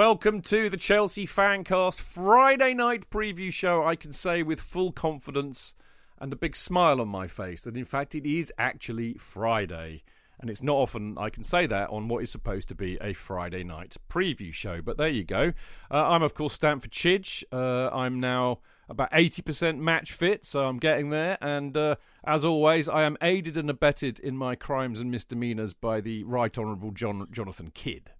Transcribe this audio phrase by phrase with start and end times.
[0.00, 3.84] Welcome to the Chelsea Fancast Friday night preview show.
[3.84, 5.74] I can say with full confidence
[6.18, 10.02] and a big smile on my face that in fact it is actually Friday.
[10.40, 13.12] And it's not often I can say that on what is supposed to be a
[13.12, 14.80] Friday night preview show.
[14.80, 15.52] But there you go.
[15.90, 17.44] Uh, I'm, of course, Stamford Chidge.
[17.52, 21.36] Uh, I'm now about 80% match fit, so I'm getting there.
[21.42, 26.00] And uh, as always, I am aided and abetted in my crimes and misdemeanours by
[26.00, 28.12] the Right Honourable John, Jonathan Kidd.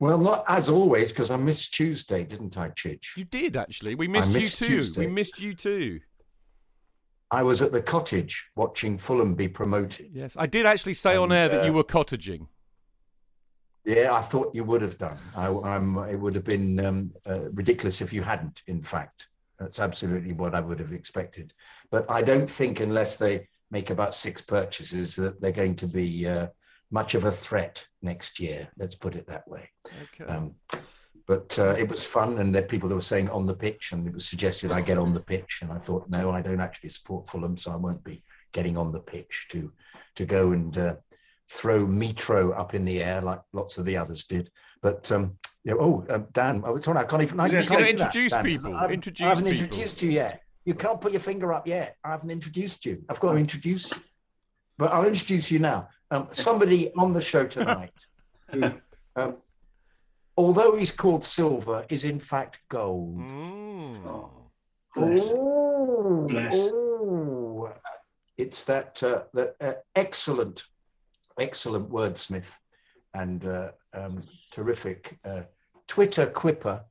[0.00, 3.16] Well, not as always, because I missed Tuesday, didn't I, Chidge?
[3.18, 3.94] You did actually.
[3.94, 4.74] We missed, missed you too.
[4.76, 5.00] Tuesday.
[5.00, 6.00] We missed you too.
[7.30, 10.10] I was at the cottage watching Fulham be promoted.
[10.12, 12.46] Yes, I did actually say on And, air that uh, you were cottaging.
[13.84, 15.18] Yeah, I thought you would have done.
[15.36, 19.28] I, I'm, it would have been um, uh, ridiculous if you hadn't, in fact.
[19.58, 21.52] That's absolutely what I would have expected.
[21.90, 26.26] But I don't think, unless they make about six purchases, that they're going to be
[26.26, 26.48] uh,
[26.90, 28.68] much of a threat next year.
[28.76, 29.70] Let's put it that way.
[30.20, 30.30] Okay.
[30.30, 30.54] Um,
[31.26, 34.06] but uh, it was fun, and there people that were saying on the pitch, and
[34.06, 36.88] it was suggested I get on the pitch, and I thought, no, I don't actually
[36.90, 39.72] support Fulham, so I won't be getting on the pitch to
[40.16, 40.96] to go and uh,
[41.48, 44.50] throw Metro up in the air like lots of the others did.
[44.82, 47.00] But um, you know, oh, um, Dan, I was talking.
[47.00, 47.38] I can't even.
[47.38, 49.62] I You're can't gonna that, introduce people, I haven't- introduce I haven't people.
[49.64, 50.40] introduced you yet.
[50.64, 51.96] You can't put your finger up yet.
[52.04, 53.04] I haven't introduced you.
[53.08, 53.96] I've got to introduce you.
[54.78, 55.88] But I'll introduce you now.
[56.10, 57.92] Um, somebody on the show tonight
[58.50, 58.64] who,
[59.16, 59.36] um,
[60.36, 63.18] although he's called silver, is in fact gold.
[63.18, 64.30] Mm.
[64.96, 65.20] Bless.
[65.24, 66.54] Oh, Bless.
[66.54, 67.72] oh.
[68.36, 70.64] It's that uh, that uh, excellent,
[71.38, 72.50] excellent wordsmith
[73.14, 75.42] and uh, um, terrific uh,
[75.86, 76.82] Twitter quipper.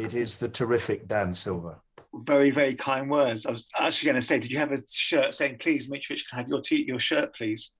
[0.00, 1.80] It is the terrific Dan Silver.
[2.14, 3.46] Very, very kind words.
[3.46, 6.32] I was actually going to say, did you have a shirt saying, please, Mitrovic, can
[6.32, 7.70] I have your, t- your shirt, please?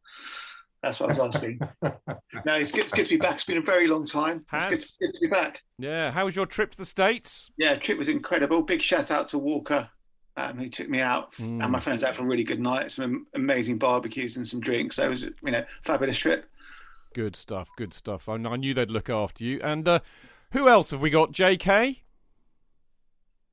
[0.82, 1.60] That's what I was asking.
[1.82, 3.36] no, it's good, it's good to be back.
[3.36, 4.44] It's been a very long time.
[4.52, 4.96] It's good, Has.
[5.00, 5.60] good to be back.
[5.78, 6.10] Yeah.
[6.10, 7.50] How was your trip to the States?
[7.56, 8.62] Yeah, trip was incredible.
[8.62, 9.88] Big shout out to Walker,
[10.36, 11.62] um, who took me out Mm.
[11.62, 12.90] and my friends out for a really good night.
[12.90, 14.96] Some amazing barbecues and some drinks.
[14.96, 16.46] So it was, you know, fabulous trip.
[17.14, 17.68] Good stuff.
[17.76, 18.28] Good stuff.
[18.28, 19.60] I, I knew they'd look after you.
[19.62, 20.00] And uh,
[20.52, 21.30] who else have we got?
[21.30, 22.02] J.K.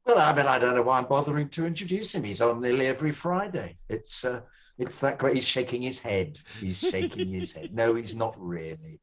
[0.06, 2.24] Well, I mean, I don't know why I'm bothering to introduce him.
[2.24, 3.78] He's on nearly every Friday.
[3.90, 4.42] It's uh,
[4.80, 5.36] it's that great.
[5.36, 6.40] He's shaking his head.
[6.60, 7.74] He's shaking his head.
[7.74, 9.00] No, he's not really.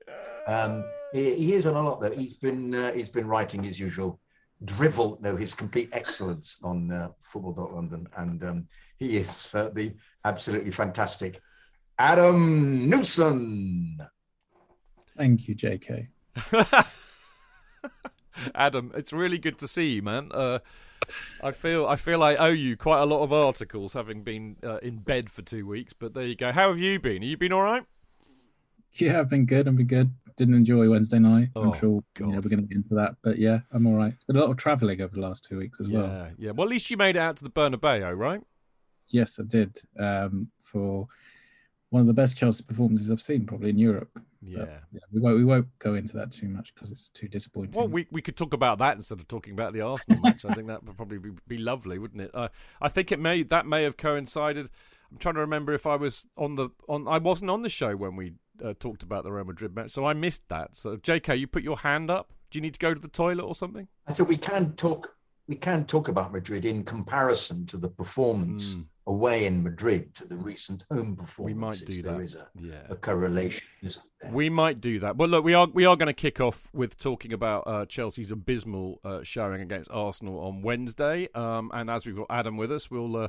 [0.46, 2.10] Um, he, he is on a lot though.
[2.10, 4.18] He's been uh, he's been writing his usual
[4.64, 8.68] drivel, no, his complete excellence on uh, Football.London, and um,
[8.98, 9.92] he is uh, the
[10.24, 11.40] absolutely fantastic
[11.98, 13.98] Adam Newson.
[15.16, 16.08] Thank you, JK.
[18.54, 20.30] Adam, it's really good to see you, man.
[20.32, 20.58] Uh,
[21.42, 24.78] I feel I feel I owe you quite a lot of articles, having been uh,
[24.78, 25.92] in bed for two weeks.
[25.92, 26.52] But there you go.
[26.52, 27.22] How have you been?
[27.22, 27.84] Have you been all right?
[28.94, 29.68] Yeah, I've been good.
[29.68, 30.10] I've been good.
[30.36, 31.48] Didn't enjoy Wednesday night.
[31.54, 33.16] Oh, I'm sure you know, we're going to get into that.
[33.22, 34.14] But yeah, I'm all right.
[34.26, 36.30] Been a lot of travelling over the last two weeks as yeah, well.
[36.38, 36.50] yeah.
[36.50, 38.42] Well, at least you made it out to the Bernabeu, right?
[39.08, 39.78] Yes, I did.
[39.98, 41.08] Um, for
[41.90, 44.10] one of the best Chelsea performances I've seen probably in Europe.
[44.46, 44.58] Yeah.
[44.58, 47.72] But, yeah, we won't we won't go into that too much because it's too disappointing.
[47.74, 50.44] Well, we, we could talk about that instead of talking about the Arsenal match.
[50.44, 52.30] I think that would probably be, be lovely, wouldn't it?
[52.34, 52.48] Uh,
[52.80, 54.70] I think it may that may have coincided.
[55.10, 57.06] I'm trying to remember if I was on the on.
[57.08, 58.34] I wasn't on the show when we
[58.64, 60.76] uh, talked about the Real Madrid match, so I missed that.
[60.76, 62.32] So, J.K., you put your hand up.
[62.50, 63.88] Do you need to go to the toilet or something?
[64.06, 65.14] I said we can talk.
[65.48, 68.86] We can talk about Madrid in comparison to the performance Mm.
[69.06, 71.54] Away in Madrid to the recent home performances.
[71.54, 72.20] We might do There that.
[72.24, 72.82] is a, Yeah.
[72.88, 73.62] a correlation?
[74.30, 75.16] We might do that.
[75.16, 78.30] Well, look, we are we are going to kick off with talking about uh, Chelsea's
[78.32, 81.28] abysmal uh, showing against Arsenal on Wednesday.
[81.34, 83.28] Um, and as we've got Adam with us, we'll uh,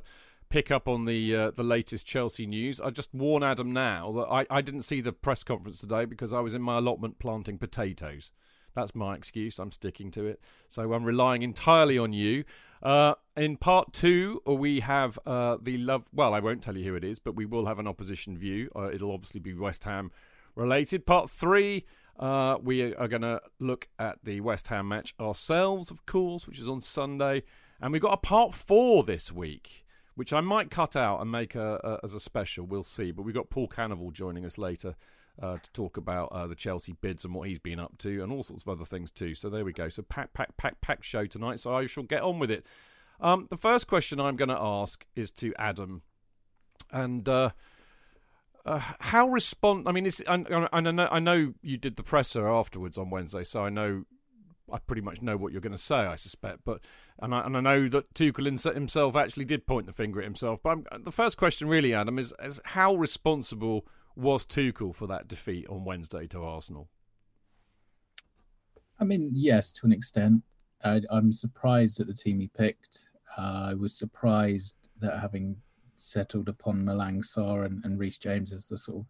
[0.50, 2.82] pick up on the uh, the latest Chelsea news.
[2.82, 6.34] I just warn Adam now that I, I didn't see the press conference today because
[6.34, 8.32] I was in my allotment planting potatoes.
[8.74, 9.60] That's my excuse.
[9.60, 10.40] I'm sticking to it.
[10.70, 12.44] So I'm relying entirely on you.
[12.82, 16.06] Uh, in part two, uh, we have uh, the love.
[16.14, 18.70] Well, I won't tell you who it is, but we will have an opposition view.
[18.76, 20.12] Uh, it'll obviously be West Ham
[20.56, 21.06] related.
[21.06, 21.86] Part three,
[22.20, 26.60] uh, we are going to look at the West Ham match ourselves, of course, which
[26.60, 27.44] is on Sunday.
[27.80, 29.86] And we've got a part four this week,
[30.16, 32.66] which I might cut out and make a, a, as a special.
[32.66, 33.12] We'll see.
[33.12, 34.96] But we've got Paul Canoville joining us later
[35.42, 38.32] uh, to talk about uh, the Chelsea bids and what he's been up to and
[38.32, 39.36] all sorts of other things too.
[39.36, 39.90] So there we go.
[39.90, 41.60] So pack, pack, pack, pack show tonight.
[41.60, 42.66] So I shall get on with it.
[43.20, 46.04] Um, the first question I'm going to ask is to Adam,
[46.92, 47.50] and uh,
[48.66, 49.88] uh, how respond?
[49.88, 53.44] I mean, it's, and I know I know you did the presser afterwards on Wednesday,
[53.44, 54.04] so I know
[54.72, 55.96] I pretty much know what you're going to say.
[55.96, 56.82] I suspect, but
[57.20, 60.62] and I, and I know that Tuchel himself actually did point the finger at himself.
[60.62, 63.88] But I'm, the first question, really, Adam, is, is how responsible
[64.18, 66.90] was Tuchel for that defeat on Wednesday to Arsenal?
[69.00, 70.42] I mean, yes, to an extent.
[70.84, 73.10] I, I'm surprised at the team he picked.
[73.38, 75.56] Uh, I was surprised that having
[75.96, 79.06] settled upon Malang Sarr and, and James as the sort of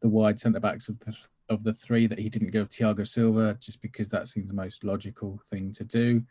[0.00, 1.16] the wide centre backs of the
[1.48, 4.84] of the three, that he didn't go Thiago Silva just because that seems the most
[4.84, 6.22] logical thing to do.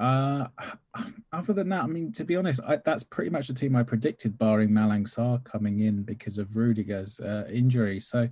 [0.00, 0.46] Uh,
[1.32, 3.82] other than that, I mean, to be honest, I, that's pretty much the team I
[3.82, 8.00] predicted, barring Malang Sarr coming in because of Rudiger's uh, injury.
[8.00, 8.28] So,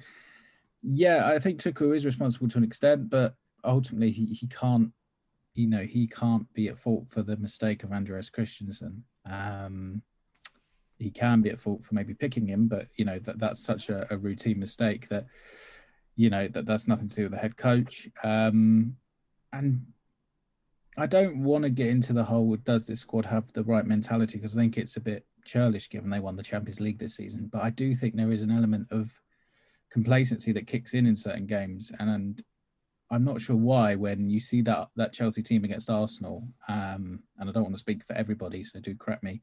[0.82, 3.35] yeah, I think Tuchel is responsible to an extent, but
[3.65, 4.93] ultimately he, he can't
[5.59, 9.03] you know he can't be at fault for the mistake of Andreas Christensen.
[9.26, 10.03] Um,
[10.99, 13.88] he can be at fault for maybe picking him, but you know that that's such
[13.88, 15.26] a, a routine mistake that
[16.14, 18.09] you know that that's nothing to do with the head coach.
[18.23, 18.97] Um,
[19.53, 19.85] and
[20.99, 24.39] I don't want to get into the whole does this squad have the right mentality
[24.39, 27.49] because I think it's a bit churlish given they won the Champions League this season.
[27.53, 29.11] But I do think there is an element of
[29.91, 32.45] complacency that kicks in in certain games, and, and
[33.11, 37.49] I'm not sure why when you see that that Chelsea team against Arsenal, um, and
[37.49, 39.41] I don't want to speak for everybody, so do correct me.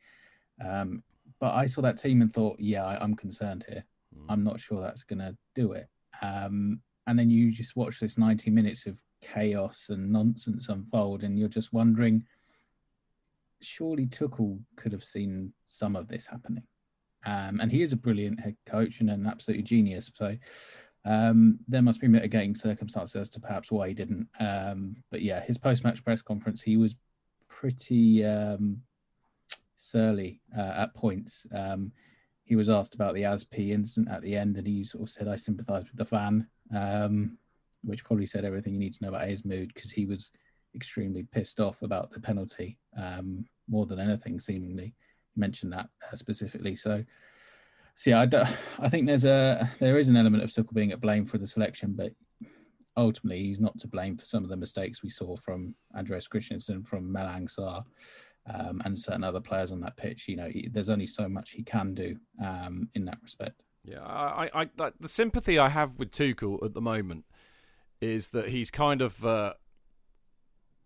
[0.63, 1.03] Um,
[1.39, 3.83] but I saw that team and thought, yeah, I, I'm concerned here.
[4.29, 5.87] I'm not sure that's going to do it.
[6.21, 11.37] Um, and then you just watch this 90 minutes of chaos and nonsense unfold, and
[11.37, 12.23] you're just wondering,
[13.61, 16.63] surely Tuchel could have seen some of this happening.
[17.25, 20.11] Um, and he is a brilliant head coach and an absolute genius.
[20.13, 20.37] So
[21.05, 24.27] um, there must be mitigating circumstances as to perhaps why he didn't.
[24.39, 26.95] Um, but yeah, his post-match press conference, he was
[27.47, 28.81] pretty um,
[29.75, 31.47] surly uh, at points.
[31.51, 31.91] Um,
[32.43, 35.27] he was asked about the Azpi incident at the end, and he sort of said,
[35.27, 37.39] "I sympathise with the fan," um,
[37.85, 40.31] which probably said everything you need to know about his mood because he was
[40.75, 44.39] extremely pissed off about the penalty um, more than anything.
[44.39, 44.93] Seemingly,
[45.35, 46.75] mentioned that uh, specifically.
[46.75, 47.03] So
[47.95, 48.43] so yeah, I, do,
[48.79, 51.47] I think there's a there is an element of Tuchel being at blame for the
[51.47, 52.11] selection, but
[52.97, 56.83] ultimately he's not to blame for some of the mistakes we saw from Andreas Christensen,
[56.83, 57.83] from Malang Sarr,
[58.53, 60.27] um, and certain other players on that pitch.
[60.27, 63.61] You know, he, there's only so much he can do um, in that respect.
[63.85, 67.25] Yeah, I, I, I, the sympathy I have with Tuchel at the moment
[68.01, 69.53] is that he's kind of uh,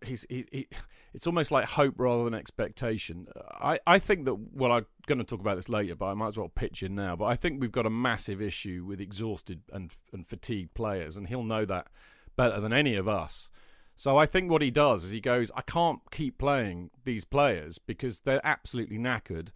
[0.04, 0.68] he's he, he,
[1.14, 3.26] it's almost like hope rather than expectation.
[3.50, 6.28] I, I think that well, I'm going to talk about this later, but I might
[6.28, 7.16] as well pitch in now.
[7.16, 11.28] But I think we've got a massive issue with exhausted and and fatigued players, and
[11.28, 11.88] he'll know that
[12.36, 13.50] better than any of us.
[13.96, 17.76] So I think what he does is he goes, I can't keep playing these players
[17.76, 19.48] because they're absolutely knackered.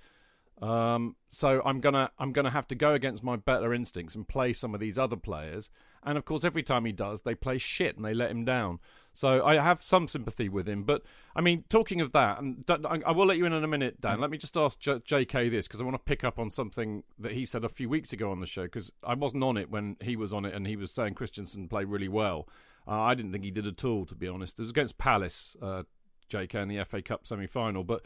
[0.60, 4.52] Um, so I'm gonna I'm gonna have to go against my better instincts and play
[4.52, 5.70] some of these other players.
[6.04, 8.78] And of course, every time he does, they play shit and they let him down.
[9.14, 10.82] So I have some sympathy with him.
[10.82, 11.02] But
[11.36, 14.20] I mean, talking of that, and I will let you in in a minute, Dan.
[14.20, 15.48] Let me just ask J- J.K.
[15.48, 18.12] this because I want to pick up on something that he said a few weeks
[18.12, 20.66] ago on the show because I wasn't on it when he was on it and
[20.66, 22.48] he was saying Christensen played really well.
[22.86, 24.58] Uh, I didn't think he did at all, to be honest.
[24.58, 25.84] It was against Palace, uh,
[26.28, 26.60] J.K.
[26.60, 28.02] in the FA Cup semi-final, but.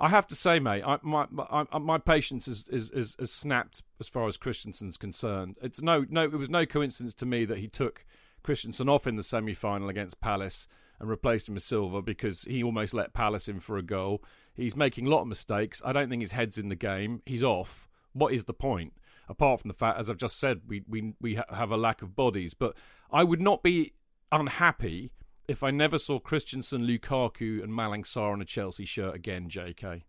[0.00, 3.82] I have to say, mate, I, my my, my patience is, is, is, is snapped
[4.00, 5.58] as far as Christensen's concerned.
[5.62, 8.06] It's no no it was no coincidence to me that he took
[8.42, 10.66] Christensen off in the semi final against Palace
[10.98, 14.24] and replaced him with Silva because he almost let Palace in for a goal.
[14.54, 15.82] He's making a lot of mistakes.
[15.84, 17.22] I don't think his head's in the game.
[17.26, 17.86] He's off.
[18.14, 18.94] What is the point?
[19.28, 22.16] Apart from the fact, as I've just said, we we we have a lack of
[22.16, 22.54] bodies.
[22.54, 22.74] But
[23.12, 23.92] I would not be
[24.32, 25.12] unhappy
[25.50, 30.02] if I never saw Christensen, Lukaku, and Malang Sarr on a Chelsea shirt again, JK?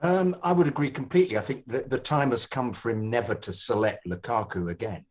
[0.00, 1.36] Um, I would agree completely.
[1.36, 5.04] I think that the time has come for him never to select Lukaku again.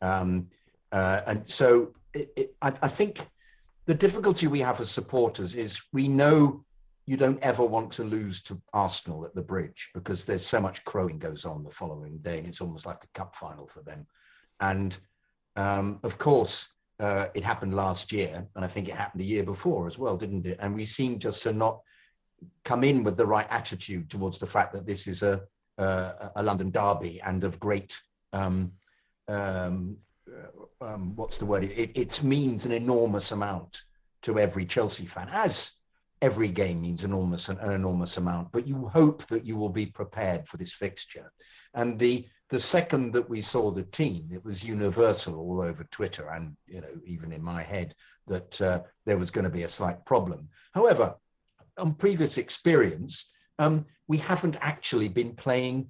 [0.00, 0.48] Um,
[0.92, 3.28] uh, and so it, it, I, I, think
[3.84, 6.64] the difficulty we have as supporters is we know
[7.04, 10.82] you don't ever want to lose to Arsenal at the bridge because there's so much
[10.86, 12.38] crowing goes on the following day.
[12.38, 14.06] And it's almost like a cup final for them.
[14.60, 14.98] And
[15.56, 19.42] um, of course, uh, it happened last year, and I think it happened a year
[19.42, 20.58] before as well, didn't it?
[20.60, 21.80] And we seem just to not
[22.64, 25.42] come in with the right attitude towards the fact that this is a
[25.80, 27.98] a, a London derby and of great
[28.32, 28.72] um,
[29.28, 29.96] um,
[30.28, 31.64] uh, um, what's the word?
[31.64, 33.82] It, it means an enormous amount
[34.22, 35.72] to every Chelsea fan, as
[36.22, 38.52] every game means enormous an, enormous amount.
[38.52, 41.32] But you hope that you will be prepared for this fixture,
[41.74, 46.30] and the the second that we saw the team, it was universal all over Twitter
[46.30, 47.94] and you know even in my head
[48.26, 50.48] that uh, there was going to be a slight problem.
[50.72, 51.14] However,
[51.78, 55.88] on previous experience, um, we haven't actually been playing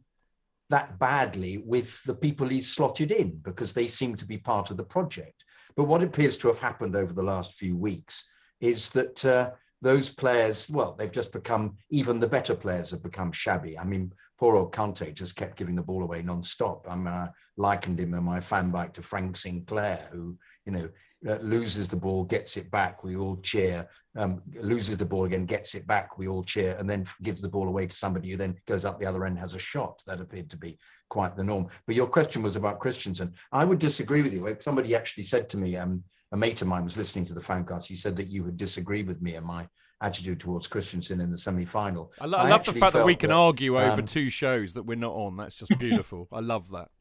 [0.70, 4.76] that badly with the people he's slotted in because they seem to be part of
[4.76, 5.44] the project.
[5.76, 8.26] But what appears to have happened over the last few weeks
[8.60, 9.50] is that uh,
[9.82, 13.78] those players, well, they've just become, even the better players have become shabby.
[13.78, 16.86] I mean, poor old Kante just kept giving the ball away non-stop.
[16.88, 20.88] I'm uh, likened him in my fan bike to Frank Sinclair, who, you know,
[21.28, 23.86] uh, loses the ball, gets it back, we all cheer.
[24.16, 27.48] Um, loses the ball again, gets it back, we all cheer, and then gives the
[27.48, 30.02] ball away to somebody who then goes up the other end, has a shot.
[30.06, 30.78] That appeared to be
[31.10, 31.68] quite the norm.
[31.86, 33.34] But your question was about Christensen.
[33.52, 34.56] I would disagree with you.
[34.60, 37.86] Somebody actually said to me, um, a mate of mine was listening to the fancast.
[37.86, 39.68] He said that you would disagree with me and my
[40.02, 42.12] attitude towards Christensen in the semi-final.
[42.20, 44.30] I, lo- I, I love the fact that we can that, argue over um, two
[44.30, 45.36] shows that we're not on.
[45.36, 46.28] That's just beautiful.
[46.32, 46.88] I love that.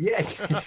[0.00, 0.20] Yeah,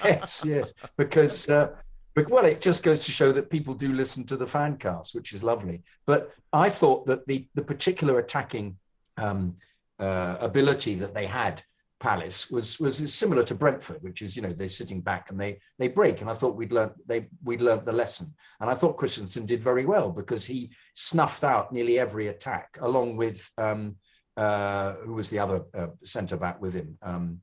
[0.03, 1.47] yes, yes, because.
[1.47, 1.69] Uh,
[2.15, 5.15] but well, it just goes to show that people do listen to the fan cast,
[5.15, 5.83] which is lovely.
[6.05, 8.77] But I thought that the the particular attacking
[9.15, 9.55] um,
[9.99, 11.63] uh, ability that they had
[12.01, 15.59] Palace was was similar to Brentford, which is you know they're sitting back and they
[15.77, 16.21] they break.
[16.21, 18.33] And I thought we'd learned they we'd learned the lesson.
[18.59, 23.17] And I thought Christensen did very well because he snuffed out nearly every attack, along
[23.17, 23.97] with um,
[24.35, 26.97] uh, who was the other uh, centre back with him.
[27.03, 27.39] Um,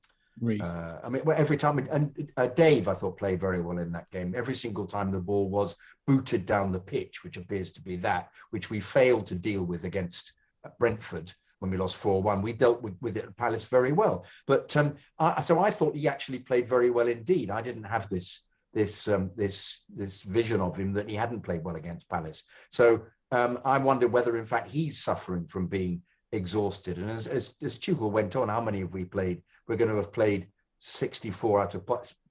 [0.61, 4.11] uh, I mean, every time, and uh, Dave, I thought played very well in that
[4.11, 4.35] game.
[4.37, 8.31] Every single time the ball was booted down the pitch, which appears to be that,
[8.51, 10.33] which we failed to deal with against
[10.79, 12.43] Brentford when we lost 4 1.
[12.43, 14.25] We dealt with, with it at Palace very well.
[14.47, 17.51] But um, I, so I thought he actually played very well indeed.
[17.51, 18.43] I didn't have this
[18.75, 22.45] this um, this this vision of him that he hadn't played well against Palace.
[22.71, 26.99] So um, I wonder whether, in fact, he's suffering from being exhausted.
[26.99, 29.43] And as, as, as Tuchel went on, how many have we played?
[29.67, 30.49] We're going to have played
[30.81, 31.83] 64 out of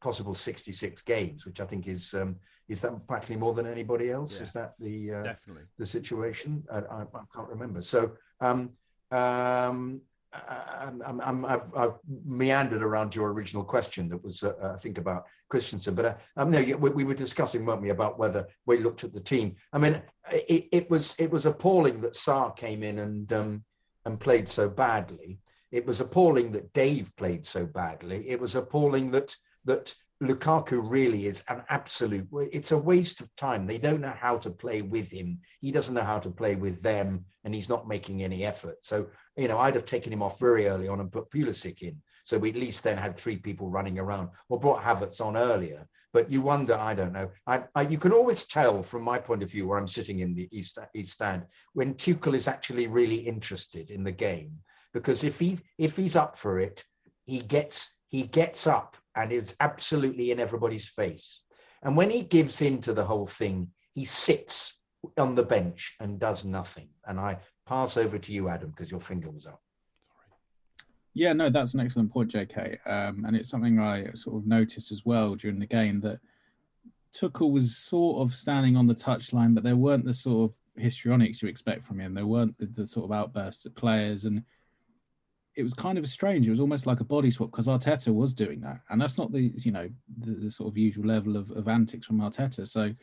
[0.01, 2.37] possible 66 games, which I think is um,
[2.69, 4.35] is that practically more than anybody else?
[4.35, 6.63] Yeah, is that the uh, definitely the situation?
[6.71, 7.81] I, I, I can't remember.
[7.81, 8.71] So um,
[9.11, 10.01] um,
[10.33, 11.93] I've, I've,
[12.25, 15.95] meandered around your original question that was, uh, I think, about Christensen.
[15.95, 19.13] But uh, um, no, we, we, were discussing, weren't we, about whether we looked at
[19.13, 19.55] the team.
[19.73, 23.63] I mean, it, it was it was appalling that Sarr came in and um,
[24.05, 25.39] and played so badly.
[25.71, 28.29] It was appalling that Dave played so badly.
[28.29, 29.35] It was appalling that
[29.65, 32.27] that Lukaku really is an absolute.
[32.51, 33.67] It's a waste of time.
[33.67, 35.39] They don't know how to play with him.
[35.61, 38.77] He doesn't know how to play with them, and he's not making any effort.
[38.81, 39.07] So
[39.37, 42.01] you know, I'd have taken him off very early on and put Pulisic in.
[42.25, 45.87] So we at least then had three people running around, or brought Havertz on earlier.
[46.13, 47.29] But you wonder, I don't know.
[47.45, 50.33] I, I, you can always tell from my point of view, where I'm sitting in
[50.33, 51.43] the east, east stand,
[51.73, 54.51] when Tuchel is actually really interested in the game,
[54.93, 56.83] because if he if he's up for it,
[57.25, 61.41] he gets he gets up and it's absolutely in everybody's face.
[61.83, 64.73] And when he gives in to the whole thing, he sits
[65.17, 66.89] on the bench and does nothing.
[67.05, 69.61] And I pass over to you, Adam, because your finger was up.
[71.13, 72.77] Yeah, no, that's an excellent point, JK.
[72.85, 76.19] Um, and it's something I sort of noticed as well during the game that
[77.15, 81.41] Tuchel was sort of standing on the touchline, but there weren't the sort of histrionics
[81.41, 82.13] you expect from him.
[82.13, 84.25] There weren't the, the sort of outbursts at players.
[84.25, 84.43] And
[85.57, 86.45] it was kind of strange.
[86.45, 89.31] It was almost like a body swap because Arteta was doing that, and that's not
[89.31, 92.65] the you know the, the sort of usual level of, of antics from Arteta.
[92.67, 92.93] So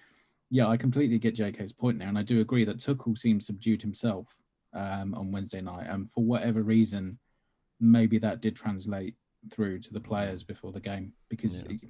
[0.51, 3.83] Yeah, I completely get JK's point there, and I do agree that Tuchel seems subdued
[3.83, 4.29] himself
[4.73, 7.19] um, on Wednesday night, and for whatever reason,
[7.81, 9.17] maybe that did translate
[9.51, 11.65] through to the players before the game because.
[11.65, 11.73] Yeah.
[11.73, 11.81] It,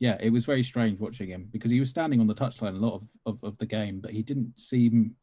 [0.00, 2.84] yeah, it was very strange watching him because he was standing on the touchline a
[2.84, 5.14] lot of, of, of the game, but he didn't seem,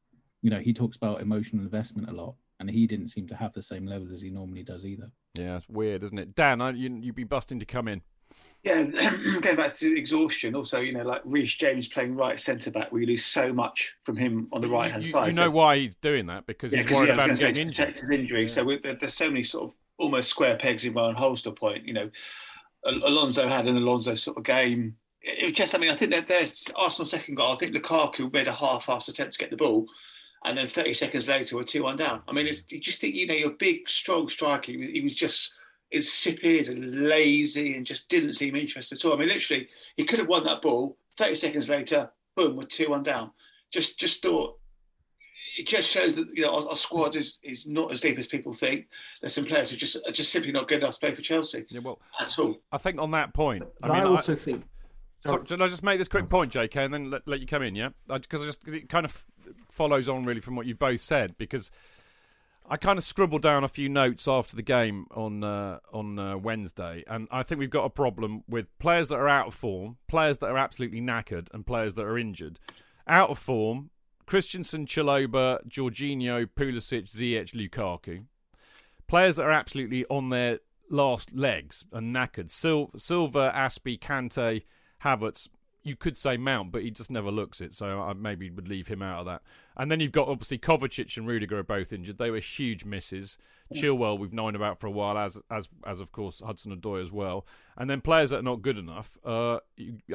[0.41, 3.51] you know, he talks about emotional investment a lot and he didn't seem to have
[3.53, 5.11] the same level as he normally does either.
[5.33, 6.35] Yeah, it's weird, isn't it?
[6.35, 8.01] Dan, you, you'd be busting to come in.
[8.63, 8.83] Yeah,
[9.41, 13.05] going back to exhaustion, also, you know, like Reece James playing right centre back, we
[13.05, 15.27] lose so much from him on the right hand side.
[15.27, 17.97] You know so, why he's doing that because yeah, he's worried about getting injured.
[17.97, 18.41] His injury.
[18.41, 18.47] Yeah.
[18.47, 21.85] So there's so many sort of almost square pegs in one hole to point.
[21.85, 22.09] You know,
[22.85, 24.95] Alonso had an Alonso sort of game.
[25.23, 27.53] It was just, I mean, I think that there's Arsenal second goal.
[27.53, 29.85] I think Lukaku made a half-assed attempt to get the ball,
[30.43, 32.21] and then 30 seconds later we're two one down.
[32.27, 34.71] I mean, it's, you just think you know you're a big, strong striker.
[34.71, 35.53] He, he was just
[35.91, 39.13] insipid and lazy and just didn't seem interested at all.
[39.13, 40.97] I mean, literally, he could have won that ball.
[41.17, 43.31] 30 seconds later, boom, we're two one down.
[43.71, 44.57] Just just thought
[45.57, 48.27] it just shows that you know our, our, squad is, is not as deep as
[48.27, 48.87] people think.
[49.21, 51.65] There's some players who just are just simply not good enough to play for Chelsea.
[51.69, 52.57] Yeah, well, at all.
[52.71, 54.63] I think on that point, I, mean, I also I, think.
[55.25, 57.61] So, should I just make this quick point, JK, and then let, let you come
[57.61, 57.75] in?
[57.75, 59.25] Yeah, because I, I just it kind of
[59.69, 61.71] follows on really from what you both said because
[62.69, 66.37] I kind of scribbled down a few notes after the game on uh, on uh,
[66.37, 69.97] Wednesday, and I think we've got a problem with players that are out of form,
[70.07, 72.59] players that are absolutely knackered, and players that are injured.
[73.07, 73.89] Out of form,
[74.25, 78.25] Christensen, Chalobah, Jorginho, Pulisic, Ziyech, Lukaku.
[79.07, 82.49] Players that are absolutely on their last legs and knackered.
[82.53, 84.63] Sil- Silva, Azpi, Kante,
[85.03, 85.49] Havertz,
[85.83, 88.87] you could say Mount, but he just never looks it, so I maybe would leave
[88.87, 89.41] him out of that.
[89.75, 92.17] And then you've got obviously Kovacic and Rudiger are both injured.
[92.17, 93.37] They were huge misses.
[93.73, 97.01] Chilwell we've known about for a while, as as as of course Hudson and Odoi
[97.01, 97.45] as well.
[97.77, 99.17] And then players that are not good enough.
[99.25, 99.59] Uh,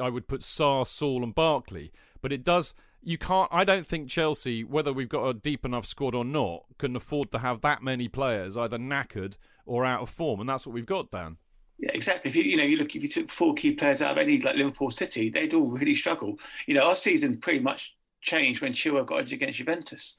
[0.01, 1.91] I would put Sarr, Saul, and Barkley.
[2.21, 2.73] But it does.
[3.01, 3.49] You can't.
[3.51, 7.31] I don't think Chelsea, whether we've got a deep enough squad or not, can afford
[7.31, 10.85] to have that many players either knackered or out of form, and that's what we've
[10.85, 11.37] got, Dan.
[11.79, 12.29] Yeah, exactly.
[12.29, 14.41] If you you know you look if you took four key players out of any
[14.41, 16.39] like Liverpool City, they'd all really struggle.
[16.65, 20.15] You know, our season pretty much changed when Chilwell got injured against Juventus.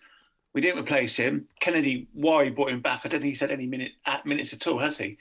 [0.55, 1.49] We didn't replace him.
[1.61, 3.03] Kennedy, why brought him back?
[3.05, 5.19] I don't think he's had any minute at minutes at all, has he?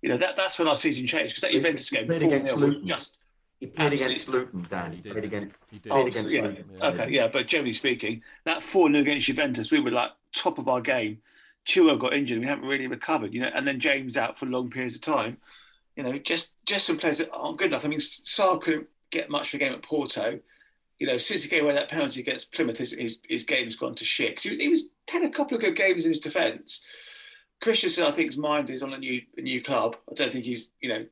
[0.00, 2.86] You know that that's when our season changed because that Juventus game played against Luton.
[2.86, 3.18] just
[3.58, 4.92] he played against Luton, Dan.
[4.92, 5.90] He, played against, he did.
[5.90, 6.42] Played against yeah.
[6.42, 6.64] Luton.
[6.80, 10.68] Okay, yeah, but generally speaking, that 4 0 against Juventus, we were like top of
[10.68, 11.20] our game.
[11.66, 14.70] Chua got injured, we haven't really recovered, you know, and then James out for long
[14.70, 15.36] periods of time
[16.00, 17.84] you know, just just some players that aren't good enough.
[17.84, 20.40] I mean, Sarr couldn't get much for a game at Porto.
[20.98, 23.94] You know, since he gave away that penalty against Plymouth, his, his, his game's gone
[23.94, 24.40] to shit.
[24.40, 26.80] He was, he was had a couple of good games in his defence.
[27.60, 29.96] Christensen, I think, his mind is on a new a new club.
[30.10, 31.04] I don't think he's, you know,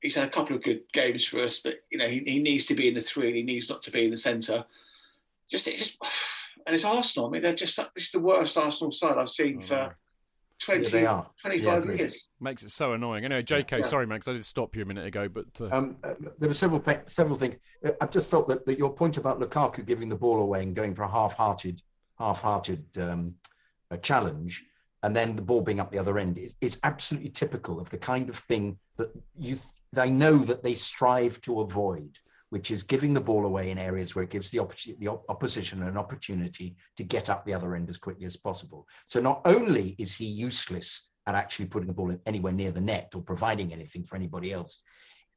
[0.00, 2.66] he's had a couple of good games for us, but you know, he, he needs
[2.66, 4.64] to be in the three and he needs not to be in the centre.
[5.48, 5.96] Just, it just,
[6.66, 7.28] and it's Arsenal.
[7.28, 9.96] I mean, they're just this is the worst Arsenal side I've seen oh, for
[10.64, 12.26] 20, yeah, 25 yeah, years.
[12.40, 13.24] Makes it so annoying.
[13.24, 13.82] Anyway, JK, yeah.
[13.82, 15.46] sorry, Max, I did stop you a minute ago, but.
[15.60, 15.68] Uh...
[15.76, 17.56] Um, uh, there were several several things.
[17.84, 20.74] Uh, I just felt that, that your point about Lukaku giving the ball away and
[20.74, 21.82] going for a half hearted,
[22.18, 23.34] half hearted um,
[24.02, 24.64] challenge,
[25.02, 27.98] and then the ball being up the other end is, is absolutely typical of the
[27.98, 32.18] kind of thing that you th- they know that they strive to avoid
[32.52, 34.60] which is giving the ball away in areas where it gives the,
[34.98, 38.86] the op- opposition an opportunity to get up the other end as quickly as possible.
[39.06, 43.10] So not only is he useless at actually putting the ball anywhere near the net
[43.14, 44.82] or providing anything for anybody else,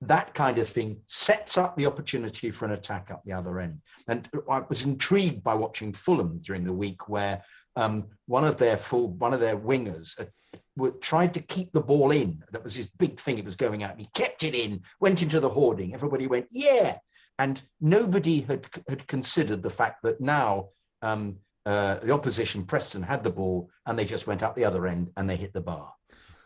[0.02, 3.80] that kind of thing sets up the opportunity for an attack up the other end.
[4.10, 7.42] And I was intrigued by watching Fulham during the week, where
[7.76, 12.12] um, one of their full, one of their wingers uh, tried to keep the ball
[12.12, 12.44] in.
[12.52, 13.38] That was his big thing.
[13.38, 14.00] It was going out.
[14.00, 15.94] He kept it in, went into the hoarding.
[15.94, 16.98] Everybody went, yeah.
[17.38, 20.70] And nobody had, had considered the fact that now
[21.02, 24.88] um, uh, the opposition, Preston, had the ball and they just went up the other
[24.88, 25.92] end and they hit the bar.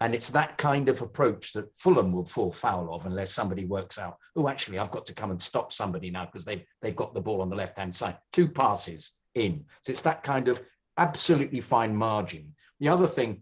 [0.01, 3.97] And it's that kind of approach that Fulham will fall foul of unless somebody works
[3.97, 7.13] out, oh, actually, I've got to come and stop somebody now because they've, they've got
[7.13, 8.17] the ball on the left hand side.
[8.31, 9.65] Two passes in.
[9.83, 10.61] So it's that kind of
[10.99, 12.53] absolutely fine margin.
[12.79, 13.41] The other thing,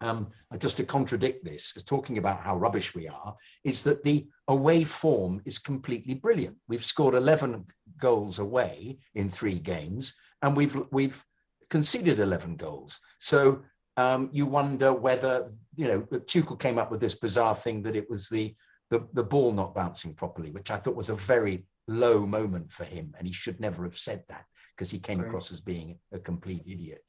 [0.00, 3.34] um, just to contradict this, is talking about how rubbish we are,
[3.64, 6.56] is that the away form is completely brilliant.
[6.68, 7.64] We've scored 11
[7.98, 11.24] goals away in three games, and we've we've
[11.70, 13.00] conceded 11 goals.
[13.18, 13.62] So
[13.96, 18.08] um, you wonder whether you know Tuchel came up with this bizarre thing that it
[18.10, 18.54] was the,
[18.90, 22.84] the the ball not bouncing properly, which I thought was a very low moment for
[22.84, 24.44] him, and he should never have said that
[24.76, 25.26] because he came right.
[25.26, 27.04] across as being a complete idiot.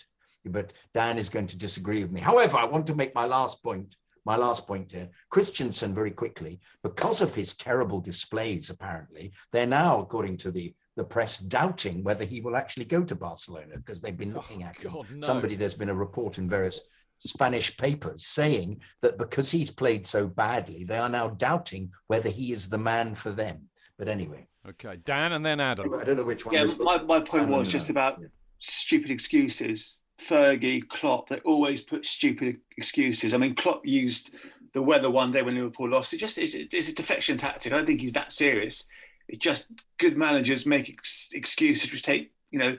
[0.45, 2.21] But Dan is going to disagree with me.
[2.21, 3.95] However, I want to make my last point.
[4.25, 10.01] My last point here, Christensen, very quickly, because of his terrible displays, apparently, they're now,
[10.01, 14.17] according to the the press doubting whether he will actually go to Barcelona because they've
[14.17, 14.93] been oh, looking at him.
[15.21, 16.77] Somebody, there's been a report in various
[17.25, 22.51] Spanish papers saying that because he's played so badly, they are now doubting whether he
[22.51, 23.69] is the man for them.
[23.97, 24.48] But anyway.
[24.67, 25.93] Okay, Dan and then Adam.
[25.93, 26.53] I don't know which one.
[26.53, 28.21] Yeah, my, my point was just about
[28.59, 29.99] stupid excuses.
[30.27, 33.33] Fergie, Klopp, they always put stupid excuses.
[33.33, 34.31] I mean, Klopp used
[34.73, 36.13] the weather one day when Liverpool lost.
[36.13, 37.71] It just it's, it's a deflection tactic.
[37.71, 38.83] I don't think he's that serious.
[39.29, 39.67] It's just
[39.97, 42.77] good managers make ex- excuses which take you know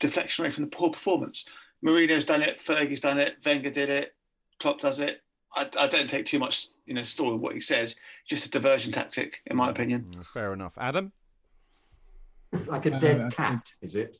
[0.00, 1.44] deflection away from the poor performance.
[1.84, 4.14] Mourinho's done it, Fergie's done it, Wenger did it,
[4.60, 5.20] Klopp does it.
[5.56, 7.96] I, I don't take too much you know story of what he says.
[8.28, 10.24] Just a diversion tactic, in my opinion.
[10.32, 11.12] Fair enough, Adam.
[12.66, 14.18] Like a dead uh, cat, is it?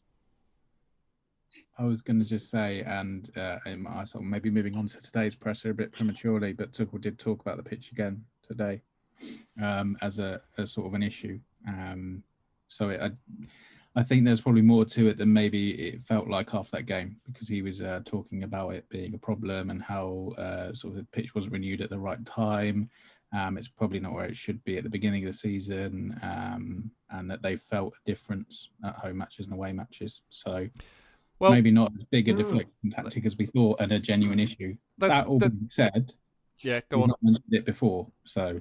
[1.78, 5.34] I was going to just say, and uh, I thought maybe moving on to today's
[5.34, 8.82] presser a bit prematurely, but Tuchel did talk about the pitch again today
[9.60, 11.38] um, as a as sort of an issue.
[11.66, 12.22] Um,
[12.68, 13.10] so it, I,
[13.96, 17.16] I think there's probably more to it than maybe it felt like after that game
[17.26, 20.96] because he was uh, talking about it being a problem and how uh, sort of
[20.96, 22.90] the pitch wasn't renewed at the right time.
[23.32, 26.90] Um, it's probably not where it should be at the beginning of the season, um,
[27.10, 30.22] and that they felt a difference at home matches and away matches.
[30.30, 30.68] So
[31.38, 32.38] well, maybe not as big a hmm.
[32.38, 34.76] deflection tactic as we thought and a genuine issue.
[34.98, 36.14] That all being said,
[36.60, 37.08] yeah, go on.
[37.08, 38.60] Not mentioned it before, so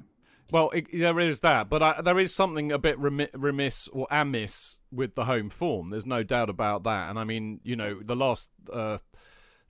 [0.51, 4.79] well, it, there is that, but I, there is something a bit remiss or amiss
[4.91, 5.87] with the home form.
[5.89, 7.09] There's no doubt about that.
[7.09, 8.97] And I mean, you know, the last uh,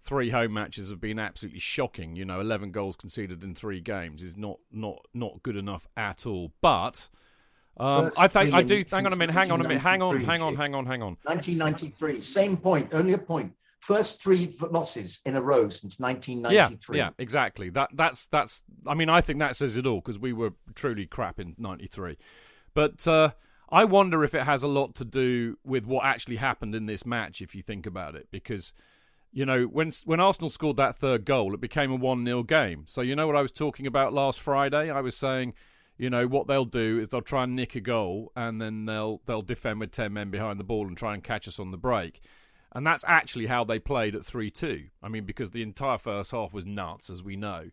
[0.01, 2.15] three home matches have been absolutely shocking.
[2.15, 6.25] You know, 11 goals conceded in three games is not not not good enough at
[6.25, 6.51] all.
[6.62, 7.07] But
[7.77, 8.83] um, I think I do.
[8.89, 9.33] Hang on a minute.
[9.33, 9.81] Hang on a minute.
[9.81, 10.19] Hang on.
[10.21, 10.55] Hang on.
[10.55, 10.86] Hang on.
[10.86, 11.17] Hang on.
[11.23, 12.21] 1993.
[12.21, 12.89] Same point.
[12.93, 13.53] Only a point.
[13.84, 16.98] First three losses in a row since 1993.
[16.98, 17.69] Yeah, yeah, exactly.
[17.69, 18.62] That that's that's.
[18.88, 22.17] I mean, I think that says it all because we were truly crap in '93.
[22.74, 23.32] But uh,
[23.69, 27.06] I wonder if it has a lot to do with what actually happened in this
[27.06, 27.41] match.
[27.41, 28.72] If you think about it, because
[29.34, 32.86] you know when when Arsenal scored that third goal, it became a one 0 game.
[32.88, 34.91] So you know what I was talking about last Friday.
[34.91, 35.56] I was saying
[35.98, 39.19] you know what they'll do is they'll try and nick a goal and then they'll
[39.26, 41.78] they'll defend with 10 men behind the ball and try and catch us on the
[41.78, 42.22] break
[42.73, 46.53] and that's actually how they played at 3-2 i mean because the entire first half
[46.53, 47.69] was nuts as we know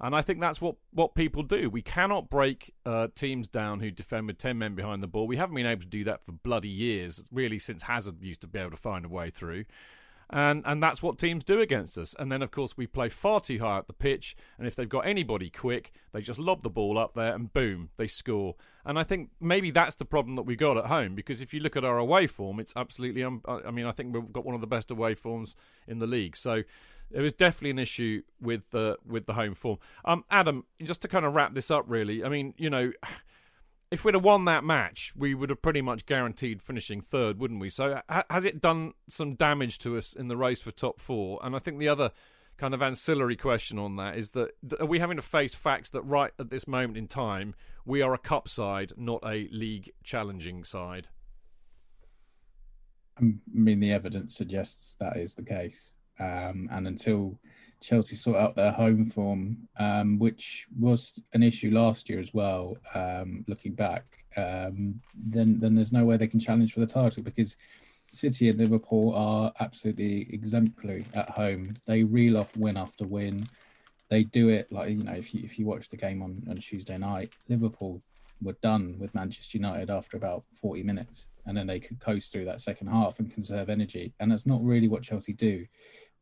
[0.00, 1.70] and I think that's what, what people do.
[1.70, 5.26] We cannot break uh, teams down who defend with 10 men behind the ball.
[5.26, 8.48] We haven't been able to do that for bloody years, really, since Hazard used to
[8.48, 9.64] be able to find a way through
[10.30, 12.14] and and that's what teams do against us.
[12.18, 14.88] And then of course we play far too high up the pitch, and if they've
[14.88, 18.54] got anybody quick, they just lob the ball up there and boom, they score.
[18.84, 21.60] And I think maybe that's the problem that we got at home because if you
[21.60, 23.22] look at our away form, it's absolutely.
[23.22, 25.54] Um, I mean, I think we've got one of the best away forms
[25.86, 26.36] in the league.
[26.36, 26.62] So
[27.10, 29.78] there is definitely an issue with the with the home form.
[30.04, 32.24] Um, Adam, just to kind of wrap this up, really.
[32.24, 32.92] I mean, you know
[33.94, 37.60] if we'd have won that match, we would have pretty much guaranteed finishing third, wouldn't
[37.60, 37.70] we?
[37.70, 41.38] So ha- has it done some damage to us in the race for top four?
[41.44, 42.10] And I think the other
[42.56, 46.02] kind of ancillary question on that is that are we having to face facts that
[46.02, 47.54] right at this moment in time
[47.86, 51.08] we are a cup side, not a league challenging side?
[53.16, 55.92] I mean, the evidence suggests that is the case.
[56.18, 57.38] Um, and until
[57.84, 62.78] Chelsea sort out their home form, um, which was an issue last year as well.
[62.94, 67.22] Um, looking back, um, then then there's no way they can challenge for the title
[67.22, 67.58] because
[68.10, 71.76] City and Liverpool are absolutely exemplary at home.
[71.86, 73.50] They reel off win after win.
[74.08, 76.56] They do it like you know if you if you watch the game on on
[76.56, 78.00] Tuesday night, Liverpool
[78.40, 82.46] were done with Manchester United after about 40 minutes, and then they could coast through
[82.46, 84.14] that second half and conserve energy.
[84.20, 85.66] And that's not really what Chelsea do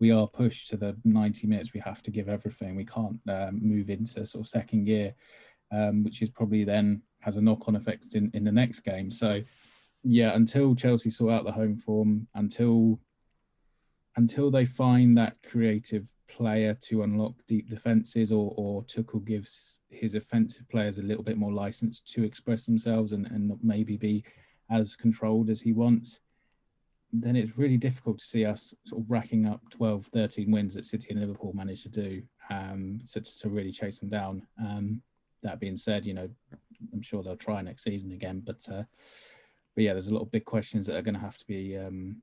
[0.03, 1.73] we are pushed to the 90 minutes.
[1.73, 2.75] We have to give everything.
[2.75, 5.15] We can't um, move into sort of second gear,
[5.71, 9.13] um, which is probably then has a knock on effect in, in the next game.
[9.13, 9.43] So,
[10.03, 12.99] yeah, until Chelsea sort out the home form, until
[14.17, 20.17] until they find that creative player to unlock deep defenses, or or Tuchel gives his
[20.17, 24.25] offensive players a little bit more license to express themselves and and maybe be
[24.69, 26.19] as controlled as he wants
[27.13, 30.87] then it's really difficult to see us sort of racking up 12, 13 wins that
[30.87, 34.47] City and Liverpool managed to do um, to, to really chase them down.
[34.59, 35.03] Um,
[35.43, 36.29] that being said, you know,
[36.93, 38.85] I'm sure they'll try next season again, but uh,
[39.75, 41.79] but yeah, there's a lot of big questions that are going to have to be
[41.79, 42.17] um,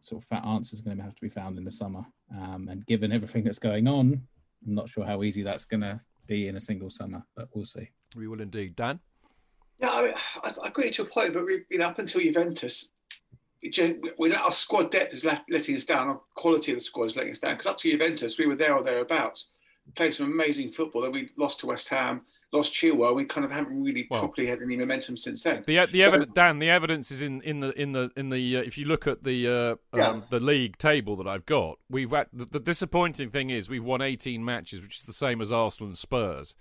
[0.00, 2.04] sort of fat answers going to have to be found in the summer.
[2.36, 4.20] Um, and given everything that's going on,
[4.66, 7.66] I'm not sure how easy that's going to be in a single summer, but we'll
[7.66, 7.90] see.
[8.16, 9.00] We will indeed, Dan.
[9.78, 10.14] Yeah, I, mean,
[10.44, 12.88] I, I agree to a point, but we, you know, up until Juventus,
[13.62, 16.08] we let our squad depth is letting us down.
[16.08, 17.54] Our quality of the squad is letting us down.
[17.54, 19.46] Because up to Juventus, we were there or thereabouts.
[19.96, 21.02] Played some amazing football.
[21.02, 22.22] Then we lost to West Ham.
[22.52, 25.64] lost Chilwell, we kind of haven't really well, properly had any momentum since then.
[25.66, 28.58] The the so, evidence, Dan, the evidence is in, in the in the in the
[28.58, 30.08] uh, if you look at the uh, yeah.
[30.08, 33.84] um, the league table that I've got, we've had, the, the disappointing thing is we've
[33.84, 36.54] won 18 matches, which is the same as Arsenal and Spurs.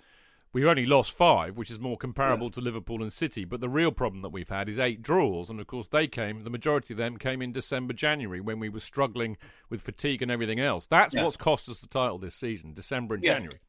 [0.51, 2.51] We've only lost five, which is more comparable yeah.
[2.53, 3.45] to Liverpool and City.
[3.45, 6.43] But the real problem that we've had is eight draws, and of course they came.
[6.43, 9.37] The majority of them came in December, January, when we were struggling
[9.69, 10.87] with fatigue and everything else.
[10.87, 11.23] That's yeah.
[11.23, 13.33] what's cost us the title this season, December and yeah.
[13.33, 13.59] January.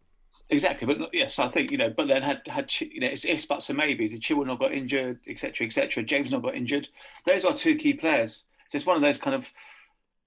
[0.49, 1.91] Exactly, but yes, I think you know.
[1.91, 4.13] But then had had you know, it's ifs, buts, and maybes.
[4.13, 6.03] If Chilwell not got injured, etc., etc.
[6.03, 6.89] James not got injured.
[7.27, 8.45] Those are two key players.
[8.69, 9.53] So it's one of those kind of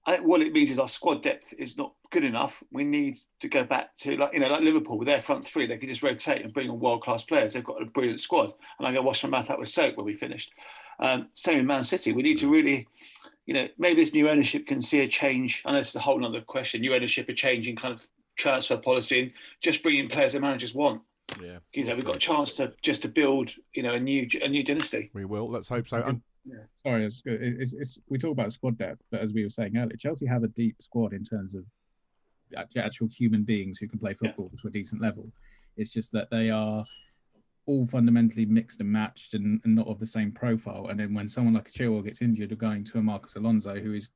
[0.06, 2.62] I think what it means is our squad depth is not good enough.
[2.70, 5.66] We need to go back to like you know like Liverpool with their front three,
[5.66, 7.54] they can just rotate and bring on world class players.
[7.54, 10.04] They've got a brilliant squad, and I go wash my mouth out with soap when
[10.04, 10.52] we finished.
[10.98, 12.12] Um, same in Man City.
[12.12, 12.86] We need to really,
[13.46, 15.62] you know, maybe this new ownership can see a change.
[15.64, 16.82] I know it's a whole other question.
[16.82, 20.74] New ownership, a change in kind of transfer policy, and just bringing players that managers
[20.74, 21.00] want.
[21.42, 24.28] Yeah, you know, we've got a chance to just to build, you know, a new
[24.42, 25.10] a new dynasty.
[25.14, 25.48] We will.
[25.48, 26.20] Let's hope so.
[26.44, 26.64] Yeah.
[26.74, 29.96] Sorry, it's, it's, it's, we talk about squad depth, but as we were saying earlier,
[29.96, 31.64] Chelsea have a deep squad in terms of
[32.76, 34.60] actual human beings who can play football yeah.
[34.60, 35.30] to a decent level.
[35.76, 36.84] It's just that they are
[37.66, 40.88] all fundamentally mixed and matched and, and, not of the same profile.
[40.88, 43.76] And then when someone like a Chilwell gets injured, you're going to a Marcus Alonso
[43.76, 44.10] who is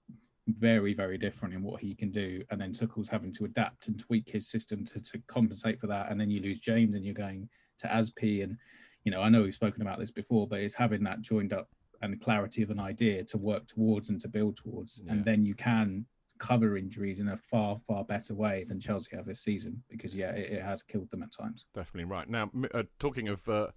[0.46, 2.42] very, very different in what he can do.
[2.50, 6.10] And then Tuchel's having to adapt and tweak his system to, to compensate for that.
[6.10, 8.42] And then you lose James and you're going to Azpi.
[8.42, 8.56] And,
[9.04, 11.68] you know, I know we've spoken about this before, but it's having that joined up
[12.02, 15.02] and clarity of an idea to work towards and to build towards.
[15.04, 15.12] Yeah.
[15.12, 16.06] And then you can
[16.38, 20.30] cover injuries in a far, far better way than Chelsea have this season because, yeah,
[20.30, 21.66] it, it has killed them at times.
[21.74, 22.28] Definitely right.
[22.28, 23.48] Now, uh, talking of.
[23.48, 23.68] Uh,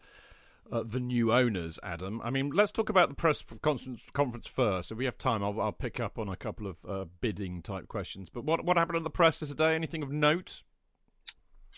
[0.71, 2.21] uh, the new owners, Adam.
[2.23, 4.91] I mean, let's talk about the press conference, conference first.
[4.91, 7.89] If we have time, I'll, I'll pick up on a couple of uh, bidding type
[7.89, 8.29] questions.
[8.29, 9.75] But what what happened at the press today?
[9.75, 10.63] Anything of note?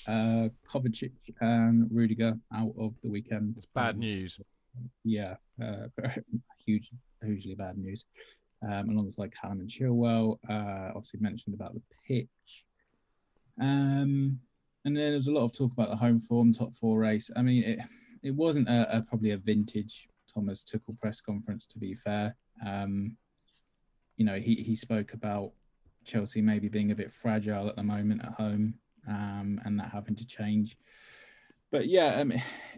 [0.06, 3.56] Uh, Kovacic and Rudiger out of the weekend.
[3.58, 4.40] It's bad news
[5.04, 5.88] yeah, uh,
[6.66, 6.92] huge,
[7.24, 8.06] hugely bad news.
[8.62, 12.66] Um, alongside Callum and Chilwell, uh, obviously mentioned about the pitch.
[13.60, 14.40] Um,
[14.86, 17.30] and then there's a lot of talk about the home form, top four race.
[17.36, 17.80] I mean, it,
[18.22, 22.36] it wasn't a, a probably a vintage Thomas Tuchel press conference, to be fair.
[22.66, 23.18] Um,
[24.18, 25.52] you know, he, he spoke about
[26.06, 28.76] Chelsea maybe being a bit fragile at the moment at home
[29.08, 30.78] um, and that having to change
[31.74, 32.24] but yeah,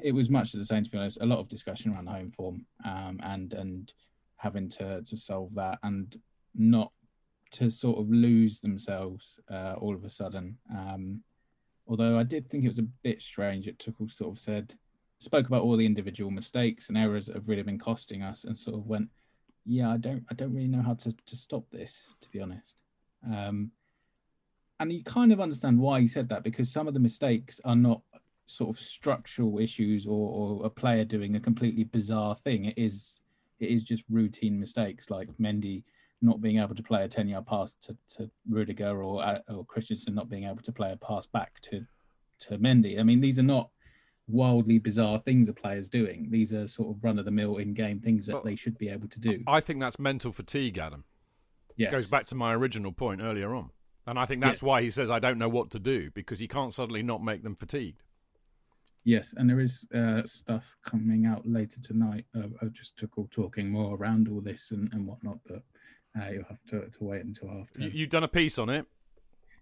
[0.02, 0.86] it was much the same.
[0.86, 3.94] To be honest, a lot of discussion around home form um, and and
[4.38, 6.18] having to to solve that and
[6.56, 6.92] not
[7.52, 10.58] to sort of lose themselves uh, all of a sudden.
[10.72, 11.22] Um,
[11.88, 14.74] although I did think it was a bit strange that Tuchel sort of said
[15.20, 18.58] spoke about all the individual mistakes and errors that have really been costing us, and
[18.58, 19.10] sort of went,
[19.66, 22.78] "Yeah, I don't, I don't really know how to to stop this, to be honest."
[23.30, 23.72] Um,
[24.80, 27.76] and you kind of understand why he said that because some of the mistakes are
[27.76, 28.02] not
[28.46, 32.66] sort of structural issues or, or a player doing a completely bizarre thing.
[32.66, 33.22] It is
[33.60, 35.84] it is just routine mistakes like Mendy
[36.22, 39.66] not being able to play a 10 yard pass to, to Rudiger or uh, or
[39.66, 41.86] Christensen not being able to play a pass back to
[42.40, 43.00] to Mendy.
[43.00, 43.70] I mean, these are not
[44.28, 46.28] wildly bizarre things a player's doing.
[46.32, 48.78] These are sort of run of the mill in game things that well, they should
[48.78, 49.44] be able to do.
[49.48, 51.04] I think that's mental fatigue, Adam.
[51.78, 51.90] Yes.
[51.90, 53.70] It goes back to my original point earlier on.
[54.08, 54.68] And I think that's yeah.
[54.68, 57.44] why he says I don't know what to do because he can't suddenly not make
[57.44, 58.04] them fatigued.
[59.06, 62.26] Yes, and there is uh, stuff coming out later tonight.
[62.36, 65.62] Uh, I just took all talking more around all this and, and whatnot, but
[66.20, 67.82] uh, you'll have to, to wait until after.
[67.82, 68.88] You, have done a piece on it.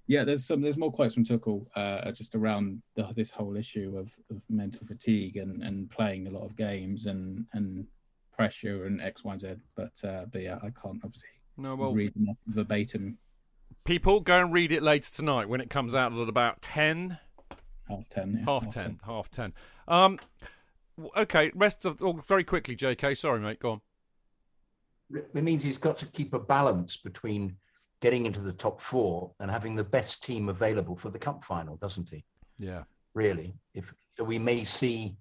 [0.08, 0.62] Yeah, there's some.
[0.62, 4.88] There's more quotes from Tuchel uh, just around the, this whole issue of, of mental
[4.88, 7.86] fatigue and, and playing a lot of games and and
[8.32, 9.56] pressure and X, Y, and Z.
[9.76, 12.14] But uh, but yeah, I can't obviously no, well, read
[12.48, 13.18] verbatim.
[13.84, 17.18] People go and read it later tonight when it comes out at about ten
[17.90, 18.32] half ten.
[18.32, 19.54] Yeah, half, half ten, ten, half ten.
[19.88, 20.20] Um,
[21.18, 21.52] okay.
[21.56, 23.16] Rest of oh, very quickly, J.K.
[23.16, 23.60] Sorry, mate.
[23.60, 23.82] Go on.
[25.16, 27.56] It means he's got to keep a balance between
[28.02, 31.76] getting into the top four and having the best team available for the cup final,
[31.78, 32.24] doesn't he?
[32.58, 32.84] Yeah.
[33.14, 35.16] Really, if so, we may see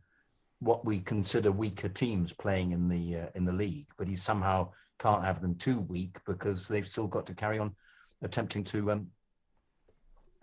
[0.60, 4.70] what we consider weaker teams playing in the uh, in the league, but he somehow
[4.98, 7.74] can't have them too weak because they've still got to carry on
[8.22, 9.08] attempting to um,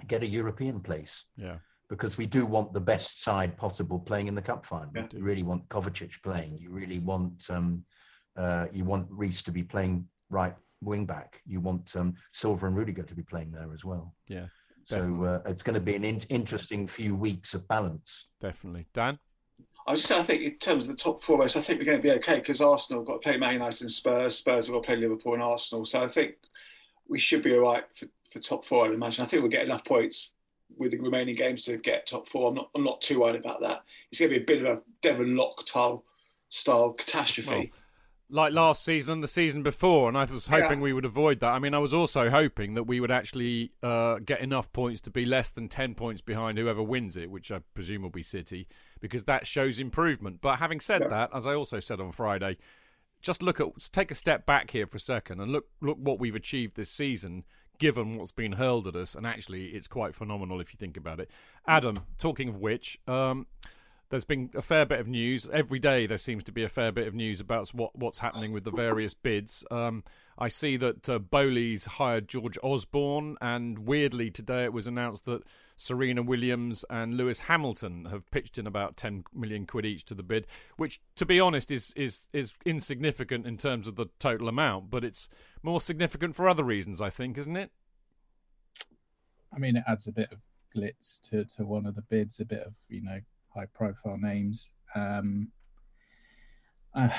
[0.08, 1.26] get a European place.
[1.38, 1.58] Yeah
[1.90, 4.92] because we do want the best side possible playing in the cup final.
[4.96, 5.08] Yeah.
[5.12, 6.58] You really want Kovacic playing.
[6.60, 7.84] You really want um,
[8.38, 11.42] uh, you want Reece to be playing right wing back.
[11.46, 14.14] You want um, Silva and Rudiger to be playing there as well.
[14.28, 14.46] Yeah.
[14.88, 15.18] Definitely.
[15.18, 18.28] So uh, it's going to be an in- interesting few weeks of balance.
[18.40, 19.20] Definitely, Dan.
[19.88, 21.80] I was just saying, I think in terms of the top four race, I think
[21.80, 24.38] we're going to be okay because Arsenal have got to play Man United and Spurs.
[24.38, 25.86] Spurs have got to play Liverpool and Arsenal.
[25.86, 26.36] So I think
[27.08, 29.26] we should be all right for, for top four, I'd imagine.
[29.26, 30.32] I think we'll get enough points
[30.78, 32.50] with the remaining games to get top four.
[32.50, 33.84] I'm not I'm not too worried about that.
[34.12, 36.04] It's going to be a bit of a Devon Locktal
[36.50, 37.50] style catastrophe.
[37.50, 37.66] Well,
[38.32, 40.84] like last season and the season before, and I was hoping yeah.
[40.84, 41.52] we would avoid that.
[41.52, 45.10] I mean, I was also hoping that we would actually uh, get enough points to
[45.10, 48.68] be less than 10 points behind whoever wins it, which I presume will be City,
[49.00, 50.42] because that shows improvement.
[50.42, 51.08] But having said yeah.
[51.08, 52.58] that, as I also said on Friday,
[53.22, 56.20] just look at take a step back here for a second and look look what
[56.20, 57.44] we've achieved this season
[57.80, 61.20] given what's been hurled at us and actually it's quite phenomenal if you think about
[61.20, 61.30] it
[61.68, 63.48] adam talking of which um,
[64.10, 66.08] there's been a fair bit of news every day.
[66.08, 68.72] There seems to be a fair bit of news about what what's happening with the
[68.72, 69.64] various bids.
[69.70, 70.04] Um,
[70.38, 75.44] I see that uh, Boehly's hired George Osborne, and weirdly today it was announced that
[75.80, 80.24] Serena Williams and Lewis Hamilton have pitched in about 10 million quid each to the
[80.24, 84.90] bid, which, to be honest, is is is insignificant in terms of the total amount,
[84.90, 85.30] but it's
[85.64, 87.72] more significant for other reasons, I think, isn't it?
[89.54, 90.40] I mean, it adds a bit of
[90.76, 93.22] glitz to to one of the bids, a bit of you know
[93.56, 94.72] high profile names.
[94.96, 95.48] Um,
[96.94, 97.10] uh,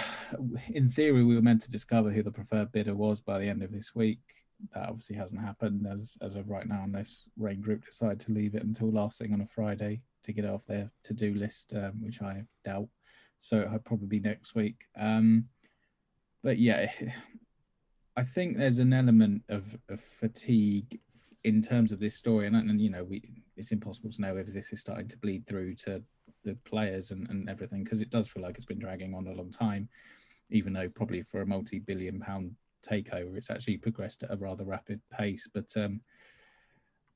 [0.69, 3.63] in theory, we were meant to discover who the preferred bidder was by the end
[3.63, 4.40] of this week.
[4.75, 8.55] That obviously hasn't happened as as of right now, unless Raine Group decide to leave
[8.55, 11.73] it until last thing on a Friday to get it off their to do list,
[11.75, 12.89] um, which I doubt.
[13.39, 14.85] So it'll probably be next week.
[14.99, 15.47] Um,
[16.43, 16.91] but yeah,
[18.17, 21.01] I think there's an element of, of fatigue
[21.45, 23.23] in terms of this story, and, and you know, we
[23.57, 26.03] it's impossible to know if this is starting to bleed through to
[26.45, 29.33] the players and, and everything because it does feel like it's been dragging on a
[29.33, 29.89] long time,
[30.51, 32.55] even though probably for a multi-billion pound
[32.89, 35.49] takeover, it's actually progressed at a rather rapid pace.
[35.53, 36.01] But um,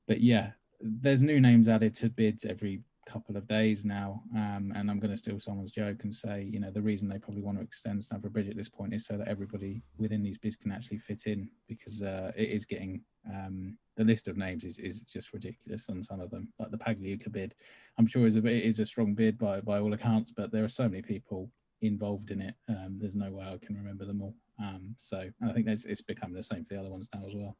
[0.07, 4.23] but yeah, there's new names added to bids every couple of days now.
[4.35, 7.19] Um, and I'm going to steal someone's joke and say, you know, the reason they
[7.19, 10.37] probably want to extend Stamford Bridge at this point is so that everybody within these
[10.37, 13.01] bids can actually fit in because uh, it is getting
[13.31, 16.51] um, the list of names is, is just ridiculous on some of them.
[16.59, 17.55] Like the Pagliuca bid,
[17.97, 20.63] I'm sure is a it is a strong bid by by all accounts, but there
[20.63, 21.49] are so many people
[21.81, 22.55] involved in it.
[22.67, 24.35] Um, there's no way I can remember them all.
[24.59, 27.57] Um, so I think it's become the same for the other ones now as well.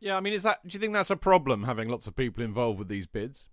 [0.00, 0.66] Yeah, I mean, is that?
[0.66, 3.48] Do you think that's a problem having lots of people involved with these bids?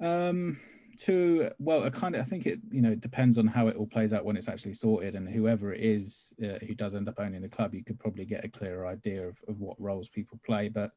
[0.00, 0.58] Um,
[1.00, 3.86] to well, I kind of I think it you know depends on how it all
[3.86, 7.18] plays out when it's actually sorted, and whoever it is uh, who does end up
[7.18, 10.38] owning the club, you could probably get a clearer idea of, of what roles people
[10.46, 10.68] play.
[10.68, 10.92] But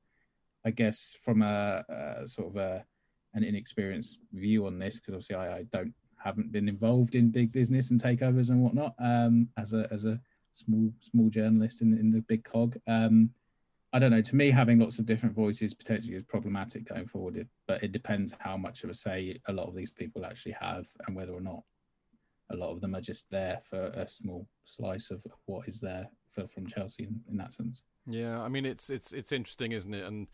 [0.65, 2.85] I guess from a, a sort of a
[3.33, 5.93] an inexperienced view on this, because obviously I, I, don't
[6.23, 10.19] haven't been involved in big business and takeovers and whatnot um, as a as a
[10.53, 12.77] small small journalist in in the big cog.
[12.87, 13.29] Um,
[13.95, 14.21] I don't know.
[14.21, 17.47] To me, having lots of different voices potentially is problematic going forward.
[17.67, 20.87] But it depends how much of a say a lot of these people actually have,
[21.05, 21.63] and whether or not
[22.49, 26.09] a lot of them are just there for a small slice of what is there
[26.29, 27.83] for, from Chelsea in, in that sense.
[28.07, 30.05] Yeah, I mean it's it's it's interesting, isn't it?
[30.05, 30.27] And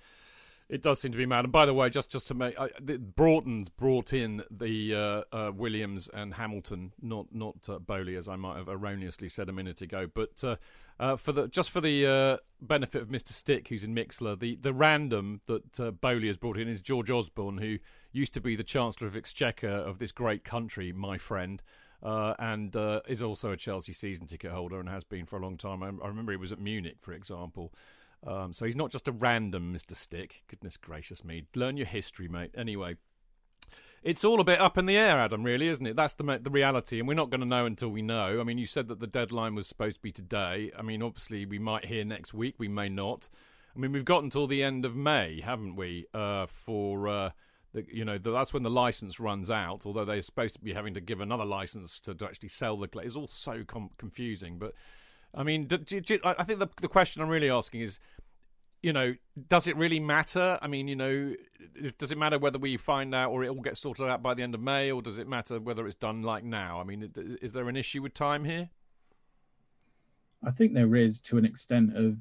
[0.69, 1.45] it does seem to be mad.
[1.45, 5.35] And by the way, just just to make I, the, Broughton's brought in the uh,
[5.35, 9.51] uh, Williams and Hamilton, not not uh, Boehly, as I might have erroneously said a
[9.51, 10.07] minute ago.
[10.13, 10.55] But uh,
[10.99, 13.29] uh, for the just for the uh, benefit of Mr.
[13.29, 17.57] Stick, who's in Mixlr, the the random that Boehly has brought in is George Osborne,
[17.57, 17.79] who
[18.11, 21.61] used to be the Chancellor of Exchequer of this great country, my friend.
[22.01, 25.41] Uh, and uh, is also a Chelsea season ticket holder and has been for a
[25.41, 25.83] long time.
[25.83, 27.73] I, I remember he was at Munich, for example.
[28.25, 29.95] Um, so he's not just a random Mr.
[29.95, 30.43] Stick.
[30.47, 31.45] Goodness gracious me.
[31.55, 32.51] Learn your history, mate.
[32.57, 32.95] Anyway,
[34.03, 35.95] it's all a bit up in the air, Adam, really, isn't it?
[35.95, 36.99] That's the, the reality.
[36.99, 38.39] And we're not going to know until we know.
[38.39, 40.71] I mean, you said that the deadline was supposed to be today.
[40.77, 42.55] I mean, obviously, we might hear next week.
[42.57, 43.29] We may not.
[43.75, 47.07] I mean, we've got until the end of May, haven't we, uh, for.
[47.07, 47.29] Uh,
[47.71, 49.85] the, you know the, that's when the license runs out.
[49.85, 52.89] Although they're supposed to be having to give another license to, to actually sell the
[52.99, 54.57] it's all so com- confusing.
[54.57, 54.73] But
[55.33, 57.99] I mean, do, do, do, I think the, the question I'm really asking is,
[58.81, 59.13] you know,
[59.47, 60.57] does it really matter?
[60.61, 61.35] I mean, you know,
[61.97, 64.41] does it matter whether we find out or it all gets sorted out by the
[64.41, 66.79] end of May, or does it matter whether it's done like now?
[66.79, 67.11] I mean,
[67.41, 68.69] is there an issue with time here?
[70.43, 72.17] I think there is to an extent of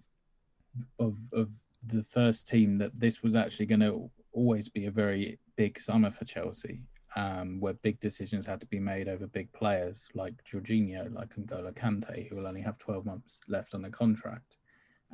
[0.98, 1.50] of of
[1.86, 6.10] the first team that this was actually going to always be a very big summer
[6.10, 6.80] for Chelsea
[7.18, 11.74] um, where big decisions had to be made over big players like Jorginho, like N'Golo
[11.74, 14.56] Kante, who will only have 12 months left on the contract.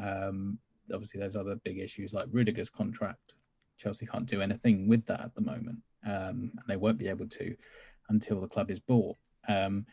[0.03, 0.59] Um,
[0.93, 3.33] obviously, there's other big issues like Rudiger's contract.
[3.79, 7.27] Chelsea can't do anything with that at the moment, um, and they won't be able
[7.27, 7.57] to
[8.11, 9.17] until the club is bought.
[9.49, 9.87] Um,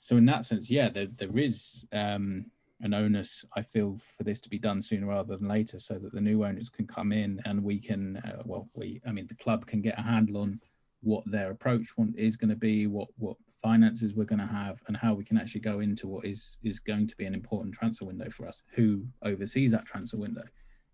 [0.00, 2.46] so, in that sense, yeah, there, there is um,
[2.80, 6.14] an onus, I feel, for this to be done sooner rather than later, so that
[6.14, 9.34] the new owners can come in and we can, uh, well, we, I mean, the
[9.34, 10.58] club can get a handle on
[11.02, 14.96] what their approach is going to be, what what finances we're going to have, and
[14.96, 18.04] how we can actually go into what is is going to be an important transfer
[18.04, 18.62] window for us.
[18.74, 20.44] Who oversees that transfer window?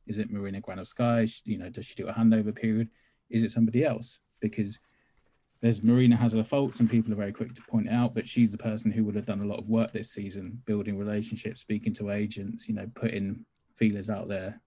[0.07, 1.43] Is it Marina Granovskaya?
[1.45, 2.89] You know, does she do a handover period?
[3.31, 4.19] Is it somebody else?
[4.41, 4.79] Because
[5.61, 8.53] there's Marina has her faults and people are very quick to point out, but she's
[8.53, 11.95] the person who would have done a lot of work this season, building relationships, speaking
[11.95, 13.45] to agents, you know, putting
[13.75, 14.61] feelers out there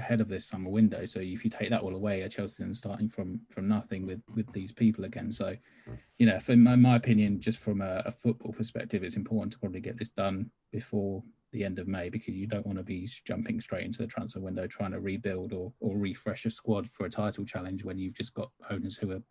[0.00, 1.04] ahead of this summer window.
[1.04, 4.50] So if you take that all away, Chelsea and starting from from nothing with with
[4.52, 5.30] these people again.
[5.30, 5.56] So,
[6.18, 9.58] you know, in my, my opinion, just from a, a, football perspective, it's important to
[9.58, 11.22] probably get this done before
[11.52, 14.40] the end of May because you don't want to be jumping straight into the transfer
[14.40, 18.14] window trying to rebuild or, or refresh a squad for a title challenge when you've
[18.14, 19.22] just got owners who are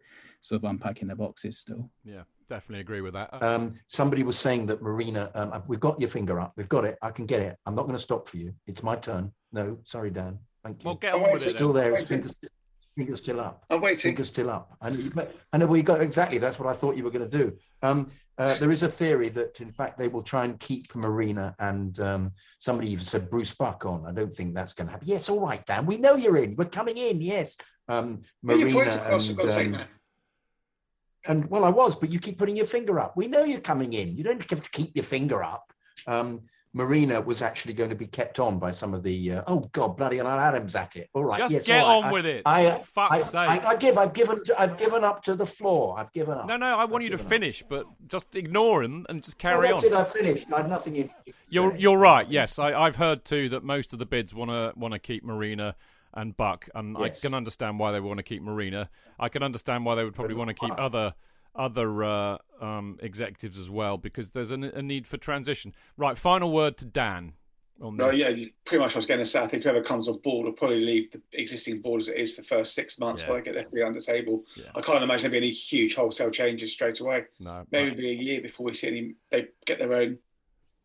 [0.42, 1.90] sort of unpacking their boxes still.
[2.04, 3.42] Yeah, definitely agree with that.
[3.42, 6.54] Um, somebody was saying that Marina, um, we've got your finger up.
[6.56, 6.98] We've got it.
[7.02, 7.58] I can get it.
[7.66, 8.54] I'm not going to stop for you.
[8.68, 9.32] It's my turn.
[9.52, 10.40] No, sorry, Dan.
[10.64, 10.88] Thank you.
[10.88, 11.56] Well, get on with it's it.
[11.56, 11.92] Still then.
[11.92, 12.00] there.
[12.00, 12.34] It's fingers,
[12.96, 13.64] fingers still up.
[13.70, 14.00] I'm waiting.
[14.00, 14.76] Fingers still up.
[14.82, 16.38] And I know we got exactly.
[16.38, 17.58] That's what I thought you were going to do.
[17.82, 21.54] Um, uh, there is a theory that, in fact, they will try and keep Marina
[21.60, 24.06] and um, somebody even said Bruce Buck on.
[24.06, 25.08] I don't think that's going to happen.
[25.10, 25.86] Yes, all right, Dan.
[25.86, 26.56] We know you're in.
[26.56, 27.22] We're coming in.
[27.22, 27.58] Yes,
[27.90, 29.76] um, Marina and.
[29.76, 29.86] Um,
[31.26, 33.18] and well, I was, but you keep putting your finger up.
[33.18, 34.16] We know you're coming in.
[34.16, 35.72] You don't have to keep your finger up.
[36.08, 36.44] Um,
[36.74, 39.98] Marina was actually going to be kept on by some of the uh, oh god
[39.98, 41.10] bloody hell Adams at it.
[41.14, 41.84] All right, just yes, get right.
[41.84, 42.44] on with it.
[42.46, 43.64] I, I, Fuck's I, sake.
[43.66, 43.98] I, I, give.
[43.98, 44.42] I've given.
[44.58, 45.98] I've given up to the floor.
[45.98, 46.46] I've given up.
[46.46, 49.70] No, no, I want I've you to finish, but just ignore him and just carry
[49.70, 49.94] that's on.
[49.94, 49.96] it.
[49.96, 50.48] I finished.
[50.54, 50.94] I had nothing.
[50.94, 51.10] You
[51.50, 52.28] you're you're right.
[52.30, 55.24] Yes, I, I've heard too that most of the bids want to want to keep
[55.24, 55.76] Marina
[56.14, 57.18] and Buck, and Yes.
[57.18, 58.90] I can understand why they want to keep Marina.
[59.20, 61.14] I can understand why they would probably want to keep other
[61.56, 65.74] other uh, um, executives as well because there's a, a need for transition.
[65.98, 67.34] Right, final word to Dan
[67.82, 68.06] on this.
[68.06, 68.96] No, yeah, you- pretty much.
[68.96, 69.42] I was going to say.
[69.42, 72.36] I think whoever comes on board will probably leave the existing board as it is
[72.36, 73.30] the first six months Yeah.
[73.30, 74.44] while they get their feet under the table.
[74.56, 74.66] Yeah.
[74.76, 77.26] I can't imagine there being any huge wholesale changes straight away.
[77.40, 79.14] No, Maybe be a year before we see any.
[79.32, 80.18] They get their own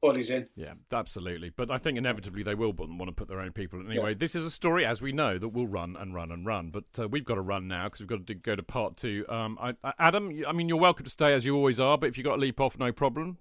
[0.04, 0.46] bodies in.
[0.54, 1.50] Yeah, absolutely.
[1.50, 3.90] But I think inevitably they will want to put their own people in.
[3.90, 6.70] Anyway, this is a story, as we know, that will run and run and run.
[6.70, 9.24] But uh, we've got to run now because we've got to go to part two.
[9.28, 12.08] Um, I, I, Adam, I mean, you're welcome to stay as you always are, but
[12.08, 13.38] if you've got to leap off, no problem.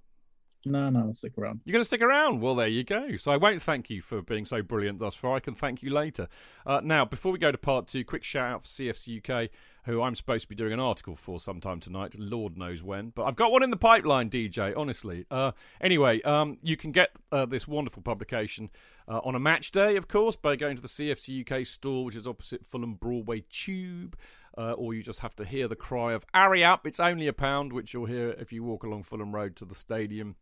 [0.65, 1.61] No, no, I'll stick around.
[1.65, 2.39] You're going to stick around?
[2.39, 3.17] Well, there you go.
[3.17, 5.35] So I won't thank you for being so brilliant thus far.
[5.35, 6.27] I can thank you later.
[6.65, 9.49] Uh, now, before we go to part two, quick shout out for CFC UK,
[9.85, 12.15] who I'm supposed to be doing an article for sometime tonight.
[12.17, 13.09] Lord knows when.
[13.09, 15.25] But I've got one in the pipeline, DJ, honestly.
[15.29, 15.51] Uh,
[15.81, 18.69] anyway, um, you can get uh, this wonderful publication
[19.07, 22.15] uh, on a match day, of course, by going to the CFC UK store, which
[22.15, 24.17] is opposite Fulham Broadway Tube.
[24.55, 26.85] Uh, or you just have to hear the cry of "Hurry up!
[26.85, 29.73] It's only a pound," which you'll hear if you walk along Fulham Road to the
[29.73, 30.35] stadium.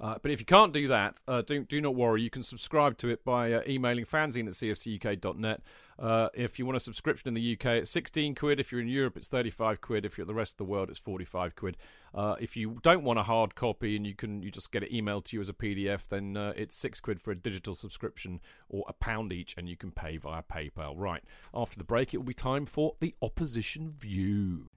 [0.00, 2.22] Uh, but if you can't do that, uh, do, do not worry.
[2.22, 5.60] You can subscribe to it by uh, emailing fanzine at cfcuk.net.
[5.98, 8.58] Uh, if you want a subscription in the UK, it's 16 quid.
[8.58, 10.06] If you're in Europe, it's 35 quid.
[10.06, 11.76] If you're at the rest of the world, it's 45 quid.
[12.14, 14.90] Uh, if you don't want a hard copy and you can you just get it
[14.90, 18.40] emailed to you as a PDF, then uh, it's six quid for a digital subscription
[18.70, 20.94] or a pound each, and you can pay via PayPal.
[20.96, 21.22] Right.
[21.52, 24.70] After the break, it will be time for the opposition view.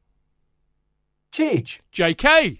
[1.31, 1.79] Cheech.
[1.93, 2.59] JK,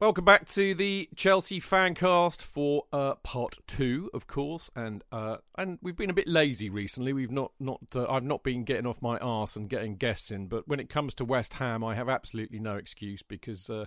[0.00, 5.80] Welcome back to the Chelsea Fancast for uh, part two, of course, and uh, and
[5.82, 7.12] we've been a bit lazy recently.
[7.12, 10.46] We've not not uh, I've not been getting off my arse and getting guests in,
[10.46, 13.86] but when it comes to West Ham, I have absolutely no excuse because uh,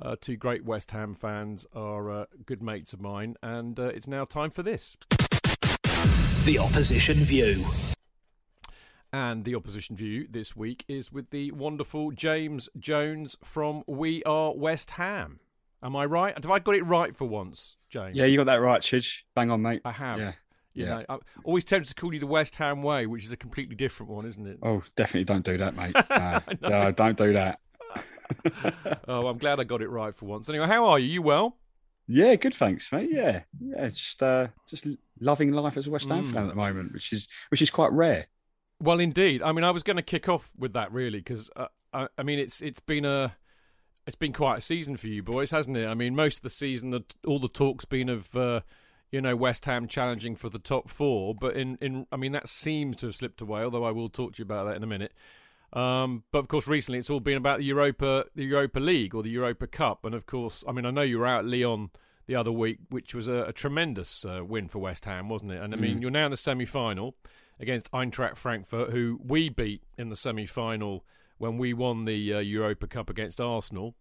[0.00, 4.24] uh, two great West Ham fans are uh, good mates of mine, and it's now
[4.24, 4.96] time for this.
[6.44, 7.66] The opposition view.
[9.12, 14.54] And the opposition view this week is with the wonderful James Jones from We Are
[14.54, 15.40] West Ham.
[15.82, 16.34] Am I right?
[16.34, 18.16] Have I got it right for once, James?
[18.16, 19.22] Yeah, you got that right, Chidge.
[19.34, 19.82] Bang on, mate.
[19.84, 20.18] I have.
[20.20, 20.32] Yeah.
[20.74, 20.90] You yeah.
[20.90, 23.74] know, I'm always tempted to call you the West Ham way, which is a completely
[23.74, 24.58] different one, isn't it?
[24.62, 25.96] Oh, definitely don't do that, mate.
[26.62, 27.58] No, no don't do that.
[29.08, 30.48] oh, I'm glad I got it right for once.
[30.48, 31.08] Anyway, how are you?
[31.08, 31.56] You well?
[32.06, 33.10] Yeah, good, thanks, mate.
[33.10, 34.86] Yeah, yeah, just uh, just
[35.20, 36.32] loving life as a West Ham mm.
[36.32, 38.28] fan at the moment, which is which is quite rare.
[38.82, 39.42] Well, indeed.
[39.42, 42.22] I mean, I was going to kick off with that really because uh, I, I,
[42.22, 43.36] mean, it's it's been a
[44.06, 45.86] it's been quite a season for you boys, hasn't it?
[45.86, 48.60] I mean, most of the season, the, all the talk's been of uh,
[49.12, 52.48] you know West Ham challenging for the top four, but in in I mean that
[52.48, 53.62] seems to have slipped away.
[53.62, 55.12] Although I will talk to you about that in a minute.
[55.72, 59.22] Um, but of course, recently it's all been about the Europa, the Europa League or
[59.22, 61.90] the Europa Cup, and of course, I mean, I know you were out at Lyon
[62.26, 65.60] the other week, which was a, a tremendous uh, win for West Ham, wasn't it?
[65.60, 66.02] And I mean, mm.
[66.02, 67.14] you're now in the semi-final
[67.60, 71.04] against Eintracht Frankfurt, who we beat in the semi-final
[71.38, 73.94] when we won the uh, Europa Cup against Arsenal.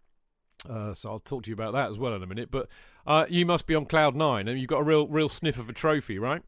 [0.69, 2.51] Uh, so I'll talk to you about that as well in a minute.
[2.51, 2.67] But
[3.05, 5.69] uh, you must be on cloud nine, and you've got a real, real sniff of
[5.69, 6.41] a trophy, right?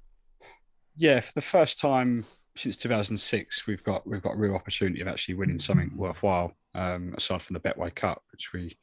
[0.95, 5.07] Yeah, for the first time since 2006, we've got we've got a real opportunity of
[5.07, 6.53] actually winning something worthwhile.
[6.73, 8.77] Um, aside from the Betway Cup, which we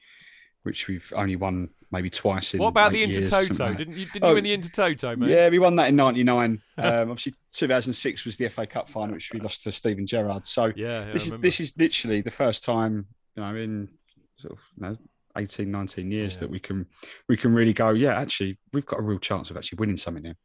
[0.62, 2.61] which we've only won maybe twice in.
[2.61, 3.76] What about the Intertoto?
[3.76, 4.06] Didn't you?
[4.06, 5.30] Didn't oh, you win the Intertoto, mate?
[5.30, 6.61] Yeah, we won that in '99.
[6.78, 10.46] um, obviously, 2006 was the FA Cup final, which we lost to Steven Gerrard.
[10.46, 13.06] So yeah, yeah this is this is literally the first time
[13.36, 13.88] you know in
[14.36, 14.96] sort of you know
[15.36, 16.40] 18, 19 years yeah.
[16.40, 16.86] that we can
[17.28, 17.90] we can really go.
[17.90, 20.36] Yeah, actually, we've got a real chance of actually winning something here.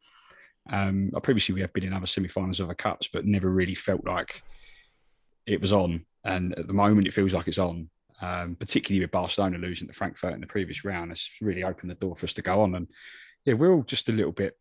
[0.70, 4.06] Um, previously, we have been in other semi-finals of the cups, but never really felt
[4.06, 4.44] like
[5.46, 6.06] it was on.
[6.24, 7.90] And at the moment, it feels like it's on
[8.22, 11.12] um, particularly with Barcelona losing to Frankfurt in the previous round.
[11.12, 12.76] has really opened the door for us to go on.
[12.76, 12.88] And
[13.46, 14.58] yeah, we're all just a little bit,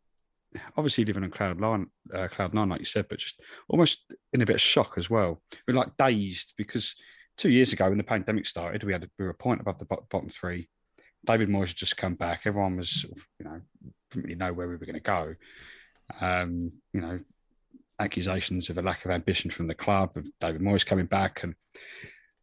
[0.77, 4.01] obviously living on cloud nine, uh, cloud nine, like you said, but just almost
[4.33, 5.43] in a bit of shock as well.
[5.67, 6.95] We're like dazed because
[7.37, 9.85] two years ago when the pandemic started, we had we were a point above the
[9.85, 10.69] bottom three.
[11.25, 12.43] David Moyes had just come back.
[12.45, 13.05] Everyone was,
[13.39, 13.61] you know,
[14.11, 15.35] didn't really know where we were going to go.
[16.21, 17.21] Um, you know,
[17.99, 21.55] accusations of a lack of ambition from the club, of David Moyes coming back, and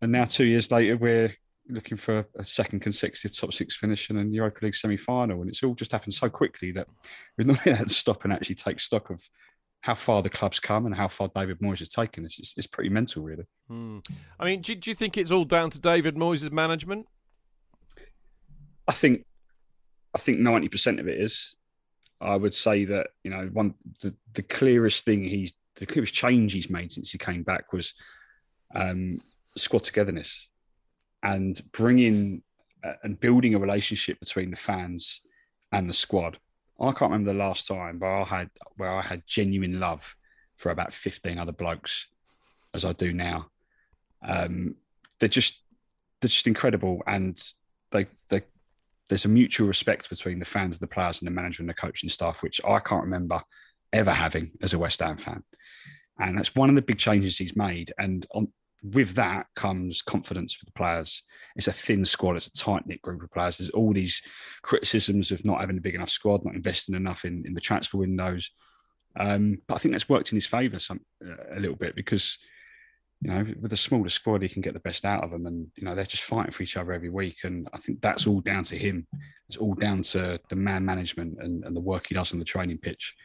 [0.02, 1.34] and now two years later, we're
[1.70, 5.41] looking for a second consecutive top six finish and a Europa League semi final.
[5.41, 6.88] And it's all just happened so quickly that
[7.38, 9.22] we've not been able to stop and actually take stock of
[9.82, 12.38] how far the club's come and how far David Moyes has taken us.
[12.38, 13.45] It's, it's pretty mental, really.
[13.68, 14.00] Hmm.
[14.39, 17.08] I mean, do, do you think it's all down to David Moyes' management?
[18.88, 19.24] I think,
[20.16, 21.56] I think ninety percent of it is.
[22.20, 26.52] I would say that you know one the, the clearest thing he's the clearest change
[26.54, 27.93] he's made since he came back was
[28.76, 29.22] um,
[29.58, 30.50] squad togetherness
[31.24, 32.43] and bringing
[32.84, 35.22] uh, and building a relationship between the fans
[35.72, 36.39] and the squad.
[36.80, 40.16] I can't remember the last time where I had where I had genuine love
[40.56, 42.08] for about fifteen other blokes
[42.74, 43.47] as I do now.
[44.22, 44.76] Um,
[45.20, 45.62] they're just
[46.22, 47.41] they're just incredible, and
[47.91, 48.43] they they
[49.10, 52.10] there's a mutual respect between the fans, the players, and the manager and the coaching
[52.10, 53.41] staff, which I can't remember
[53.91, 55.43] ever having as a West Ham fan.
[56.20, 57.91] And that's one of the big changes he's made.
[57.97, 58.50] And on
[58.84, 61.23] with that comes confidence for the players.
[61.55, 62.38] It's a thin squad.
[62.38, 63.57] It's a tight knit group of players.
[63.57, 64.21] There's all these
[64.61, 67.97] criticisms of not having a big enough squad, not investing enough in, in the transfer
[67.97, 68.51] windows.
[69.19, 72.38] Um, but I think that's worked in his favour some uh, a little bit because
[73.21, 75.67] you know with a smaller squad he can get the best out of them, and
[75.75, 77.38] you know they're just fighting for each other every week.
[77.43, 79.07] And I think that's all down to him.
[79.49, 82.45] It's all down to the man management and, and the work he does on the
[82.45, 83.15] training pitch.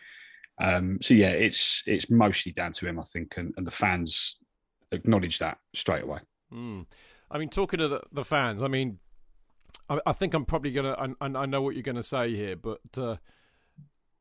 [0.61, 4.39] Um, so yeah, it's it's mostly down to him, I think, and, and the fans
[4.95, 6.21] acknowledge that straight away.
[6.53, 6.87] Mm.
[7.31, 8.99] I mean, talking to the, the fans, I mean,
[9.89, 11.15] I, I, think I'm probably gonna.
[11.21, 13.17] I, I know what you're gonna say here, but uh,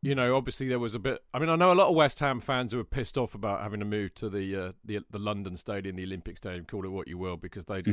[0.02, 1.24] you know, obviously there was a bit.
[1.34, 3.62] I mean, I know a lot of West Ham fans who were pissed off about
[3.62, 6.90] having to move to the uh, the the London Stadium, the Olympic Stadium, call it
[6.90, 7.92] what you will, because they Mhm.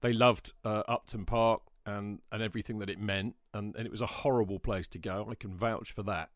[0.00, 3.92] they, they loved uh, Upton Park and and everything that it meant, and and it
[3.92, 5.28] was a horrible place to go.
[5.30, 6.30] I can vouch for that.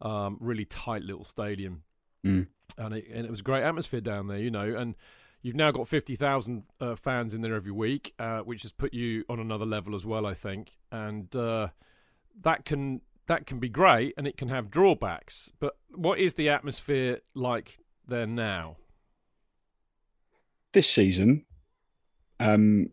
[0.00, 1.84] Um, really tight little stadium,
[2.24, 2.46] Mm.
[2.78, 4.94] and it and it was a great atmosphere down there, you know, and.
[5.42, 8.94] You've now got fifty thousand uh, fans in there every week, uh, which has put
[8.94, 10.78] you on another level as well, I think.
[10.90, 11.68] And uh,
[12.42, 15.50] that can that can be great and it can have drawbacks.
[15.58, 18.76] But what is the atmosphere like there now?
[20.72, 21.44] this season,
[22.40, 22.88] um,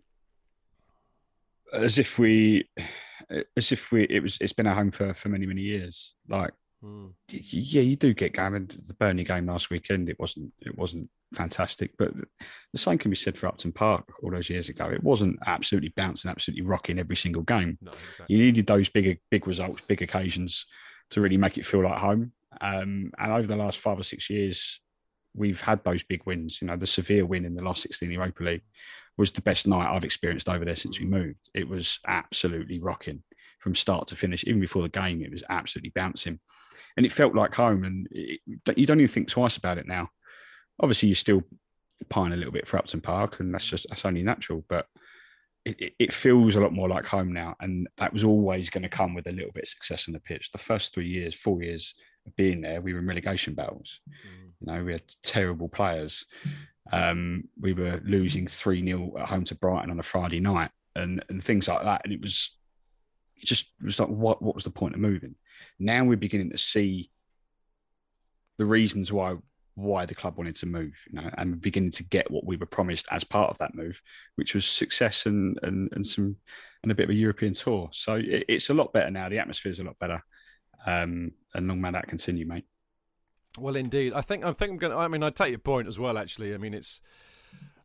[1.74, 2.70] as if we,
[3.56, 6.16] as if we, it was, it's been our home for for many many years.
[6.28, 6.54] Like,
[7.32, 8.70] y- yeah, you do get going.
[8.88, 12.12] The Burnley game last weekend, it wasn't, it wasn't fantastic, but
[12.74, 14.90] the same can be said for Upton Park all those years ago.
[14.90, 17.78] It wasn't absolutely bouncing, absolutely rocking every single game.
[17.82, 18.36] No, exactly.
[18.36, 20.66] You needed those big, big results, big occasions
[21.12, 22.34] to really make it feel like home.
[22.62, 24.80] Um, and over the last five or six years,
[25.36, 26.62] we've had those big wins.
[26.62, 28.64] You know, the Sevilla win in the last 16 Europa League
[29.18, 31.50] was the best night I've experienced over there since we moved.
[31.54, 33.24] It was absolutely rocking
[33.60, 34.44] from start to finish.
[34.46, 36.40] Even before the game, it was absolutely bouncing.
[36.98, 37.84] And it felt like home.
[37.84, 40.10] And it, you don't even think twice about it now.
[40.80, 41.44] Obviously, you're still
[42.10, 44.64] pine a little bit for Upton Park, and that's just that's only natural.
[44.68, 44.88] But
[45.66, 48.90] it, it, feels a lot more like home now, and that was always going to
[48.90, 50.52] come with a little bit of success on the pitch.
[50.52, 54.00] The first three years, four years of being there, we were in relegation battles.
[54.62, 56.26] You know, we had terrible players.
[56.92, 61.24] Um, we were losing three 0 at home to Brighton on a Friday night, and
[61.30, 62.02] and things like that.
[62.04, 62.58] And it was
[63.36, 65.36] it just it was like what what was the point of moving?
[65.78, 67.12] Now we're beginning to see
[68.58, 69.38] the reasons why
[69.80, 72.66] why the club wanted to move, you know, and beginning to get what we were
[72.66, 74.02] promised as part of that move,
[74.36, 76.36] which was success and and and some
[76.84, 77.90] and a bit of a European tour.
[77.92, 79.30] So it, it's a lot better now.
[79.30, 80.24] The atmosphere is a lot better,
[80.86, 82.66] um, and long may that continue, mate.
[83.58, 84.98] Well, indeed, I think I think I'm going.
[84.98, 86.18] I mean, I take your point as well.
[86.18, 87.02] Actually, I mean, it's.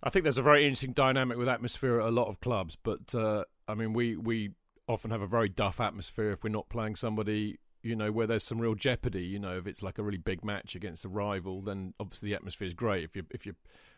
[0.02, 3.14] I think there's a very interesting dynamic with atmosphere at a lot of clubs, but
[3.14, 4.52] uh, I mean, we we
[4.86, 8.42] often have a very duff atmosphere if we're not playing somebody, you know, where there's
[8.44, 9.24] some real jeopardy.
[9.24, 12.34] You know, if it's like a really big match against a rival, then obviously the
[12.34, 13.04] atmosphere is great.
[13.04, 13.54] If you if you're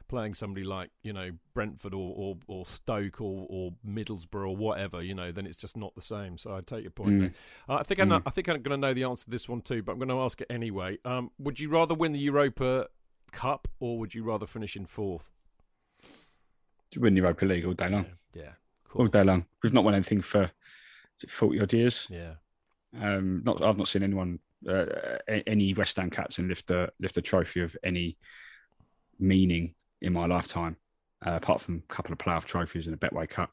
[0.09, 5.03] playing somebody like you know Brentford or or, or Stoke or, or Middlesbrough or whatever,
[5.03, 6.37] you know, then it's just not the same.
[6.39, 7.21] So I take your point Mm.
[7.21, 7.33] there.
[7.69, 8.23] Uh, I think I know, Mm.
[8.27, 10.09] I think I'm going to know the answer to this one too, but I'm going
[10.11, 10.99] to ask it anyway.
[11.05, 12.89] Um, would you rather win the Europa
[13.33, 15.31] Cup or would you rather finish in fourth?
[16.93, 18.53] To win the Europa League all day long, Yeah,
[18.95, 19.47] all day long.
[19.63, 20.51] We've not won anything for
[21.29, 22.07] forty odd years.
[22.11, 22.35] yeah.
[23.01, 24.87] Um, not I've not seen anyone uh,
[25.47, 28.17] any West Ham captain lift a lift a trophy of any
[29.19, 30.77] meaning in my lifetime,
[31.27, 33.51] uh, apart from a couple of playoff trophies and a Betway Cup.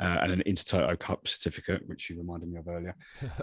[0.00, 2.96] Uh, and an Intertoto Cup certificate, which you reminded me of earlier.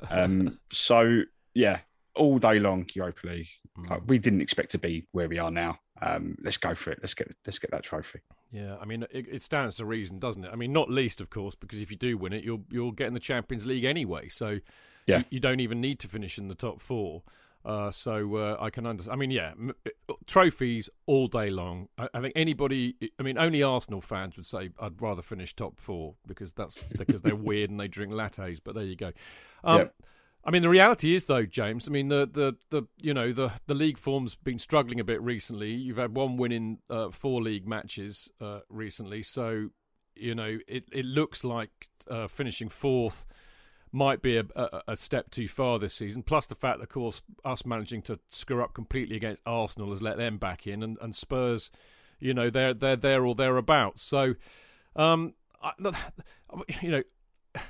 [0.10, 1.22] Um, so
[1.54, 1.82] yeah,
[2.16, 3.48] all day long Europa League.
[3.90, 5.78] Like, we didn't expect to be where we are now.
[6.02, 7.00] Um, let's go for it.
[7.02, 8.20] Let's get let's get that trophy.
[8.52, 10.50] Yeah, I mean, it, it stands to reason, doesn't it?
[10.54, 13.08] I mean, not least, of course, because if you do win it, you'll you'll get
[13.08, 14.28] in the Champions League anyway.
[14.30, 14.60] So
[15.08, 15.20] Yeah.
[15.20, 17.24] you, you don't even need to finish in the top four.
[17.66, 19.14] Uh, so uh, I can understand.
[19.14, 19.74] I mean, yeah, m-
[20.26, 21.90] trophies all day long.
[21.98, 22.96] I, I think anybody.
[23.20, 27.22] I mean, only Arsenal fans would say I'd rather finish top four because that's because
[27.24, 28.60] they're weird and they drink lattes.
[28.64, 29.12] But there you go.
[29.64, 29.88] Um, Yeah.
[30.48, 31.90] I mean, the reality is though, James.
[31.90, 35.22] I mean, the the the you know the the league form's been struggling a bit
[35.22, 35.74] recently.
[35.74, 39.72] You've had one win in uh, four league matches uh, recently, so
[40.16, 43.26] you know it it looks like uh, finishing fourth
[43.92, 46.24] might be a, a, a step too far this season.
[46.24, 50.16] Plus the fact, of course, us managing to screw up completely against Arsenal has let
[50.16, 51.72] them back in, and, and Spurs,
[52.22, 54.02] you know, they're they're there or thereabouts.
[54.02, 54.36] So,
[54.96, 55.74] um, I,
[56.82, 57.04] you know.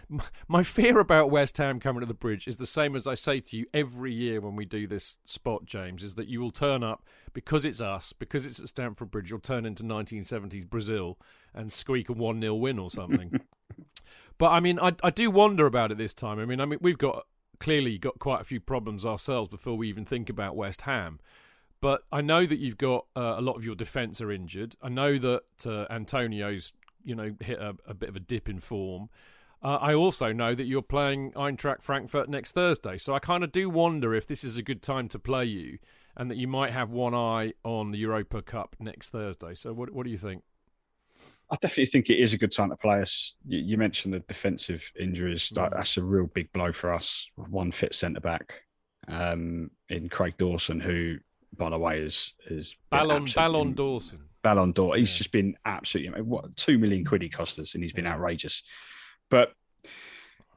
[0.47, 3.39] My fear about West Ham coming to the bridge is the same as I say
[3.39, 6.83] to you every year when we do this spot, James, is that you will turn
[6.83, 11.17] up because it's us, because it's at Stamford Bridge, you'll turn into 1970s Brazil
[11.53, 13.39] and squeak a 1 0 win or something.
[14.37, 16.39] But I mean, I I do wonder about it this time.
[16.39, 17.25] I mean, I mean, we've got
[17.59, 21.19] clearly got quite a few problems ourselves before we even think about West Ham.
[21.81, 24.75] But I know that you've got uh, a lot of your defence are injured.
[24.81, 26.73] I know that uh, Antonio's
[27.03, 29.09] you know hit a, a bit of a dip in form.
[29.61, 33.51] Uh, I also know that you're playing Eintracht Frankfurt next Thursday, so I kind of
[33.51, 35.79] do wonder if this is a good time to play you,
[36.15, 39.55] and that you might have one eye on the Europa Cup next Thursday.
[39.55, 40.43] So, what what do you think?
[41.49, 43.35] I definitely think it is a good time to play us.
[43.47, 45.49] You, you mentioned the defensive injuries.
[45.49, 47.27] That, that's a real big blow for us.
[47.35, 48.61] One fit centre back
[49.07, 51.15] um, in Craig Dawson, who,
[51.55, 54.19] by the way, is is Ballon Ballon Dawson.
[54.43, 54.95] Ballon d'Or.
[54.95, 58.63] He's just been absolutely what two million quid he cost us, and he's been outrageous.
[59.29, 59.51] But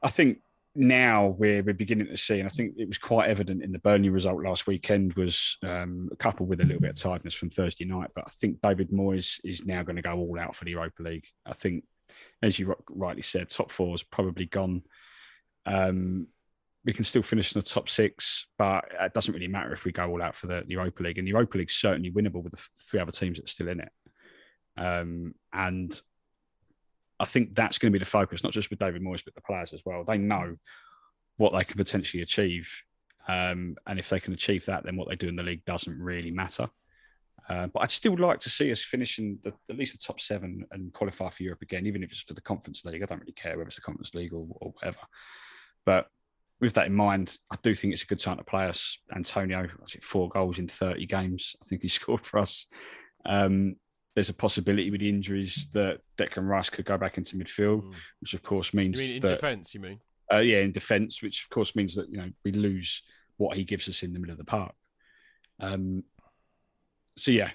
[0.03, 0.39] I think
[0.75, 3.79] now we're, we're beginning to see, and I think it was quite evident in the
[3.79, 7.85] Burnley result last weekend, was um, coupled with a little bit of tiredness from Thursday
[7.85, 8.11] night.
[8.15, 11.03] But I think David Moyes is now going to go all out for the Europa
[11.03, 11.27] League.
[11.45, 11.83] I think,
[12.41, 14.83] as you rightly said, top four is probably gone.
[15.65, 16.27] Um,
[16.83, 19.91] we can still finish in the top six, but it doesn't really matter if we
[19.91, 21.17] go all out for the Europa League.
[21.17, 23.81] And the Europa League's certainly winnable with the three other teams that are still in
[23.81, 23.91] it.
[24.77, 26.01] Um, and
[27.21, 29.41] I think that's going to be the focus, not just with David Moyes, but the
[29.41, 30.03] players as well.
[30.03, 30.55] They know
[31.37, 32.83] what they can potentially achieve.
[33.27, 35.97] Um, and if they can achieve that, then what they do in the league doesn't
[35.99, 36.69] really matter.
[37.47, 40.65] Uh, but I'd still like to see us finishing the, at least the top seven
[40.71, 43.03] and qualify for Europe again, even if it's for the Conference League.
[43.03, 44.99] I don't really care whether it's the Conference League or, or whatever.
[45.85, 46.07] But
[46.59, 48.99] with that in mind, I do think it's a good time to play us.
[49.15, 49.67] Antonio,
[50.01, 51.55] four goals in 30 games.
[51.61, 52.67] I think he scored for us.
[53.25, 53.75] Um,
[54.15, 57.93] there's a possibility with the injuries that Declan Rice could go back into midfield, mm.
[58.19, 59.73] which of course means you mean in that, defence.
[59.73, 59.99] You mean?
[60.31, 63.03] Uh, yeah, in defence, which of course means that you know we lose
[63.37, 64.73] what he gives us in the middle of the park.
[65.59, 66.03] Um,
[67.17, 67.51] so yeah,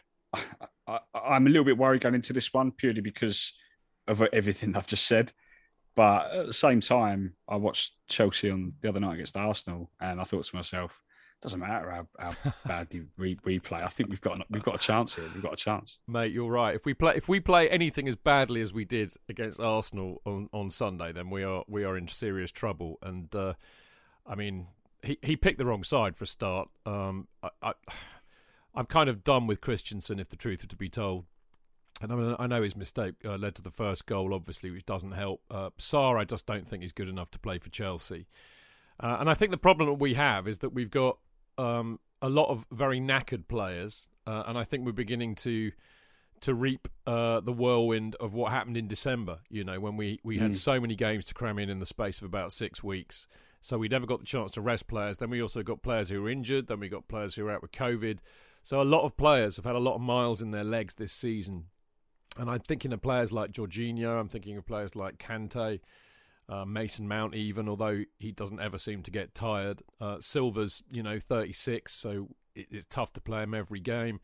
[0.87, 3.53] I, am a little bit worried going into this one purely because
[4.07, 5.33] of everything I've just said.
[5.95, 10.21] But at the same time, I watched Chelsea on the other night against Arsenal, and
[10.21, 11.03] I thought to myself,
[11.43, 13.83] doesn't matter how, how badly we, play.
[13.83, 15.27] I think we've got we've got a chance here.
[15.35, 16.33] We've got a chance, mate.
[16.33, 16.75] You're right.
[16.75, 20.49] If we play if we play anything as badly as we did against Arsenal on,
[20.53, 22.99] on Sunday, then we are we are in serious trouble.
[23.03, 23.55] And uh,
[24.27, 24.69] I mean,
[25.03, 26.69] he, he picked the wrong side for a start.
[26.85, 27.73] Um, I, I
[28.75, 31.25] I'm kind of done with Christensen, if the truth are to be told.
[32.03, 34.85] And I, mean, I know his mistake uh, led to the first goal, obviously, which
[34.85, 35.41] doesn't help.
[35.51, 38.27] Uh, Sarr, I just don't think he's good enough to play for Chelsea.
[39.01, 41.19] Uh, and I think the problem that we have is that we've got
[41.59, 45.73] um, a lot of very knackered players, uh, and I think we're beginning to
[46.43, 49.39] to reap uh, the whirlwind of what happened in December.
[49.49, 50.55] You know, when we we had mm.
[50.55, 53.27] so many games to cram in in the space of about six weeks,
[53.61, 55.17] so we never got the chance to rest players.
[55.17, 56.69] Then we also got players who were injured.
[56.69, 58.19] Then we got players who were out with COVID.
[58.63, 61.13] So a lot of players have had a lot of miles in their legs this
[61.13, 61.67] season.
[62.37, 64.21] And I'm thinking of players like Jorginho.
[64.21, 65.81] I'm thinking of players like Kante
[66.49, 69.83] uh, Mason Mount, even although he doesn't ever seem to get tired.
[70.01, 74.21] Uh, Silva's, you know, 36, so it, it's tough to play him every game.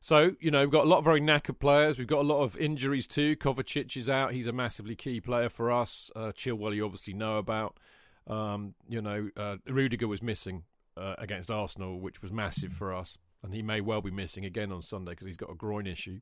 [0.00, 1.98] So, you know, we've got a lot of very knackered players.
[1.98, 3.36] We've got a lot of injuries too.
[3.36, 4.32] Kovacic is out.
[4.32, 6.10] He's a massively key player for us.
[6.14, 7.78] Uh, Chilwell, you obviously know about.
[8.26, 10.64] Um, you know, uh, Rudiger was missing
[10.96, 13.18] uh, against Arsenal, which was massive for us.
[13.42, 16.20] And he may well be missing again on Sunday because he's got a groin issue.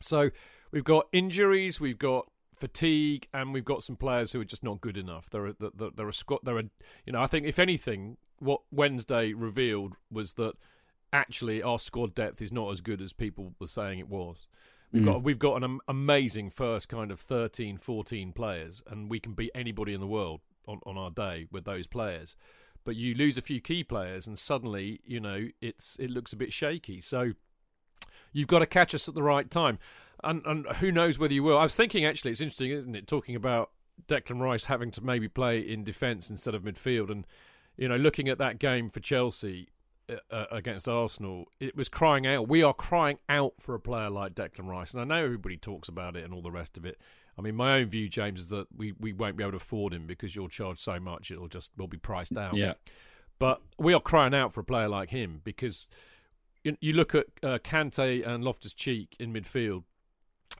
[0.00, 0.30] So
[0.70, 1.80] we've got injuries.
[1.80, 2.28] We've got
[2.62, 5.28] fatigue, and we've got some players who are just not good enough.
[5.30, 6.38] There are a, they're, they're squad.
[6.44, 6.62] They're
[7.04, 10.54] you know, I think if anything, what Wednesday revealed was that
[11.12, 14.46] actually our squad depth is not as good as people were saying it was.
[14.92, 15.06] We've mm.
[15.06, 19.50] got we've got an amazing first kind of 13, 14 players, and we can beat
[19.56, 22.36] anybody in the world on, on our day with those players.
[22.84, 26.36] But you lose a few key players, and suddenly you know it's it looks a
[26.36, 27.00] bit shaky.
[27.00, 27.32] So
[28.32, 29.80] you've got to catch us at the right time
[30.22, 31.58] and and who knows whether you will.
[31.58, 33.06] I was thinking actually, it's interesting, isn't it?
[33.06, 33.70] Talking about
[34.08, 37.26] Declan Rice having to maybe play in defence instead of midfield, and
[37.76, 39.68] you know, looking at that game for Chelsea
[40.08, 42.48] uh, uh, against Arsenal, it was crying out.
[42.48, 45.88] We are crying out for a player like Declan Rice, and I know everybody talks
[45.88, 46.98] about it and all the rest of it.
[47.38, 49.94] I mean, my own view, James, is that we, we won't be able to afford
[49.94, 52.54] him because you'll charge so much; it'll just will be priced out.
[52.54, 52.74] Yeah.
[53.38, 55.86] But we are crying out for a player like him because
[56.62, 59.84] you, you look at uh, Kante and Loftus Cheek in midfield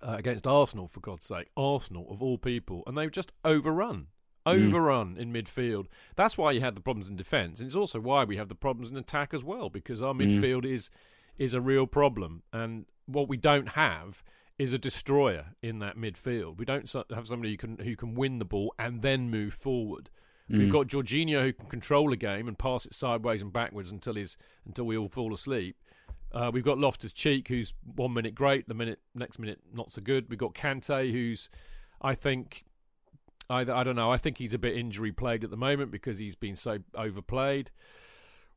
[0.03, 1.49] uh, against Arsenal, for God's sake.
[1.57, 2.83] Arsenal, of all people.
[2.87, 4.09] And they were just overrun.
[4.47, 4.69] Mm.
[4.69, 5.19] Overrun mm.
[5.19, 5.87] in midfield.
[6.17, 7.61] That's why you had the problems in defence.
[7.61, 10.23] And it's also why we have the problems in attack as well, because our mm.
[10.23, 10.91] midfield is
[11.39, 12.43] is a real problem.
[12.53, 14.23] And what we don't have
[14.59, 16.59] is a destroyer in that midfield.
[16.59, 20.11] We don't have somebody who can who can win the ball and then move forward.
[20.51, 20.59] Mm.
[20.59, 24.15] We've got Jorginho who can control a game and pass it sideways and backwards until
[24.15, 24.37] he's
[24.67, 25.77] until we all fall asleep.
[26.33, 30.01] Uh, we've got Loftus Cheek, who's one minute great, the minute next minute not so
[30.01, 30.29] good.
[30.31, 31.49] We've got Kante, who's
[32.01, 32.65] I think
[33.51, 34.11] I, I don't know.
[34.11, 37.71] I think he's a bit injury plagued at the moment because he's been so overplayed.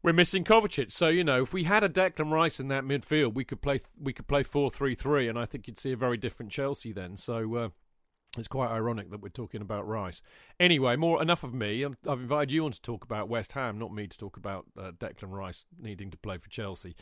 [0.01, 3.33] We're missing Kovacic, so you know if we had a Declan Rice in that midfield,
[3.33, 5.97] we could play we could play four three three, and I think you'd see a
[5.97, 7.17] very different Chelsea then.
[7.17, 7.69] So uh,
[8.37, 10.21] it's quite ironic that we're talking about Rice.
[10.59, 11.85] Anyway, more enough of me.
[11.85, 14.65] i have invited you on to talk about West Ham, not me to talk about
[14.77, 16.95] uh, Declan Rice needing to play for Chelsea.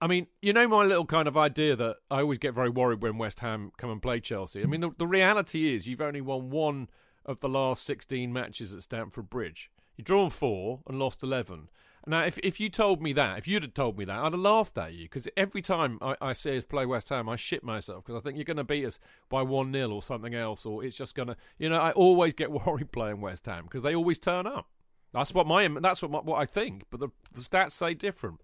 [0.00, 3.02] I mean, you know my little kind of idea that I always get very worried
[3.02, 4.62] when West Ham come and play Chelsea.
[4.62, 6.88] I mean, the, the reality is you've only won one
[7.24, 9.70] of the last 16 matches at Stamford Bridge.
[9.96, 11.68] You've drawn four and lost 11.
[12.08, 14.40] Now, if if you told me that, if you'd have told me that, I'd have
[14.40, 17.64] laughed at you because every time I, I see us play West Ham, I shit
[17.64, 20.64] myself because I think you're going to beat us by one 0 or something else,
[20.64, 23.82] or it's just going to, you know, I always get worried playing West Ham because
[23.82, 24.68] they always turn up.
[25.12, 28.40] That's what my that's what my, what I think, but the, the stats say different.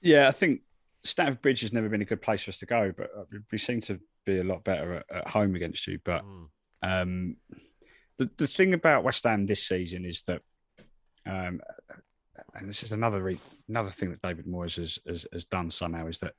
[0.00, 0.62] Yeah, I think
[1.02, 3.58] Stamford Bridge has never been a good place for us to go, but uh, we
[3.58, 5.98] seem to be a lot better at, at home against you.
[6.02, 6.46] But mm.
[6.82, 7.36] um,
[8.18, 10.42] the the thing about West Ham this season is that,
[11.26, 11.60] um,
[12.54, 16.06] and this is another re- another thing that David Moyes has, has, has done somehow
[16.06, 16.34] is that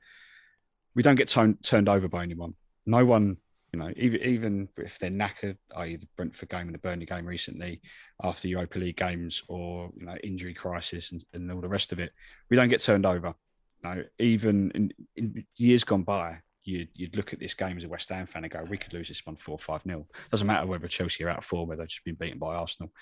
[0.94, 2.54] we don't get t- turned over by anyone.
[2.86, 3.38] No one,
[3.72, 5.96] you know, even even if they're knackered, i.e.
[5.96, 7.80] the Brentford game and the Burnley game recently,
[8.22, 12.00] after Europa League games or you know injury crisis and, and all the rest of
[12.00, 12.12] it,
[12.50, 13.34] we don't get turned over.
[13.82, 17.84] You know, even in, in years gone by, you'd, you'd look at this game as
[17.84, 20.06] a West Ham fan and go, we could lose this one 4 5 0.
[20.30, 22.92] Doesn't matter whether Chelsea are out of form, where they've just been beaten by Arsenal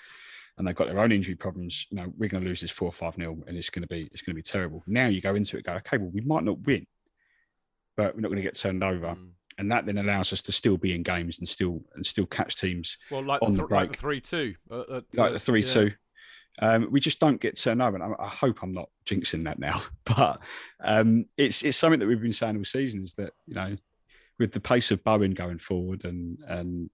[0.57, 1.87] and they've got their own injury problems.
[1.89, 3.87] You know, we're going to lose this 4 or 5 0 and it's going to
[3.87, 4.83] be it's going to be terrible.
[4.85, 6.85] Now you go into it, go, okay, well, we might not win,
[7.97, 9.07] but we're not going to get turned over.
[9.07, 9.29] Mm.
[9.59, 12.55] And that then allows us to still be in games and still and still catch
[12.55, 12.97] teams.
[13.11, 13.89] Well, like on the, the break.
[13.89, 15.91] like three two, uh, like the three two.
[16.59, 17.95] Um, we just don't get turned over.
[17.95, 20.39] And I, I, hope I'm not jinxing that now, but
[20.83, 23.75] um, it's it's something that we've been saying all season is that you know
[24.39, 26.89] with the pace of Bowen going forward and and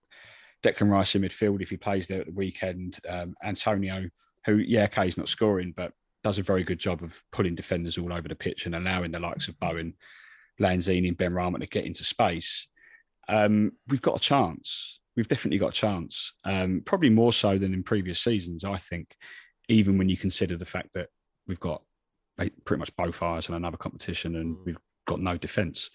[0.64, 4.10] Declan Rice in midfield if he plays there at the weekend, um, Antonio,
[4.45, 5.93] who yeah, okay, he's not scoring, but
[6.24, 9.20] does a very good job of pulling defenders all over the pitch and allowing the
[9.20, 9.93] likes of Bowen,
[10.60, 12.68] Lanzini, and Benrahma to get into space.
[13.30, 14.99] Um, we've got a chance.
[15.16, 16.34] We've definitely got a chance.
[16.43, 19.16] Um, probably more so than in previous seasons, I think
[19.70, 21.10] even when you consider the fact that
[21.47, 21.84] we've got
[22.66, 24.66] pretty much both eyes on another competition and mm.
[24.66, 25.89] we've got no defence.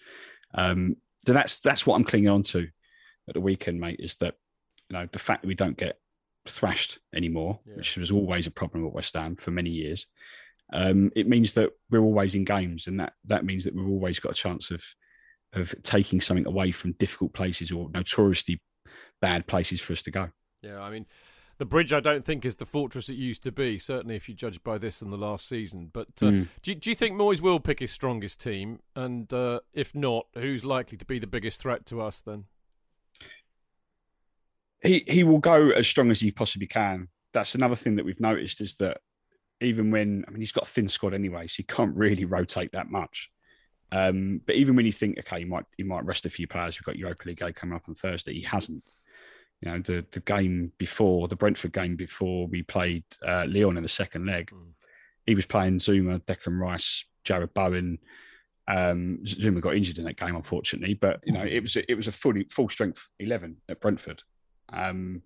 [0.53, 2.67] Um, so that's that's what I'm clinging on to
[3.27, 3.99] at the weekend, mate.
[3.99, 4.35] Is that
[4.89, 5.99] you know the fact that we don't get
[6.47, 7.75] thrashed anymore, yeah.
[7.75, 10.07] which was always a problem at West Ham for many years.
[10.73, 14.19] Um, it means that we're always in games, and that that means that we've always
[14.19, 14.83] got a chance of
[15.53, 18.61] of taking something away from difficult places or notoriously
[19.21, 20.29] bad places for us to go.
[20.61, 21.05] Yeah, I mean,
[21.57, 23.79] the bridge I don't think is the fortress it used to be.
[23.79, 25.89] Certainly, if you judge by this in the last season.
[25.93, 26.47] But uh, mm.
[26.61, 28.79] do, do you think Moyes will pick his strongest team?
[28.95, 32.45] And uh, if not, who's likely to be the biggest threat to us then?
[34.85, 37.09] He he will go as strong as he possibly can.
[37.33, 38.99] That's another thing that we've noticed is that
[39.61, 42.71] even when I mean he's got a thin squad anyway, so he can't really rotate
[42.73, 43.31] that much.
[43.91, 46.77] Um, but even when you think, okay, he might he might rest a few players.
[46.77, 48.33] We've got Europa League coming up on Thursday.
[48.33, 48.83] He hasn't
[49.61, 53.83] you know the the game before the Brentford game before we played uh, Lyon in
[53.83, 54.65] the second leg, mm.
[55.25, 57.99] he was playing Zouma, Declan Rice, Jarrod Bowen.
[58.67, 61.95] Um, Zouma got injured in that game, unfortunately, but you know it was a, it
[61.95, 64.23] was a fully full strength eleven at Brentford.
[64.71, 65.23] Um,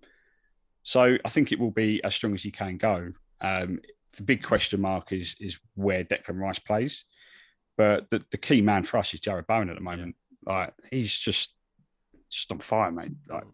[0.82, 3.12] so I think it will be as strong as he can go.
[3.40, 3.80] Um,
[4.16, 7.04] the big question mark is is where Declan Rice plays,
[7.76, 10.16] but the, the key man for us is Jarrod Bowen at the moment.
[10.46, 10.52] Yeah.
[10.52, 11.54] Like he's just
[12.30, 13.12] just on fire, mate.
[13.28, 13.44] Like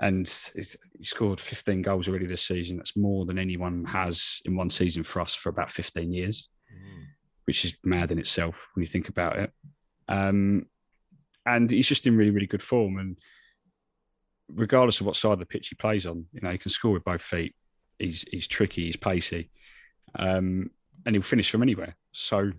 [0.00, 2.78] and he scored 15 goals already this season.
[2.78, 7.04] That's more than anyone has in one season for us for about 15 years, mm.
[7.44, 9.52] which is mad in itself when you think about it.
[10.08, 10.66] Um,
[11.44, 12.98] and he's just in really, really good form.
[12.98, 13.18] And
[14.54, 16.92] regardless of what side of the pitch he plays on, you know, he can score
[16.92, 17.54] with both feet.
[17.98, 19.50] He's he's tricky, he's pacey,
[20.18, 20.70] um,
[21.04, 21.96] and he'll finish from anywhere.
[22.12, 22.52] So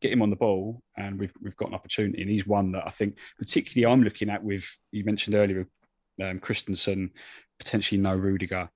[0.00, 2.22] get him on the ball, and we've we've got an opportunity.
[2.22, 5.68] And he's one that I think, particularly, I'm looking at with you mentioned earlier
[6.22, 7.10] um, Christensen,
[7.58, 8.68] potentially no Rudiger.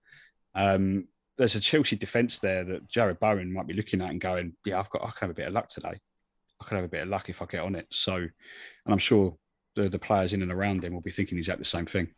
[0.55, 4.55] Um, there's a Chelsea defence there that Jarrod Bowen might be looking at and going,
[4.64, 5.99] yeah, I've got, I can have a bit of luck today.
[6.61, 7.87] I can have a bit of luck if I get on it.
[7.91, 8.30] So, and
[8.87, 9.37] I'm sure
[9.74, 12.09] the, the players in and around him will be thinking exactly the same thing.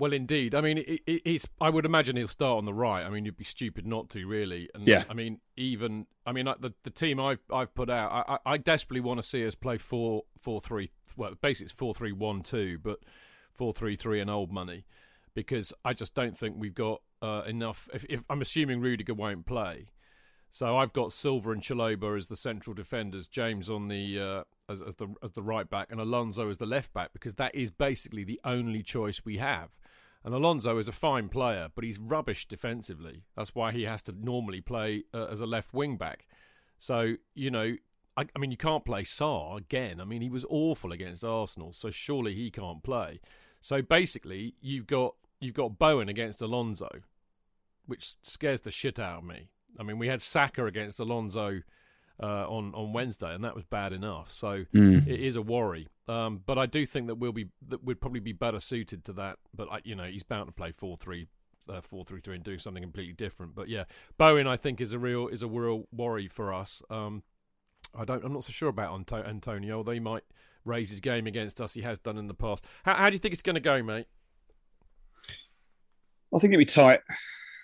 [0.00, 0.54] Well, indeed.
[0.54, 1.46] I mean, he's.
[1.60, 3.04] I would imagine he'll start on the right.
[3.04, 4.66] I mean, you'd be stupid not to, really.
[4.74, 5.04] And yeah.
[5.10, 6.06] I mean, even.
[6.24, 8.26] I mean, the the team I've I've put out.
[8.26, 10.90] I, I desperately want to see us play four four three.
[11.18, 13.00] Well, basically it's four three one two, but
[13.52, 14.86] four three three and old money
[15.34, 17.86] because I just don't think we've got uh, enough.
[17.92, 19.88] If, if, I'm assuming Rudiger won't play,
[20.50, 24.80] so I've got Silva and Chalobah as the central defenders, James on the uh, as,
[24.80, 27.70] as the as the right back, and Alonso as the left back because that is
[27.70, 29.68] basically the only choice we have.
[30.24, 33.24] And Alonso is a fine player, but he's rubbish defensively.
[33.36, 36.26] That's why he has to normally play uh, as a left wing back.
[36.76, 37.76] So you know,
[38.16, 40.00] I, I mean, you can't play Sarr again.
[40.00, 43.20] I mean, he was awful against Arsenal, so surely he can't play.
[43.60, 46.88] So basically, you've got you've got Bowen against Alonso,
[47.86, 49.48] which scares the shit out of me.
[49.78, 51.62] I mean, we had Saka against Alonso
[52.22, 54.30] uh, on on Wednesday, and that was bad enough.
[54.30, 55.06] So mm.
[55.06, 55.88] it is a worry.
[56.08, 59.12] Um, but I do think that we'll be that we'd probably be better suited to
[59.14, 59.38] that.
[59.54, 61.26] But I, you know, he's bound to play four three
[61.68, 63.54] uh, four three three and doing something completely different.
[63.54, 63.84] But yeah,
[64.18, 66.82] Bowen I think is a real is a real worry for us.
[66.90, 67.22] Um,
[67.94, 68.24] I don't.
[68.24, 69.82] I'm not so sure about Anto- Antonio.
[69.82, 70.24] They might
[70.64, 71.74] raise his game against us.
[71.74, 72.64] He has done in the past.
[72.84, 74.06] How, how do you think it's going to go, mate?
[76.34, 77.00] I think it'll be tight.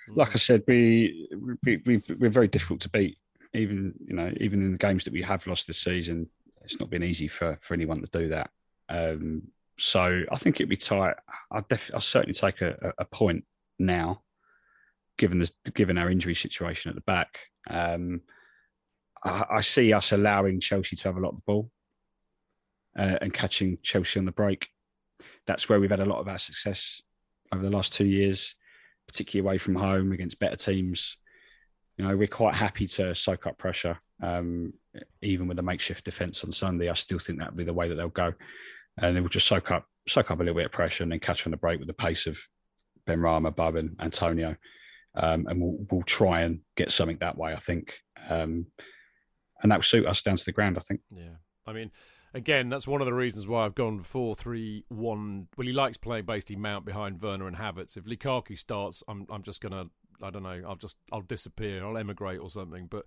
[0.08, 1.28] Like I said, we,
[1.64, 3.18] we, we we're very difficult to beat.
[3.56, 6.28] Even you know, even in the games that we have lost this season,
[6.62, 8.50] it's not been easy for for anyone to do that.
[8.88, 9.48] Um,
[9.78, 11.16] so I think it'd be tight.
[11.50, 13.44] I'll, def- I'll certainly take a, a point
[13.78, 14.22] now,
[15.18, 17.40] given the given our injury situation at the back.
[17.68, 18.22] Um,
[19.24, 21.70] I, I, see us allowing Chelsea to have a lot of the ball
[22.98, 24.68] uh, and catching Chelsea on the break.
[25.46, 27.02] That's where we've had a lot of our success
[27.52, 28.54] over the last two years,
[29.06, 31.18] particularly away from home against better teams.
[31.96, 33.98] You know, we're quite happy to soak up pressure.
[34.22, 34.72] Um,
[35.22, 37.96] even with a makeshift defence on Sunday, I still think that'll be the way that
[37.96, 38.32] they'll go
[38.98, 41.18] and they will just soak up soak up a little bit of pressure and then
[41.18, 42.38] catch on the break with the pace of
[43.08, 44.56] Benrahma, Bub, and Antonio.
[45.16, 47.98] Um, and we'll, we'll try and get something that way, I think.
[48.28, 48.66] Um,
[49.62, 51.00] and that will suit us down to the ground, I think.
[51.10, 51.36] Yeah.
[51.66, 51.90] I mean,
[52.34, 55.48] again, that's one of the reasons why I've gone 4 3 1.
[55.56, 57.96] Well, he likes playing basically Mount behind Werner and Havertz.
[57.96, 59.90] If Lukaku starts, I'm, I'm just going to,
[60.22, 62.86] I don't know, I'll just, I'll disappear, I'll emigrate or something.
[62.86, 63.06] But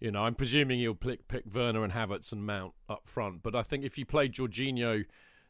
[0.00, 3.42] you know, I'm presuming he'll pick, pick Werner and Havertz and Mount up front.
[3.42, 5.04] But I think if you play Jorginho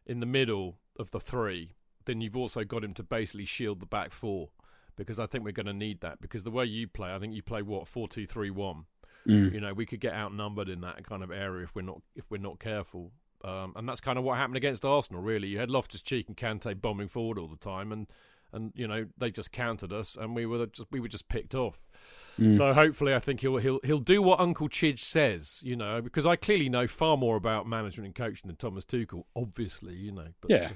[0.06, 1.72] in the middle of the three,
[2.04, 4.50] then you've also got him to basically shield the back four.
[4.94, 6.20] Because I think we're going to need that.
[6.20, 8.84] Because the way you play, I think you play what four two three one.
[9.26, 9.54] Mm.
[9.54, 12.30] You know, we could get outnumbered in that kind of area if we're not if
[12.30, 13.10] we're not careful.
[13.42, 15.22] Um, and that's kind of what happened against Arsenal.
[15.22, 18.06] Really, you had Loftus Cheek and Kante bombing forward all the time, and
[18.52, 21.54] and you know they just countered us, and we were just we were just picked
[21.54, 21.80] off.
[22.38, 22.56] Mm.
[22.56, 26.24] So hopefully, I think he'll he'll he'll do what Uncle Chidge says, you know, because
[26.24, 30.28] I clearly know far more about management and coaching than Thomas Tuchel, obviously, you know.
[30.40, 30.70] But, yeah.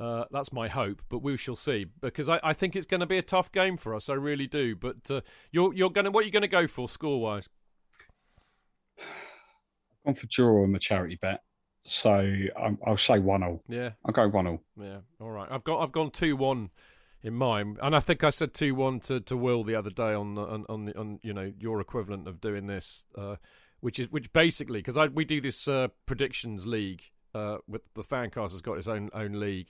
[0.00, 1.86] Uh, that's my hope, but we shall see.
[2.00, 4.08] Because I, I think it's going to be a tough game for us.
[4.08, 4.76] I really do.
[4.76, 7.48] But uh, you're you're going to what are you going to go for score wise?
[8.98, 9.04] I've
[10.06, 11.42] gone for draw on the charity bet,
[11.82, 12.10] so
[12.56, 15.48] i will say one 0 Yeah, I'll go one 0 Yeah, all right.
[15.50, 16.70] I've got I've gone two one
[17.22, 17.78] in mind.
[17.82, 20.64] And I think I said two one to, to Will the other day on on
[20.68, 23.36] on, the, on you know your equivalent of doing this, uh,
[23.80, 27.02] which is which basically because I we do this uh, predictions league
[27.34, 29.68] uh, with the Fancast has got its own own league,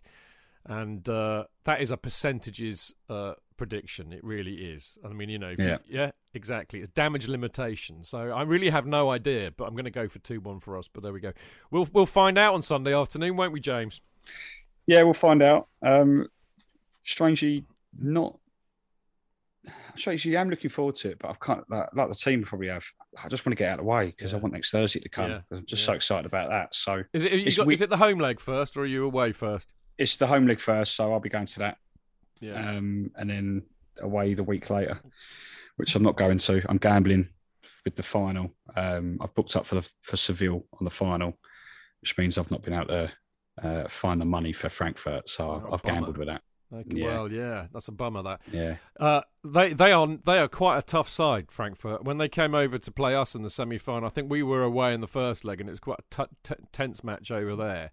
[0.64, 4.12] and uh, that is a percentages uh, prediction.
[4.12, 4.98] It really is.
[5.04, 5.78] I mean, you know, yeah.
[5.86, 6.80] You, yeah, exactly.
[6.80, 8.04] It's damage limitation.
[8.04, 10.76] So I really have no idea, but I'm going to go for two one for
[10.76, 10.88] us.
[10.92, 11.32] But there we go.
[11.70, 14.00] We'll we'll find out on Sunday afternoon, won't we, James?
[14.86, 15.68] Yeah, we'll find out.
[15.82, 16.28] Um,
[17.08, 17.64] strangely
[17.98, 18.38] not.
[19.96, 22.68] Strangely, I'm looking forward to it, but I've kind of like, like the team probably
[22.68, 22.84] have.
[23.22, 24.38] I just want to get out of the way because yeah.
[24.38, 25.30] I want next Thursday to come.
[25.30, 25.40] Yeah.
[25.50, 25.86] I'm just yeah.
[25.86, 26.74] so excited about that.
[26.74, 27.56] So is it?
[27.56, 29.72] Got, we, is it the home leg first, or are you away first?
[29.98, 31.78] It's the home leg first, so I'll be going to that.
[32.40, 33.62] Yeah, um, and then
[34.00, 35.00] away the week later,
[35.76, 36.62] which I'm not going to.
[36.68, 37.28] I'm gambling
[37.84, 38.54] with the final.
[38.76, 41.38] Um, I've booked up for the for Seville on the final,
[42.00, 43.12] which means I've not been able to
[43.62, 46.42] uh, find the money for Frankfurt, so oh, I've, gambled with that.
[46.72, 47.06] Okay, yeah.
[47.06, 48.22] Well, yeah, that's a bummer.
[48.22, 51.50] That yeah, uh, they they are they are quite a tough side.
[51.50, 54.42] Frankfurt when they came over to play us in the semi final, I think we
[54.42, 57.30] were away in the first leg, and it was quite a t- t- tense match
[57.30, 57.90] over there.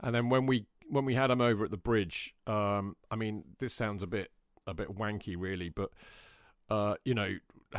[0.00, 3.44] And then when we when we had them over at the bridge, um, I mean,
[3.58, 4.30] this sounds a bit
[4.66, 5.90] a bit wanky, really, but
[6.70, 7.36] uh, you know,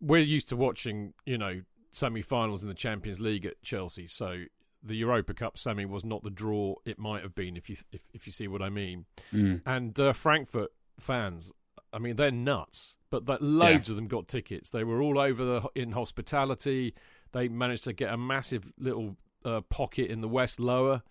[0.00, 1.62] we're used to watching you know
[1.92, 4.44] semi-finals in the Champions League at Chelsea, so
[4.82, 8.02] the Europa Cup semi was not the draw it might have been, if you if,
[8.12, 9.06] if you see what I mean.
[9.32, 9.62] Mm.
[9.66, 11.52] And uh, Frankfurt fans,
[11.92, 12.96] I mean, they're nuts.
[13.10, 13.92] But that loads yeah.
[13.92, 14.70] of them got tickets.
[14.70, 16.94] They were all over the in hospitality.
[17.32, 21.02] They managed to get a massive little uh, pocket in the West Lower,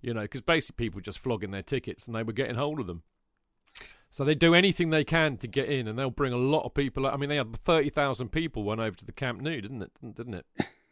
[0.00, 2.86] you know, because basically people just flogging their tickets and they were getting hold of
[2.86, 3.04] them.
[4.10, 6.72] So they do anything they can to get in, and they'll bring a lot of
[6.72, 7.04] people.
[7.06, 9.90] I mean, they had thirty thousand people went over to the Camp Nou, didn't it?
[10.14, 10.46] Didn't it?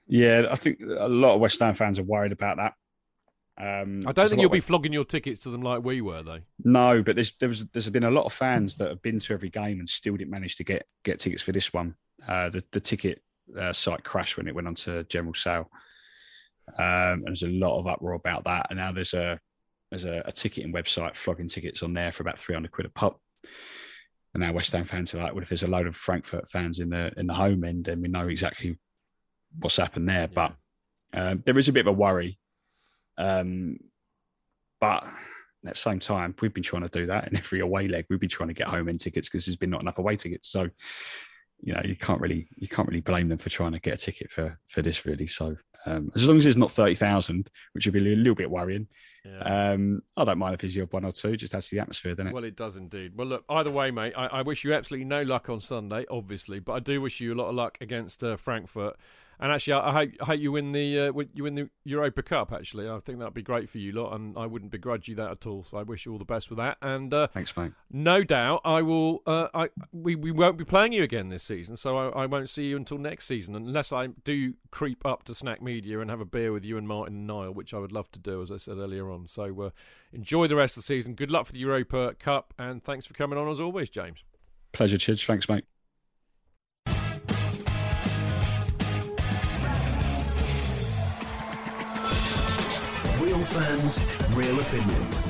[0.07, 2.74] Yeah, I think a lot of West Ham fans are worried about that.
[3.59, 6.40] Um, I don't think you'll be flogging your tickets to them like we were, though.
[6.64, 9.32] No, but there's there was there's been a lot of fans that have been to
[9.34, 11.94] every game and still didn't manage to get get tickets for this one.
[12.26, 13.22] Uh, the the ticket
[13.59, 15.70] uh, site crashed when it went onto general sale.
[16.78, 16.84] Um,
[17.24, 19.38] and there's a lot of uproar about that, and now there's a
[19.90, 23.20] there's a, a ticketing website flogging tickets on there for about 300 quid a pop.
[24.32, 26.80] And now West Ham fans are like, well, if there's a load of Frankfurt fans
[26.80, 28.78] in the in the home end, then we know exactly
[29.59, 30.28] what's happened there.
[30.32, 30.34] Yeah.
[30.34, 30.55] But
[31.14, 32.38] um, there is a bit of a worry.
[33.18, 33.78] Um,
[34.80, 35.05] but
[35.66, 38.07] at the same time, we've been trying to do that in every away leg.
[38.09, 40.48] We've been trying to get home end tickets because there's been not enough away tickets.
[40.48, 40.68] So
[41.64, 43.96] you know, you can't really you can't really blame them for trying to get a
[43.96, 45.28] ticket for for this really.
[45.28, 48.50] So um, as long as it's not thirty thousand, which would be a little bit
[48.50, 48.88] worrying,
[49.24, 49.70] Yeah.
[49.70, 51.36] um, I don't mind if it's your one or two.
[51.36, 52.34] Just adds to the atmosphere, doesn't it?
[52.34, 53.12] Well, it does indeed.
[53.14, 56.59] Well, look, either way, mate, I, I wish you absolutely no luck on Sunday, obviously,
[56.59, 58.96] but I do wish you a lot of luck against uh, Frankfurt.
[59.43, 62.22] And actually, I, I, hope, I hope you win the uh, you win the Europa
[62.22, 62.53] Cup.
[62.53, 65.32] Actually, I think that'd be great for you lot, and I wouldn't begrudge you that
[65.32, 65.64] at all.
[65.64, 66.78] So I wish you all the best with that.
[66.80, 67.72] And uh, Thanks, mate.
[67.90, 69.20] no doubt, I will.
[69.26, 72.51] Uh, I we, we won't be playing you again this season, so I, I won't
[72.51, 76.20] see you until next season, unless I do creep up to Snack Media and have
[76.20, 78.53] a beer with you and Martin and Niall, which I would love to do, as
[78.53, 79.26] I said earlier on.
[79.26, 79.70] So uh,
[80.12, 81.14] enjoy the rest of the season.
[81.14, 84.22] Good luck for the Europa Cup, and thanks for coming on as always, James.
[84.70, 85.26] Pleasure, Chidge.
[85.26, 85.64] Thanks, mate.
[93.43, 93.99] Real fans,
[94.34, 95.24] real opinions.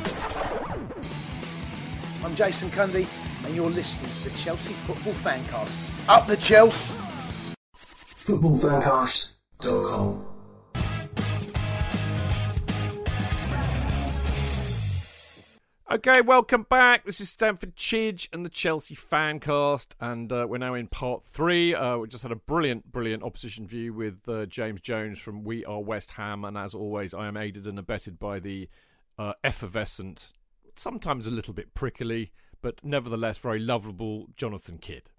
[2.22, 3.06] I'm Jason Cundy,
[3.46, 5.78] and you're listening to the Chelsea Football Fancast.
[6.10, 6.94] Up the Chelsea!
[7.74, 10.32] Footballfancast.com.
[15.93, 17.05] Okay, welcome back.
[17.05, 21.74] This is Stamford Chidge and the Chelsea Fancast, and uh, we're now in part three.
[21.74, 25.66] Uh, we just had a brilliant, brilliant opposition view with uh, James Jones from We
[25.66, 28.70] Are West Ham, and as always, I am aided and abetted by the
[29.18, 30.32] uh, effervescent,
[30.76, 32.32] sometimes a little bit prickly,
[32.62, 35.11] but nevertheless very lovable Jonathan Kidd.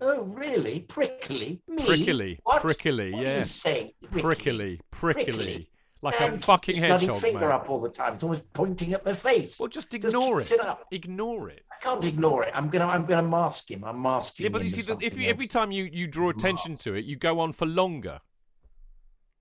[0.00, 0.80] Oh, really?
[0.80, 1.62] Prickly?
[1.68, 1.84] Me?
[1.86, 2.62] Prickly, What?
[2.62, 3.44] prickly, What yeah.
[3.44, 3.92] saying?
[4.10, 5.70] Prickly, prickly, Prickly?
[6.06, 7.54] Like Man, a fucking keeps his bloody hedgehog, finger mate.
[7.54, 8.14] up all the time.
[8.14, 9.58] It's always pointing at my face.
[9.58, 10.54] Well, just ignore keeps it.
[10.54, 10.86] it up.
[10.90, 11.64] Ignore it.
[11.70, 12.52] I can't ignore it.
[12.54, 12.86] I'm gonna.
[12.86, 13.84] I'm gonna mask him.
[13.84, 14.44] I'm masking.
[14.44, 17.04] Yeah, but you see, that if you, every time you, you draw attention to it,
[17.04, 18.20] you go on for longer.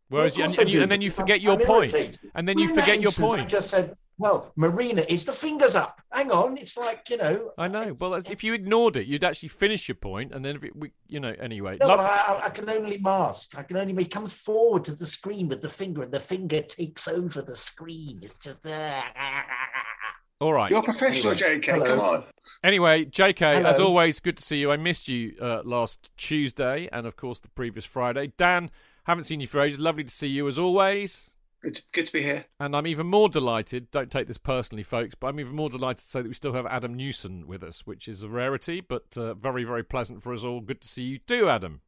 [0.09, 1.65] Whereas, Well, you, and, course I and, you, and then you forget I'm- your I'm
[1.65, 2.19] point, irritated.
[2.35, 3.49] and then you Well, in forget your instance, I point.
[3.49, 5.99] just said, "Well, Marina, is the fingers up?
[6.11, 7.93] Hang on, it's like you know." I know.
[7.99, 10.91] Well, if you ignored it, you'd actually finish your point, and then if it, we,
[11.07, 11.77] you know, anyway.
[11.79, 12.03] No, love- I,
[12.33, 13.57] I- I can only mask.
[13.57, 13.95] I can only.
[13.95, 17.55] He comes forward to the screen with the finger, and the finger takes over the
[17.55, 18.19] screen.
[18.21, 18.63] It's just.
[18.65, 19.01] Uh,
[20.39, 20.69] all right.
[20.71, 21.65] You're professional, Anyway, JK.
[21.73, 21.85] hello.
[21.85, 22.23] Come on.
[22.63, 24.71] Anyway, JK, as always, good to see you.
[24.71, 28.31] I missed you uh, last Tuesday, and of course the previous Friday.
[28.37, 28.71] Dan,
[29.05, 29.79] haven't seen you for ages.
[29.79, 31.31] Lovely to see you as always.
[31.65, 32.45] Good, good to be here.
[32.59, 35.97] And I'm even more delighted, don't take this personally, folks, but I'm even more delighted
[35.97, 39.17] to say that we still have Adam Newson with us, which is a rarity, but
[39.17, 40.61] uh, very, very pleasant for us all.
[40.61, 41.81] Good to see you too, Adam.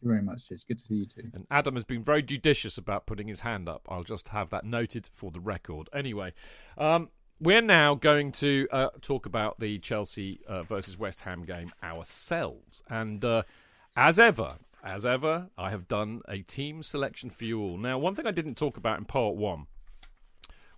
[0.00, 0.66] Thank you very much, Chidge.
[0.66, 1.30] Good to see you too.
[1.34, 3.86] And Adam has been very judicious about putting his hand up.
[3.90, 5.90] I'll just have that noted for the record.
[5.92, 6.32] Anyway,
[6.78, 11.70] um, we're now going to uh, talk about the Chelsea uh, versus West Ham game
[11.82, 12.82] ourselves.
[12.88, 13.42] And uh,
[13.94, 17.78] as ever, as ever, I have done a team selection for you all.
[17.78, 19.66] Now, one thing I didn't talk about in part one,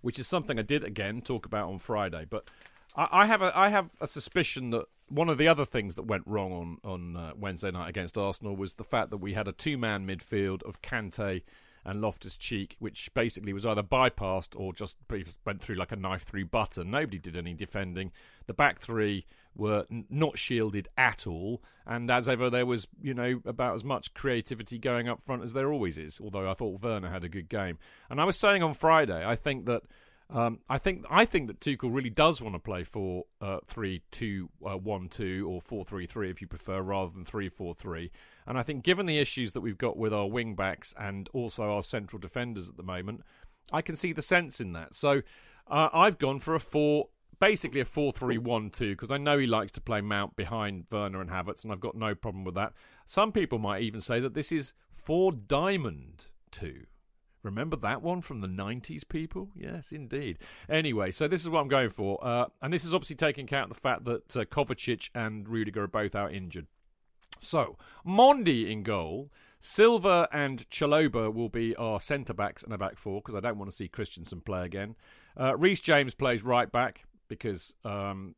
[0.01, 2.49] which is something I did again talk about on Friday, but
[2.95, 6.03] I, I have a I have a suspicion that one of the other things that
[6.03, 9.47] went wrong on on uh, Wednesday night against Arsenal was the fact that we had
[9.47, 11.43] a two man midfield of Kante
[11.83, 14.97] and Loftus Cheek, which basically was either bypassed or just
[15.45, 16.83] went through like a knife through butter.
[16.83, 18.11] Nobody did any defending.
[18.45, 19.25] The back three
[19.57, 23.83] were n- not shielded at all, and as ever, there was you know about as
[23.83, 26.19] much creativity going up front as there always is.
[26.21, 27.77] Although I thought Werner had a good game,
[28.09, 29.83] and I was saying on Friday, I think that.
[30.29, 34.01] Um, I think I think that Tuchel really does want to play for uh, three
[34.11, 37.73] two uh, one two or four three three if you prefer, rather than three four
[37.73, 38.11] three.
[38.45, 41.71] And I think given the issues that we've got with our wing backs and also
[41.71, 43.21] our central defenders at the moment,
[43.71, 44.95] I can see the sense in that.
[44.95, 45.21] So
[45.69, 47.07] uh, I've gone for a four,
[47.39, 50.85] basically a four three one two because I know he likes to play Mount behind
[50.91, 52.73] Werner and Havertz, and I've got no problem with that.
[53.05, 56.85] Some people might even say that this is four diamond two.
[57.43, 59.51] Remember that one from the 90s, people?
[59.55, 60.39] Yes, indeed.
[60.67, 62.19] Anyway, so this is what I'm going for.
[62.21, 65.83] Uh, and this is obviously taking account of the fact that uh, Kovacic and Rudiger
[65.83, 66.67] are both out injured.
[67.39, 69.31] So, Mendy in goal.
[69.59, 73.57] Silva and Chalobah will be our centre backs and a back four because I don't
[73.57, 74.95] want to see Christensen play again.
[75.39, 78.35] Uh, Reece James plays right back because um,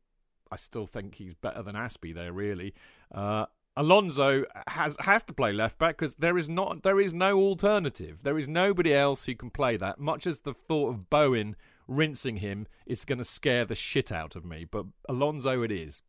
[0.50, 2.74] I still think he's better than Azpi there, really.
[3.12, 7.38] Uh, Alonso has has to play left back because there is not there is no
[7.38, 8.22] alternative.
[8.22, 10.00] There is nobody else who can play that.
[10.00, 14.36] Much as the thought of Bowen rinsing him is going to scare the shit out
[14.36, 16.02] of me, but Alonso it is.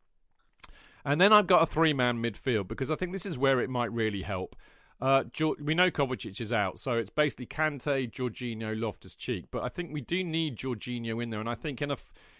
[1.04, 3.70] And then I've got a three man midfield because I think this is where it
[3.70, 4.56] might really help.
[5.00, 5.24] Uh,
[5.60, 9.46] we know Kovacic is out, so it's basically Kante, Jorginho, Loftus Cheek.
[9.50, 11.90] But I think we do need Jorginho in there, and I think in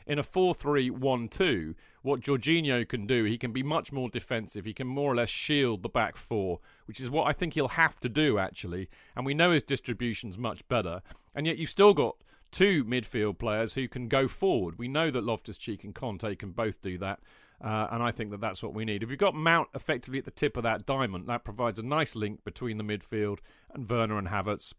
[0.06, 4.08] in a four three one two, what Jorginho can do, he can be much more
[4.08, 4.64] defensive.
[4.64, 7.68] He can more or less shield the back four, which is what I think he'll
[7.68, 8.88] have to do actually.
[9.16, 11.02] And we know his distribution's much better,
[11.34, 12.16] and yet you've still got
[12.50, 14.78] two midfield players who can go forward.
[14.78, 17.20] We know that Loftus Cheek and Kante can both do that.
[17.62, 19.04] Uh, and I think that that's what we need.
[19.04, 22.16] If you've got Mount effectively at the tip of that diamond, that provides a nice
[22.16, 23.38] link between the midfield
[23.72, 24.74] and Werner and Havertz.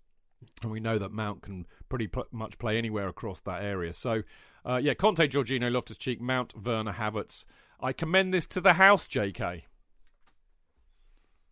[0.62, 3.94] And we know that Mount can pretty much play anywhere across that area.
[3.94, 4.24] So,
[4.66, 7.46] uh, yeah, Kante, Jorginho, Loftus Cheek, Mount, Werner, Havertz.
[7.80, 9.64] I commend this to the house, JK.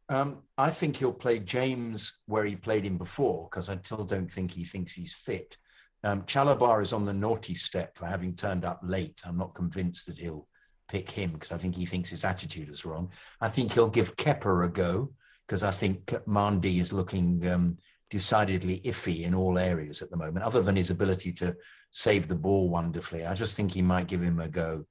[0.10, 4.30] Um, I think he'll play James where he played him before because I still don't
[4.30, 5.58] think he thinks he's fit.
[6.04, 9.22] Um, Chalobah is on the naughty step for having turned up late.
[9.24, 10.48] I'm not convinced that he'll
[10.90, 13.12] pick him because I think he thinks his attitude is wrong.
[13.40, 15.12] I think he'll give Kepa a go
[15.48, 17.78] because I think Mendy is looking um,
[18.10, 21.56] decidedly iffy in all areas at the moment, other than his ability to
[21.92, 23.26] save the ball wonderfully.
[23.26, 24.86] I just think he might give him a go.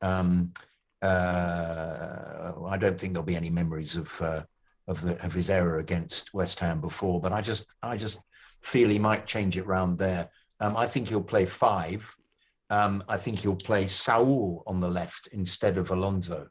[0.00, 0.52] Um,
[1.02, 4.42] uh, I don't think there'll be any memories of uh,
[4.88, 8.18] of the of his error against West Ham before, but I just I just
[8.62, 10.30] feel he might change it round there.
[10.60, 12.12] Um, I think he'll play five.
[12.70, 16.48] Um, I think he'll play Saul on the left instead of Alonso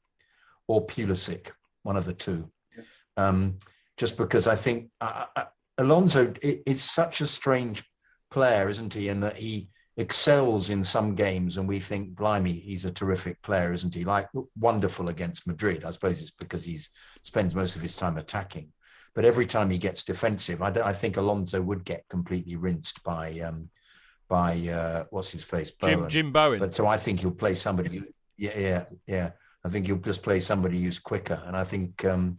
[0.68, 1.52] or Pulisic,
[1.84, 2.50] one of the two.
[3.18, 3.58] Um,
[3.98, 5.46] just because I think uh, uh
[5.80, 7.84] Alonso is such a strange
[8.32, 9.10] player, isn't he?
[9.10, 13.74] In that he excels in some games, and we think, blimey, he's a terrific player,
[13.74, 14.06] isn't he?
[14.06, 14.30] Like
[14.60, 15.84] wonderful against Madrid.
[15.84, 16.80] I suppose it's because he
[17.24, 18.70] spends most of his time attacking.
[19.16, 23.40] But every time he gets defensive, I, I think Alonso would get completely rinsed by
[23.40, 23.70] um,
[24.30, 26.02] by uh, what's his face, Bowen.
[26.02, 26.60] Jim Jim Bowen.
[26.60, 28.04] But so I think he'll play somebody.
[28.38, 29.32] Yeah, yeah, yeah.
[29.66, 32.38] I think he'll just play somebody who's quicker, and I think um,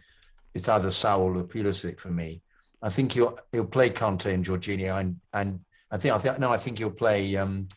[0.55, 2.43] it's either Saul or Pulisic for me.
[2.81, 5.61] I think he'll he'll play Kante and Jorginho, and and
[5.91, 7.69] I think I think no, I think he'll play um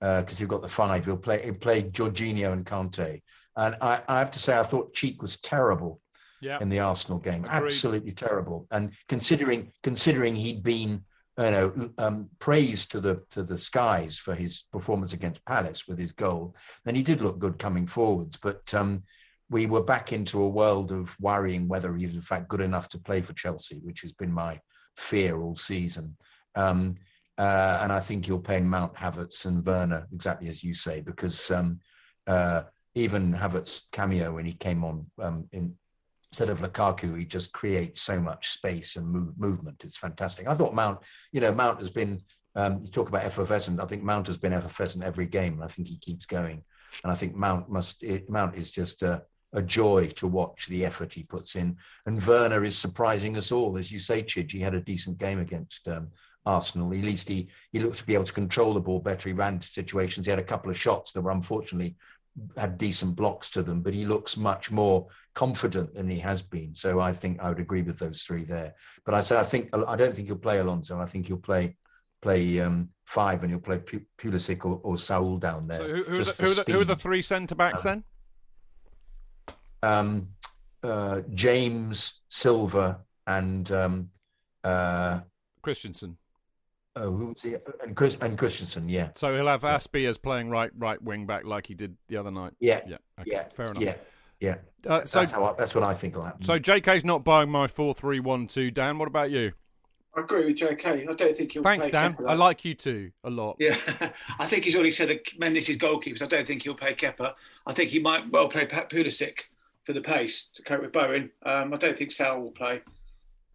[0.00, 1.04] because uh, he've got the five.
[1.04, 3.22] He'll play he'll play Jorginho and Kante,
[3.56, 6.00] and I, I have to say I thought Cheek was terrible
[6.40, 6.58] yeah.
[6.60, 7.66] in the Arsenal game, Agreed.
[7.66, 8.66] absolutely terrible.
[8.70, 11.04] And considering considering he'd been
[11.38, 15.98] you know um, praised to the to the skies for his performance against Palace with
[15.98, 16.54] his goal,
[16.84, 18.72] then he did look good coming forwards, but.
[18.74, 19.04] Um,
[19.50, 22.88] we were back into a world of worrying whether he was in fact good enough
[22.88, 24.58] to play for Chelsea, which has been my
[24.96, 26.16] fear all season.
[26.54, 26.96] Um,
[27.38, 31.50] uh, and I think you're pay Mount Havertz and Werner exactly as you say, because
[31.50, 31.80] um,
[32.26, 32.62] uh,
[32.94, 35.74] even Havertz cameo when he came on um, in,
[36.30, 39.82] instead of Lukaku, he just creates so much space and move, movement.
[39.84, 40.48] It's fantastic.
[40.48, 40.98] I thought Mount,
[41.32, 42.20] you know, Mount has been.
[42.56, 43.80] Um, you talk about effervescent.
[43.80, 46.62] I think Mount has been effervescent every game, and I think he keeps going.
[47.02, 48.02] And I think Mount must.
[48.02, 51.76] It, Mount is just a, a joy to watch the effort he puts in.
[52.06, 54.52] And Werner is surprising us all, as you say, Chidge.
[54.52, 56.08] He had a decent game against um,
[56.46, 56.92] Arsenal.
[56.92, 59.28] At least he he looked to be able to control the ball better.
[59.28, 60.26] He ran to situations.
[60.26, 61.96] He had a couple of shots that were unfortunately
[62.56, 66.74] had decent blocks to them, but he looks much more confident than he has been.
[66.74, 68.74] So I think I would agree with those three there.
[69.04, 71.00] But I say I think I don't think he'll play Alonso.
[71.00, 71.76] I think he'll play
[72.20, 73.78] play um, five and he'll play
[74.18, 75.78] Pulisic or, or Saul down there.
[75.78, 77.90] So who, who, are the, who, are the, who, are the, three centre backs uh,
[77.90, 78.04] then?
[79.82, 80.28] Um,
[80.82, 84.10] uh, James Silva and um,
[84.64, 85.20] uh,
[85.60, 86.16] Christensen.
[86.96, 87.56] Oh, who was he?
[87.82, 89.08] And Chris and Christensen, yeah.
[89.14, 92.30] So he'll have Azpi as playing right right wing back like he did the other
[92.30, 92.52] night.
[92.60, 93.30] Yeah, yeah, okay.
[93.32, 93.44] yeah.
[93.54, 93.82] Fair enough.
[93.82, 93.94] Yeah,
[94.38, 94.56] yeah.
[94.86, 96.44] Uh, so that's, I, that's, what I think will happen.
[96.44, 98.70] So JK's not buying my four three one two.
[98.70, 99.52] Dan, what about you?
[100.16, 101.08] I agree with JK.
[101.08, 101.64] I don't think he'll.
[101.64, 102.14] Thanks, play Dan.
[102.14, 103.56] Kepa, I like you too a lot.
[103.58, 103.76] Yeah,
[104.38, 106.22] I think he's already said that Mendy's is goalkeepers.
[106.22, 107.32] I don't think he'll play Kepa.
[107.66, 109.40] I think he might well play Pat Pulisic
[109.82, 111.30] for the pace to cope with Bowen.
[111.42, 112.82] Um, I don't think Saul will play.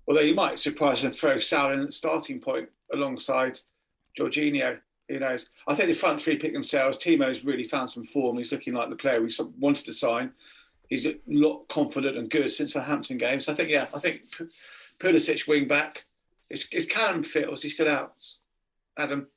[0.10, 3.60] Although you might surprise and throw Saul in at the starting point alongside
[4.18, 4.80] Jorginho.
[5.08, 5.48] Who knows?
[5.68, 6.98] I think the front three pick themselves.
[6.98, 8.38] Timo's really found some form.
[8.38, 10.32] He's looking like the player we wanted to sign.
[10.88, 13.46] He's a lot confident and good since the Hampton games.
[13.46, 14.24] So I think, yeah, I think
[15.00, 16.06] Pulisic wing back.
[16.50, 18.14] Is, is Callum fit or is he still out?
[18.98, 19.28] Adam,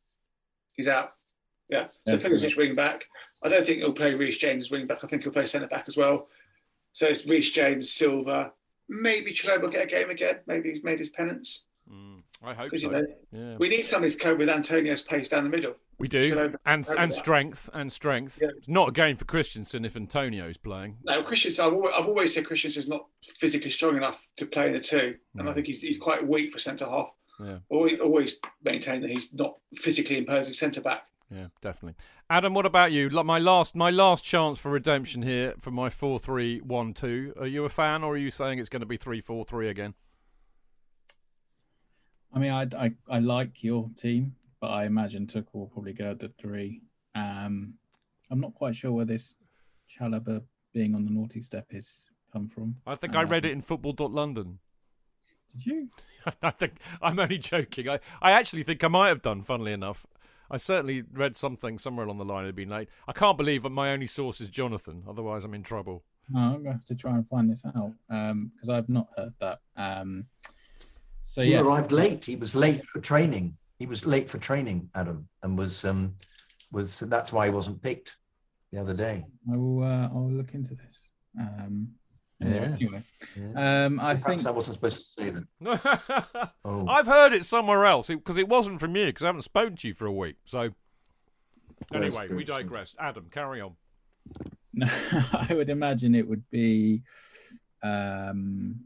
[0.72, 1.12] he's out.
[1.68, 1.88] Yeah.
[2.06, 3.06] So yeah, Pulisic wing back.
[3.42, 5.04] I don't think he'll play Reece James wing back.
[5.04, 6.28] I think he'll play centre back as well.
[6.92, 8.52] So it's Reece James, Silva.
[8.92, 10.40] Maybe Chalobah will get a game again.
[10.46, 11.64] Maybe he's made his penance.
[11.90, 12.22] Mm.
[12.42, 12.76] I hope so.
[12.76, 13.56] You know, yeah.
[13.56, 15.74] We need somebody to cope with Antonio's pace down the middle.
[15.98, 18.38] We do, and and strength and strength.
[18.42, 18.48] Yeah.
[18.56, 20.96] It's not a game for Christensen if Antonio's playing.
[21.04, 21.64] No, Christensen.
[21.64, 23.06] I've always, I've always said Christensen's not
[23.38, 26.52] physically strong enough to play in the two, and I think he's he's quite weak
[26.52, 27.10] for centre half.
[27.40, 27.58] Yeah.
[27.70, 31.04] Always, always maintain that he's not physically imposing centre back.
[31.32, 31.94] Yeah, definitely.
[32.28, 33.08] Adam, what about you?
[33.08, 37.34] My last, my last chance for redemption here for my four-three-one-two.
[37.40, 39.94] Are you a fan, or are you saying it's going to be three-four-three again?
[42.34, 46.10] I mean, I, I, I like your team, but I imagine Tuchel will probably go
[46.10, 46.82] at the three.
[47.14, 47.74] Um,
[48.30, 49.34] I'm not quite sure where this
[49.90, 50.42] Chalobah
[50.74, 52.76] being on the naughty step is come from.
[52.86, 54.58] I think I read it in Football.London.
[55.52, 55.88] Did you?
[56.42, 57.88] I think I'm only joking.
[57.88, 59.42] I, I actually think I might have done.
[59.42, 60.06] Funnily enough,
[60.50, 62.88] I certainly read something somewhere along the line had been late.
[63.08, 65.02] I can't believe that my only source is Jonathan.
[65.08, 66.04] Otherwise, I'm in trouble.
[66.28, 69.34] No, I'm going to have to try and find this out because I've not heard
[69.40, 69.60] that.
[69.76, 70.26] Um,
[71.22, 72.24] so He yeah, arrived late.
[72.24, 73.56] He was late for training.
[73.78, 76.14] He was late for training, Adam, and was um
[76.70, 78.16] was that's why he wasn't picked
[78.72, 79.24] the other day.
[79.52, 79.82] I will.
[79.82, 81.08] Uh, I'll look into this.
[81.38, 81.88] Um,
[82.44, 82.50] Yeah.
[82.74, 83.02] Anyway,
[83.36, 83.84] Yeah.
[83.86, 86.52] um, I Perhaps think I wasn't supposed to say that.
[86.64, 86.86] Oh.
[86.86, 89.88] I've heard it somewhere else because it, wasn't from you because I haven't spoken to
[89.88, 90.36] you for a week.
[90.44, 90.70] So
[91.92, 92.94] anyway, we digress.
[92.98, 93.74] Adam, carry on.
[94.72, 94.86] No,
[95.32, 97.02] I would imagine it would be
[97.82, 98.76] um,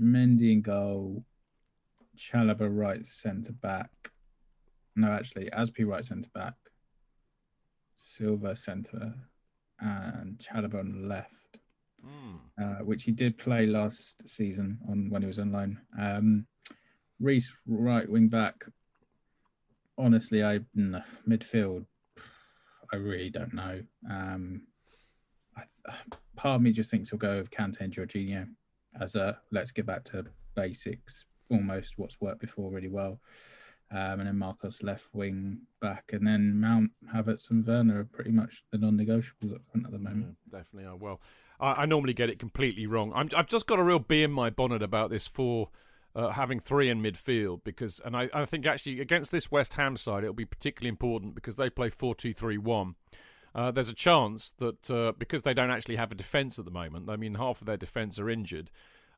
[0.00, 1.24] Mendy in goal,
[2.16, 3.90] Chalobah right centre back.
[4.94, 6.54] No, actually, Azpi right centre back,
[7.96, 9.14] Silva centre,
[9.80, 11.08] and Chalobah on the
[12.06, 15.78] left, uh, which he did play last season on when he was on loan.
[15.98, 16.46] Um,
[17.20, 18.64] Reece right wing back.
[19.98, 21.86] Honestly, I no, midfield.
[22.92, 23.80] I really don't know.
[24.08, 24.62] Um,
[25.56, 25.62] I,
[26.36, 28.46] part of me just thinks he'll go with Kante and Jorginho
[29.00, 30.24] as a let's get back to
[30.54, 33.20] basics, almost what's worked before really well.
[33.92, 38.32] Um, and then Marcos left wing back, and then Mount, Havertz, and Werner are pretty
[38.32, 40.34] much the non-negotiables up front at the moment.
[40.50, 40.96] Definitely are.
[40.96, 41.20] Well,
[41.60, 43.12] I, I normally get it completely wrong.
[43.14, 45.68] I'm, I've just got a real bee in my bonnet about this for
[46.14, 49.96] uh, having three in midfield because, and I, I think actually against this West Ham
[49.96, 52.94] side, it'll be particularly important because they play four two three one.
[53.54, 56.70] Uh, there's a chance that uh, because they don't actually have a defence at the
[56.70, 58.70] moment, I mean half of their defence are injured.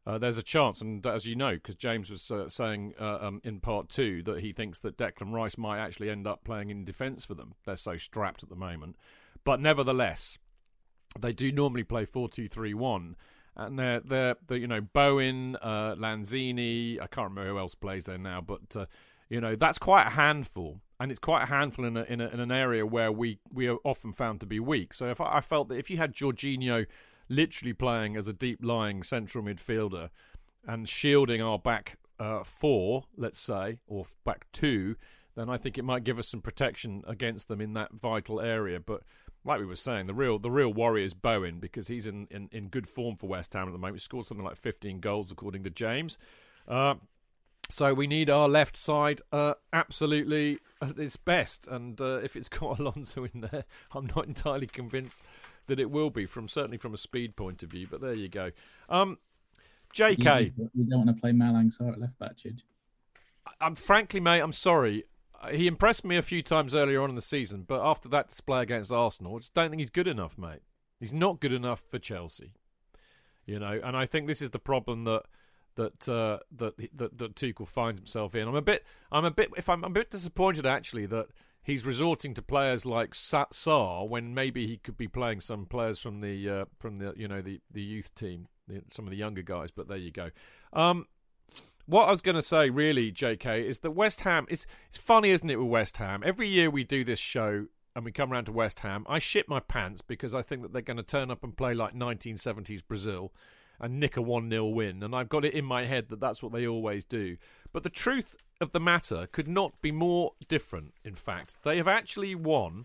[0.06, 3.40] Uh, there's a chance, and as you know, because James was uh, saying uh, um,
[3.44, 6.85] in part two that he thinks that Declan Rice might actually end up playing in
[6.85, 7.55] defence for them.
[7.66, 8.97] They're so strapped at the moment,
[9.44, 10.39] but nevertheless,
[11.18, 13.16] they do normally play four two three one,
[13.56, 17.01] and they're they're, they're you know Bowen, uh, Lanzini.
[17.01, 18.86] I can't remember who else plays there now, but uh,
[19.28, 22.28] you know that's quite a handful, and it's quite a handful in a, in, a,
[22.28, 24.94] in an area where we we are often found to be weak.
[24.94, 26.86] So if I, I felt that if you had Jorginho
[27.28, 30.09] literally playing as a deep lying central midfielder
[30.66, 34.97] and shielding our back uh, four, let's say, or back two,
[35.36, 38.80] then I think it might give us some protection against them in that vital area.
[38.80, 39.02] But
[39.49, 42.49] like we were saying, the real the real worry is Bowen because he's in, in,
[42.53, 43.97] in good form for West Ham at the moment.
[43.97, 46.19] He scored something like 15 goals according to James.
[46.69, 46.97] Uh,
[47.70, 52.49] so we need our left side uh, absolutely at its best, and uh, if it's
[52.51, 55.25] got Alonso in there, I'm not entirely convinced
[55.66, 57.87] that it will be from certainly from a speed point of view.
[57.91, 58.51] But there you go.
[58.89, 59.19] Um,
[59.95, 60.53] J.K.
[60.75, 62.61] You, don't want to play Malang at left back, Chidge.
[63.61, 65.05] I'm frankly, mate, I'm sorry.
[65.40, 68.28] Uh, He impressed me a few times earlier on in the season, but after that
[68.28, 70.60] display against Arsenal, I just don't think he's good enough, mate.
[71.01, 72.52] He's not good enough for Chelsea,
[73.47, 73.81] you know.
[73.82, 75.23] And I think this is the problem that
[75.77, 78.48] that uh, that that that Tuchel finds himself in.
[78.48, 81.28] I'm a bit, I'm a bit, if I'm, I'm a bit disappointed actually that
[81.62, 86.01] he's resorting to players like Sa- Sarr when maybe he could be playing some players
[86.01, 89.16] from the uh, from the you know the the youth team, the, some of the
[89.16, 89.70] younger guys.
[89.70, 90.31] But there you go.
[90.73, 91.06] Um,
[91.89, 94.47] what I was going to say, really, J.K., is that West Ham.
[94.51, 96.23] It's it's funny, isn't it, with West Ham?
[96.24, 97.66] Every year we do this show
[97.98, 100.73] and we come around to West Ham, I shit my pants because I think that
[100.73, 103.32] they're going to turn up and play like 1970s Brazil
[103.81, 105.02] and nick a 1 0 win.
[105.02, 107.39] And I've got it in my head that that's what they always do.
[107.73, 111.56] But the truth of the matter could not be more different, in fact.
[111.65, 112.85] They have actually won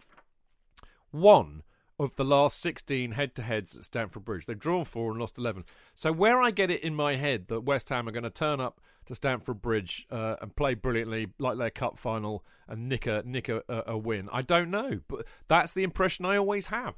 [1.12, 1.62] one
[2.00, 4.46] of the last 16 head to heads at Stamford Bridge.
[4.46, 5.64] They've drawn four and lost 11.
[5.94, 8.60] So, where I get it in my head that West Ham are going to turn
[8.60, 13.22] up to Stamford Bridge uh, and play brilliantly like their cup final and nick a,
[13.26, 15.02] nick a, a, win, I don't know.
[15.08, 16.96] But that's the impression I always have.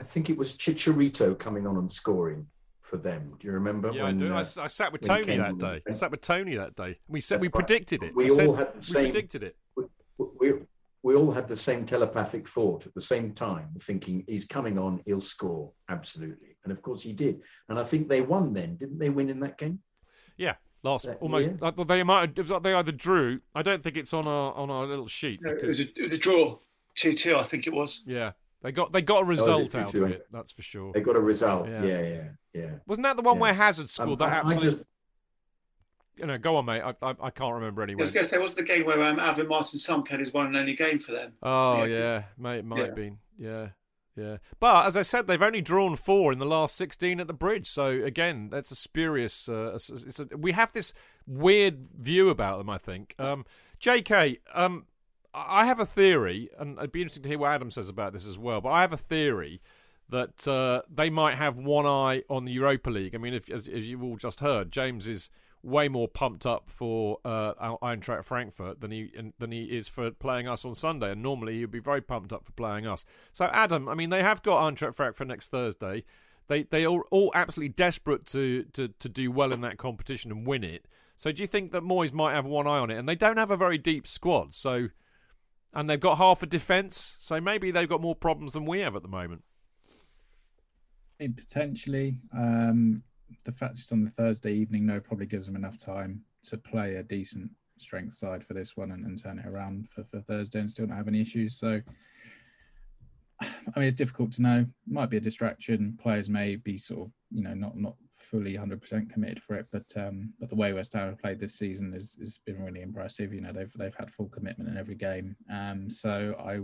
[0.00, 2.46] I think it was Chicharito coming on and scoring
[2.80, 3.34] for them.
[3.38, 3.90] Do you remember?
[3.92, 4.32] Yeah, when, I do.
[4.32, 5.82] I, uh, s- I sat with Tony that day.
[5.86, 6.98] I sat with Tony that day.
[7.06, 7.54] We said That's we right.
[7.54, 8.16] predicted it.
[8.16, 9.56] We We said- all had the we predicted it.
[11.02, 14.44] We, we, we all had the same telepathic thought at the same time, thinking he's
[14.44, 17.42] coming on, he'll score absolutely, and of course he did.
[17.68, 19.10] And I think they won then, didn't they?
[19.10, 19.80] Win in that game?
[20.36, 21.48] Yeah, last That almost.
[21.48, 21.58] year?
[21.62, 22.30] I thought they might.
[22.30, 23.40] It was like they either drew.
[23.54, 26.02] I don't think it's on our on our little sheet No, it, was a, it
[26.02, 26.58] was a draw,
[26.96, 28.02] two two, I think it was.
[28.06, 28.32] yeah,
[28.62, 30.26] they got they got a was it, result out of it.
[30.32, 30.92] That's for sure.
[30.92, 31.68] They got a result.
[31.68, 31.84] Yeah.
[31.84, 32.70] Yeah, yeah, yeah.
[32.86, 33.40] Wasn't that the one Yeah.
[33.42, 34.86] where Hazard scored Um, that I- I absolute?
[36.20, 36.82] You know, go on, mate.
[36.82, 38.02] I I, I can't remember anyone.
[38.02, 40.46] I was going to say, wasn't the game where um, Alvin Martin played his one
[40.46, 41.32] and only game for them?
[41.42, 41.96] Oh Yeah.
[41.98, 42.86] yeah, mate, it might Yeah.
[42.86, 43.18] have been.
[43.38, 43.68] Yeah,
[44.16, 44.36] yeah.
[44.60, 47.66] But as I said, they've only drawn four in the last sixteen at the bridge.
[47.68, 49.48] So again, that's a spurious.
[49.48, 50.92] Uh, it's it's a, we have this
[51.26, 52.68] weird view about them.
[52.70, 53.14] I think.
[53.18, 53.46] Um,
[53.78, 54.38] J.K.
[54.54, 54.84] Um,
[55.32, 58.26] I have a theory, and it'd be interesting to hear what Adam says about this
[58.26, 58.60] as well.
[58.60, 59.62] But I have a theory
[60.08, 63.14] that uh, they might have one eye on the Europa League.
[63.14, 65.30] I mean, if, as, as you've all just heard, James is
[65.62, 70.48] way more pumped up for uh, Eintracht Frankfurt than he than he is for playing
[70.48, 71.12] us on Sunday.
[71.12, 73.04] And normally he'd be very pumped up for playing us.
[73.32, 76.04] So Adam, I mean, they have got Eintracht Frankfurt next Thursday.
[76.48, 80.46] They they are all absolutely desperate to, to to do well in that competition and
[80.46, 80.86] win it.
[81.16, 82.96] So do you think that Moyes might have one eye on it?
[82.96, 84.88] And they don't have a very deep squad, so
[85.72, 88.96] and they've got half a defence, so maybe they've got more problems than we have
[88.96, 89.44] at the moment.
[91.18, 93.02] Potentially, um,
[93.44, 96.96] the fact it's on the Thursday evening, though, probably gives them enough time to play
[96.96, 100.60] a decent strength side for this one and, and turn it around for, for Thursday
[100.60, 101.58] and still not have any issues.
[101.58, 101.80] So,
[103.42, 103.46] I
[103.76, 104.66] mean, it's difficult to know.
[104.86, 105.98] Might be a distraction.
[106.00, 109.86] Players may be sort of, you know, not not fully 100% committed for it, but
[109.96, 113.32] um, but the way West Ham have played this season has, has been really impressive.
[113.32, 115.36] You know, they've they've had full commitment in every game.
[115.52, 116.60] Um, so I,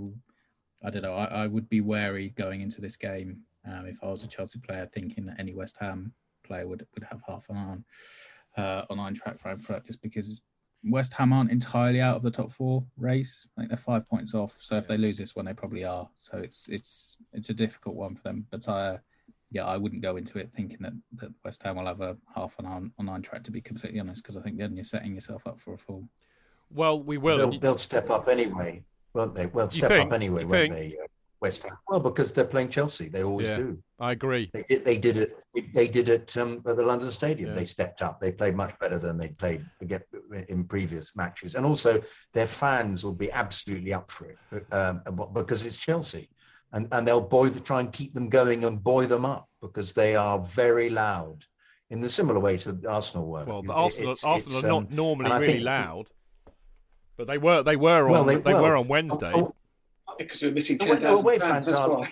[0.87, 1.15] I don't know.
[1.15, 4.59] I, I would be wary going into this game um, if I was a Chelsea
[4.59, 6.13] player, thinking that any West Ham
[6.47, 7.85] player would would have half an eye on
[8.57, 10.43] uh, on Eintracht Frankfurt, just because
[10.85, 13.47] West Ham aren't entirely out of the top four race.
[13.57, 14.59] I think they're five points off.
[14.61, 16.09] So if they lose this one, they probably are.
[16.17, 18.47] So it's it's it's a difficult one for them.
[18.51, 18.99] But uh,
[19.51, 22.59] yeah, I wouldn't go into it thinking that, that West Ham will have a half
[22.59, 23.45] an hour on on Eintracht.
[23.45, 26.09] To be completely honest, because I think then you're setting yourself up for a fall.
[26.71, 27.39] Well, we will.
[27.39, 28.83] They'll, they'll step up anyway,
[29.13, 29.47] won't they?
[29.47, 30.09] Well, step think?
[30.09, 30.75] up anyway, won't think?
[30.75, 30.97] they?
[31.47, 31.77] West Ham.
[31.89, 33.09] Well, because they're playing Chelsea.
[33.09, 33.57] They always Yeah.
[33.63, 33.79] do.
[33.99, 34.51] I agree.
[34.53, 35.31] They did, they did it.
[35.75, 37.49] They did it um, at the London Stadium.
[37.51, 37.57] Yeah.
[37.57, 38.21] They stepped up.
[38.21, 39.65] They played much better than they played
[40.49, 41.55] in previous matches.
[41.55, 42.03] And also,
[42.37, 44.39] their fans will be absolutely up for it
[44.73, 45.03] um,
[45.33, 46.25] because it's Chelsea,
[46.73, 49.93] and and they'll buoy the, try and keep them going and buoy them up because
[49.95, 51.39] they are very loud.
[51.89, 53.45] In the similar way to the Arsenal were.
[53.45, 56.07] Well, the Arsenal, it's- Arsenal it's, are um, not normally really think- loud,
[57.17, 57.63] but they were.
[57.63, 58.27] They were Well, on.
[58.27, 59.33] they- They, well, were on Wednesday.
[59.35, 59.55] oh,
[60.19, 61.51] because we're missing Away- 10,000 away fans.
[61.53, 62.09] fans That's are-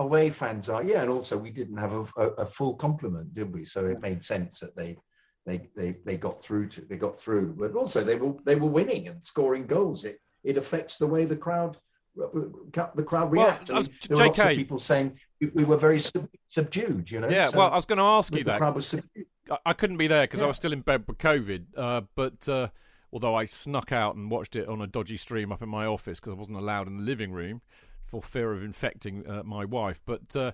[0.00, 3.52] away fans are yeah and also we didn't have a, a, a full complement did
[3.52, 4.96] we so it made sense that they
[5.44, 8.68] they they they got through to they got through but also they were they were
[8.68, 11.76] winning and scoring goals it it affects the way the crowd
[12.14, 14.56] the crowd Well, react I I mean, there were lots of JK.
[14.56, 17.46] people saying we, we were very sub, subdued you know yeah.
[17.46, 18.58] so well, I was going to ask the you that.
[18.58, 19.26] crowd was subdued.
[19.50, 21.64] I, I couldn't be there because I was still in bed with COVID.
[21.76, 22.68] Uh, but uh,
[23.12, 26.20] although I snuck out and watched it on a dodgy stream up in my office
[26.20, 27.62] because I wasn't allowed in the living room
[28.04, 30.00] for fear of infecting uh, my wife.
[30.04, 30.52] But uh,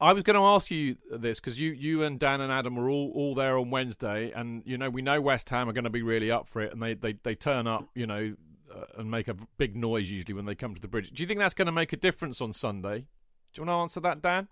[0.00, 2.88] I was going to ask you this because you, you and Dan and Adam were
[2.88, 5.90] all, all there on Wednesday, and you know we know West Ham are going to
[5.90, 8.34] be really up for it, and they they, they turn up, you know,
[8.72, 11.10] uh, and make a big noise usually when they come to the bridge.
[11.10, 13.06] Do you think that's going to make a difference on Sunday?
[13.52, 14.48] Do you want to answer that, Dan?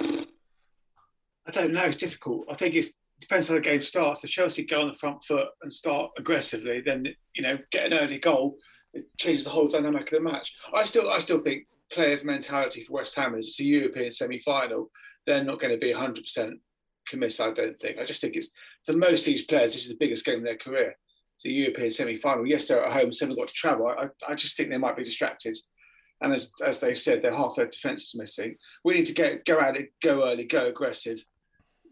[0.00, 1.84] I don't know.
[1.84, 2.44] It's difficult.
[2.50, 4.24] I think it's, it depends how the game starts.
[4.24, 7.98] If Chelsea go on the front foot and start aggressively, then you know get an
[7.98, 8.56] early goal,
[8.94, 10.54] it changes the whole dynamic of the match.
[10.72, 14.90] I still, I still think players' mentality for West Ham is it's a European semi-final.
[15.26, 16.60] They're not going to be 100 percent
[17.08, 17.40] committed.
[17.40, 17.98] I don't think.
[17.98, 18.50] I just think it's
[18.86, 20.96] for most of these players, this is the biggest game of their career.
[21.36, 22.46] It's a European semi-final.
[22.46, 23.86] Yes, they're at home, so they've got to travel.
[23.86, 25.56] I, I just think they might be distracted.
[26.20, 28.56] And as, as they said, their half their defence is missing.
[28.84, 31.24] We need to get go at it, go early, go aggressive,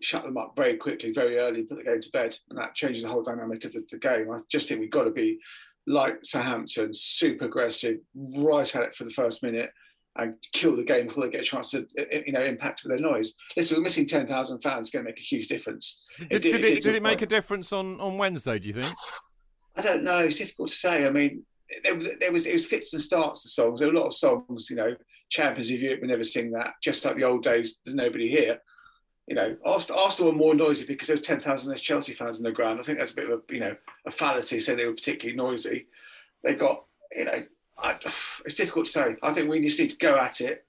[0.00, 3.02] shut them up very quickly, very early, put the game to bed, and that changes
[3.02, 4.30] the whole dynamic of the, the game.
[4.30, 5.38] I just think we've got to be
[5.86, 9.70] like Southampton, super aggressive, right at it for the first minute,
[10.18, 11.86] and kill the game before they get a chance to,
[12.26, 13.34] you know, impact with their noise.
[13.56, 14.88] Listen, we're missing ten thousand fans.
[14.88, 16.00] It's going to make a huge difference.
[16.18, 18.58] Did, did, it, did it make a difference on, on Wednesday?
[18.58, 18.92] Do you think?
[19.76, 20.18] I don't know.
[20.20, 21.06] It's difficult to say.
[21.06, 21.44] I mean,
[21.84, 23.42] there, was- there was it was fits and starts.
[23.42, 23.80] The songs.
[23.80, 24.68] There were a lot of songs.
[24.70, 24.94] You know,
[25.30, 26.00] Champions of Europe.
[26.00, 26.72] We never sing that.
[26.82, 27.80] Just like the old days.
[27.84, 28.58] There's nobody here.
[29.26, 32.44] You know, Arsenal, Arsenal were more noisy because there was thousand less Chelsea fans in
[32.44, 32.78] the ground.
[32.78, 33.76] I think that's a bit of a you know
[34.06, 35.86] a fallacy saying they were particularly noisy.
[36.42, 36.84] They got
[37.14, 37.42] you know.
[37.78, 37.96] I,
[38.44, 39.16] it's difficult to say.
[39.22, 40.64] I think we just need to go at it,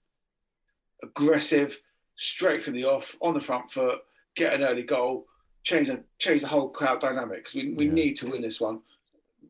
[1.04, 1.80] aggressive,
[2.16, 4.00] straight from the off, on the front foot,
[4.36, 5.28] get an early goal,
[5.64, 8.80] change the change the whole crowd dynamic because we, we need to win this one,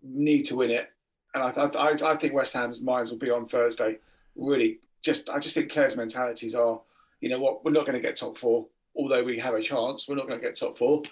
[0.04, 0.90] need to win it,
[1.34, 4.00] and I I, I think West Ham's minds will be on Thursday.
[4.36, 6.82] Really, just I just think players' mentalities are,
[7.22, 8.68] you know what, we're not going to get top four,
[8.98, 10.08] although we have a chance.
[10.08, 11.04] We're not going to get top four.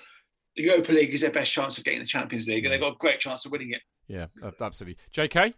[0.56, 2.94] The Europa League is their best chance of getting the Champions League, and they've got
[2.94, 3.82] a great chance of winning it.
[4.08, 4.28] Yeah,
[4.62, 4.98] absolutely.
[5.12, 5.54] J.K.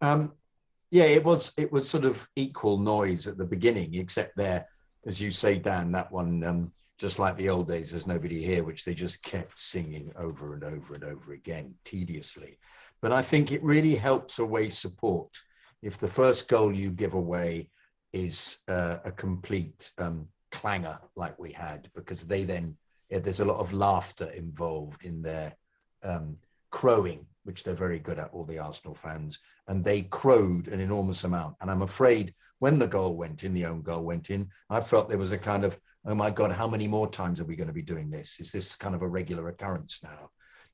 [0.00, 0.32] Um,
[0.90, 4.66] yeah, it was it was sort of equal noise at the beginning, except there,
[5.06, 8.62] as you say, Dan, that one um, just like the old days, there's nobody here,
[8.62, 12.58] which they just kept singing over and over and over again, tediously.
[13.00, 15.30] But I think it really helps away support
[15.82, 17.70] if the first goal you give away
[18.12, 22.76] is uh, a complete um, clangor like we had, because they then
[23.10, 25.54] there's a lot of laughter involved in their
[26.02, 26.36] um,
[26.70, 31.24] crowing, which they're very good at, all the Arsenal fans, and they crowed an enormous
[31.24, 31.56] amount.
[31.60, 35.08] And I'm afraid when the goal went in, the own goal went in, I felt
[35.08, 37.68] there was a kind of oh my God, how many more times are we going
[37.68, 38.40] to be doing this?
[38.40, 40.30] Is this kind of a regular occurrence now?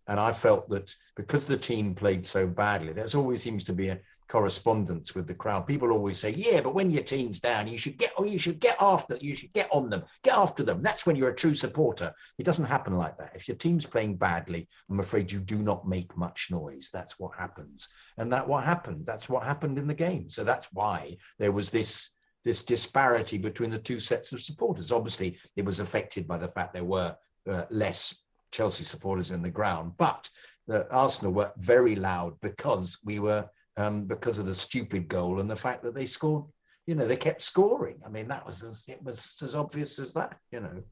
[0.08, 3.88] And I felt that because the team played so badly, there's always seems to be
[3.88, 3.98] a
[4.28, 5.66] correspondence with the crowd.
[5.66, 8.60] People always say, "Yeah, but when your team's down, you should get, or you should
[8.60, 11.54] get after, you should get on them, get after them." That's when you're a true
[11.54, 12.12] supporter.
[12.38, 13.32] It doesn't happen like that.
[13.34, 16.90] If your team's playing badly, I'm afraid you do not make much noise.
[16.92, 19.06] That's what happens, and that what happened.
[19.06, 20.30] That's what happened in the game.
[20.30, 22.10] So that's why there was this
[22.44, 24.92] this disparity between the two sets of supporters.
[24.92, 27.16] Obviously, it was affected by the fact there were
[27.48, 28.14] uh, less
[28.52, 30.30] Chelsea supporters in the ground, but
[30.66, 35.50] the Arsenal were very loud because we were um, because of the stupid goal and
[35.50, 36.44] the fact that they scored.
[36.86, 37.96] You know, they kept scoring.
[38.06, 40.38] I mean, that was as, it was as obvious as that.
[40.52, 40.82] You know.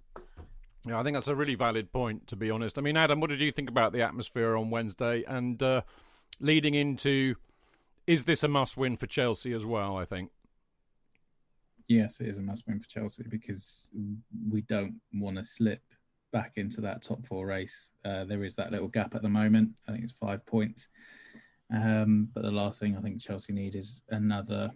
[0.86, 2.26] Yeah, I think that's a really valid point.
[2.26, 5.22] To be honest, I mean, Adam, what did you think about the atmosphere on Wednesday
[5.26, 5.82] and uh,
[6.40, 7.36] leading into?
[8.06, 9.96] Is this a must-win for Chelsea as well?
[9.96, 10.30] I think.
[11.86, 13.90] Yes, it is a must-win for Chelsea because
[14.50, 15.80] we don't want to slip
[16.32, 17.90] back into that top four race.
[18.04, 19.70] Uh, there is that little gap at the moment.
[19.86, 20.88] I think it's five points.
[21.74, 24.70] Um, but the last thing I think Chelsea need is another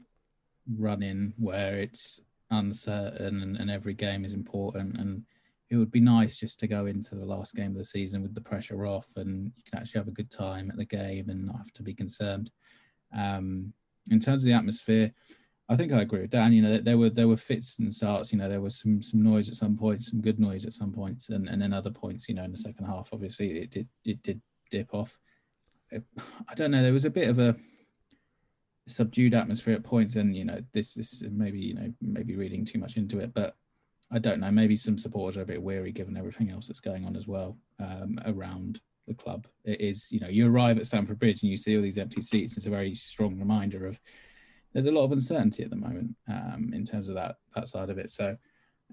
[0.77, 2.20] run in where it's
[2.51, 4.99] uncertain and, and, every game is important.
[4.99, 5.23] And
[5.70, 8.35] it would be nice just to go into the last game of the season with
[8.35, 11.47] the pressure off and you can actually have a good time at the game and
[11.47, 12.51] not have to be concerned.
[13.16, 13.73] Um,
[14.11, 15.12] in terms of the atmosphere,
[15.69, 16.53] I think I agree with Dan.
[16.53, 18.33] You know, there were there were fits and starts.
[18.33, 20.93] You know, there was some some noise at some points, some good noise at some
[20.93, 22.27] points, and, and then other points.
[22.27, 25.19] You know, in the second half, obviously it did it did dip off.
[25.93, 26.82] I don't know.
[26.82, 27.56] There was a bit of a
[28.86, 32.78] subdued atmosphere at points, and you know, this this maybe you know maybe reading too
[32.78, 33.56] much into it, but
[34.10, 34.51] I don't know.
[34.51, 37.56] Maybe some supporters are a bit weary given everything else that's going on as well
[37.78, 39.47] um, around the club.
[39.65, 42.23] It is you know you arrive at Stamford Bridge and you see all these empty
[42.23, 42.56] seats.
[42.56, 43.98] It's a very strong reminder of
[44.73, 47.90] there's a lot of uncertainty at the moment um, in terms of that that side
[47.90, 48.10] of it.
[48.10, 48.36] So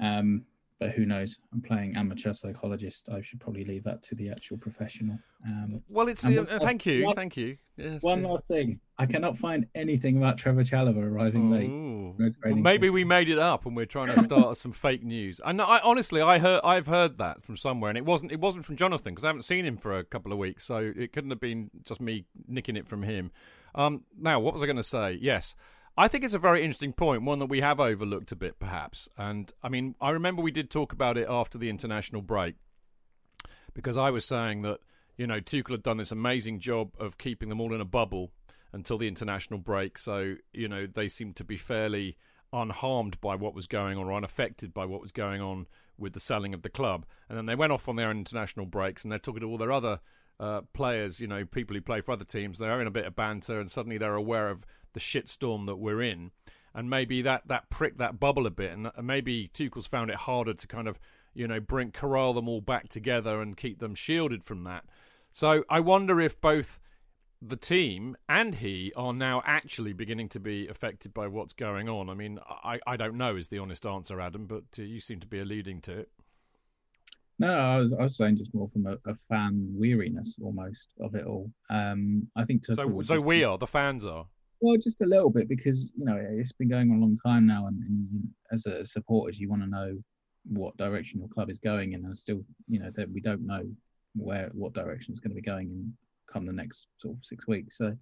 [0.01, 0.45] um,
[0.79, 1.39] but who knows?
[1.53, 3.07] I'm playing amateur psychologist.
[3.11, 5.17] I should probably leave that to the actual professional.
[5.45, 7.57] Um, well, it's uh, thank you, one, thank you.
[7.77, 8.29] Yes, one yes.
[8.29, 8.79] last thing.
[8.97, 12.21] I cannot find anything about Trevor Chalobah arriving oh.
[12.21, 12.33] late.
[12.43, 15.41] Well, maybe we made it up and we're trying to start some fake news.
[15.43, 18.65] And I honestly, I heard, I've heard that from somewhere, and it wasn't, it wasn't
[18.65, 21.29] from Jonathan because I haven't seen him for a couple of weeks, so it couldn't
[21.29, 23.31] have been just me nicking it from him.
[23.75, 25.17] Um, now, what was I going to say?
[25.21, 25.55] Yes.
[25.97, 29.07] I think it's a very interesting point, one that we have overlooked a bit, perhaps.
[29.17, 32.55] And I mean, I remember we did talk about it after the international break
[33.73, 34.79] because I was saying that,
[35.17, 38.31] you know, Tuchel had done this amazing job of keeping them all in a bubble
[38.73, 39.97] until the international break.
[39.97, 42.17] So, you know, they seemed to be fairly
[42.51, 45.65] unharmed by what was going on or unaffected by what was going on
[45.97, 47.05] with the selling of the club.
[47.29, 49.71] And then they went off on their international breaks and they're talking to all their
[49.71, 50.01] other
[50.41, 52.59] uh, players, you know, people who play for other teams.
[52.59, 54.65] They're having a bit of banter and suddenly they're aware of
[54.95, 56.31] the shitstorm that we're in,
[56.73, 60.55] and maybe that that pricked that bubble a bit, and maybe Tuchel's found it harder
[60.55, 60.99] to kind of
[61.35, 64.85] you know bring corral them all back together and keep them shielded from that.
[65.31, 66.79] So I wonder if both
[67.41, 72.09] the team and he are now actually beginning to be affected by what's going on.
[72.09, 75.19] I mean, I, I don't know is the honest answer, Adam, but uh, you seem
[75.19, 76.09] to be alluding to it.
[77.37, 81.15] No, I was I was saying just more from a, a fan weariness almost of
[81.15, 81.51] it all.
[81.69, 82.73] Um, I think so.
[83.03, 84.27] So we are the fans are.
[84.61, 87.45] Well, just a little bit because you know it's been going on a long time
[87.45, 89.97] now, and, and as a supporters, you want to know
[90.43, 93.63] what direction your club is going in, and still, you know, that we don't know
[94.15, 95.93] where what direction it's going to be going in
[96.31, 97.77] come the next sort of six weeks.
[97.77, 97.95] So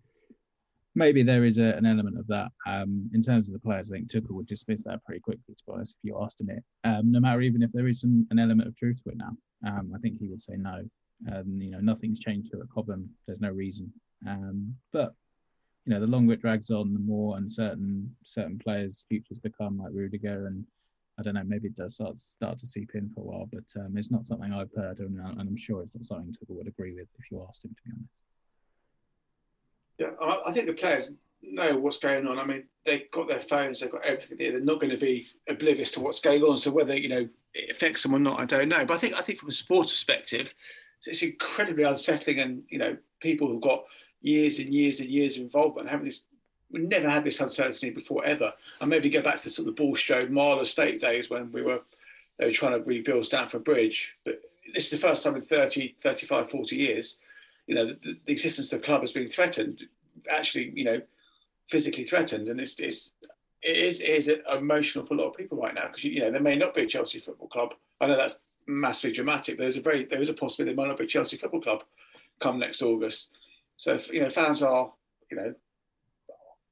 [0.96, 2.52] maybe there is a, an element of that.
[2.66, 5.64] Um, in terms of the players, I think Tuchel would dismiss that pretty quickly, to
[5.66, 6.64] be honest, if you asked him it.
[6.84, 9.32] Um, no matter even if there is some, an element of truth to it now,
[9.66, 10.84] um, I think he would say no.
[11.32, 13.10] Um, you know, nothing's changed here at Cobham.
[13.26, 13.92] There's no reason.
[14.28, 15.14] Um, but
[15.86, 19.92] you know, the longer it drags on, the more uncertain certain players' futures become, like
[19.94, 20.66] Rudiger, and
[21.20, 23.66] I don't know, maybe it does start start to seep in for a while, but
[23.82, 26.68] um, it's not something I've heard, and, and I'm sure it's not something Tuchel would
[26.68, 28.14] agree with if you asked him, to be honest.
[30.00, 31.12] Yeah, I think the players
[31.42, 32.40] know what's going on.
[32.40, 34.52] I mean, they've got their phones, they've got everything there.
[34.52, 36.58] They're not going to be oblivious to what's going on.
[36.58, 38.86] So whether you know it affects them or not, I don't know.
[38.86, 40.56] But I think I think from a sports perspective,
[41.06, 43.84] it's incredibly unsettling, and you know, people who've got
[44.24, 46.24] years and years and years of involvement, having this.
[46.72, 48.52] We never had this uncertainty before ever.
[48.82, 51.62] And maybe go back to the sort of the Bulstrode Marler Estate days when we
[51.62, 51.82] were
[52.40, 54.16] they were trying to rebuild Stamford Bridge.
[54.26, 54.42] But
[54.74, 57.18] this is the first time in 30, 35, 40 years,
[57.68, 59.84] you know, the, the existence of the club has been threatened,
[60.30, 61.02] actually, you know,
[61.70, 62.48] physically threatened.
[62.48, 63.12] And it's, it's
[63.62, 66.32] it is, it is emotional for a lot of people right now because you know
[66.32, 67.74] there may not be a Chelsea Football Club.
[68.02, 69.58] I know that's massively dramatic.
[69.58, 71.84] There's a very there is a possibility there might not be a Chelsea Football Club
[72.40, 73.30] come next August.
[73.78, 74.92] So you know, fans are
[75.32, 75.54] you know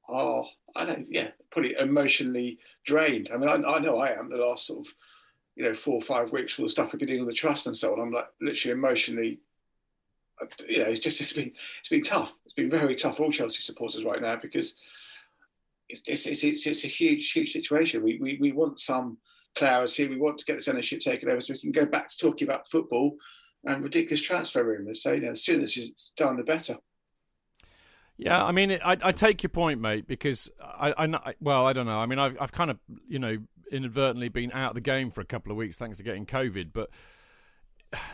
[0.08, 3.30] are I don't yeah pretty emotionally drained.
[3.32, 4.94] I mean, I, I know I am the last sort of
[5.56, 7.66] you know, four or five weeks for the stuff we've been doing on the trust
[7.66, 8.00] and so on.
[8.00, 9.40] I'm like literally emotionally,
[10.68, 12.32] you know, it's just it's been it's been tough.
[12.44, 14.74] It's been very tough for all Chelsea supporters right now because
[15.88, 18.02] it's it's it's, it's, it's a huge huge situation.
[18.02, 19.18] We, we we want some
[19.54, 20.08] clarity.
[20.08, 22.48] We want to get this ownership taken over so we can go back to talking
[22.48, 23.16] about football
[23.64, 25.02] and ridiculous transfer rumours.
[25.02, 26.78] So you know, the sooner this is done, the better.
[28.16, 31.86] Yeah, I mean, I, I take your point, mate, because I, I, well, I don't
[31.86, 31.98] know.
[31.98, 32.78] I mean, I've, I've kind of,
[33.08, 33.38] you know,
[33.70, 36.72] inadvertently been out of the game for a couple of weeks thanks to getting COVID,
[36.72, 36.90] but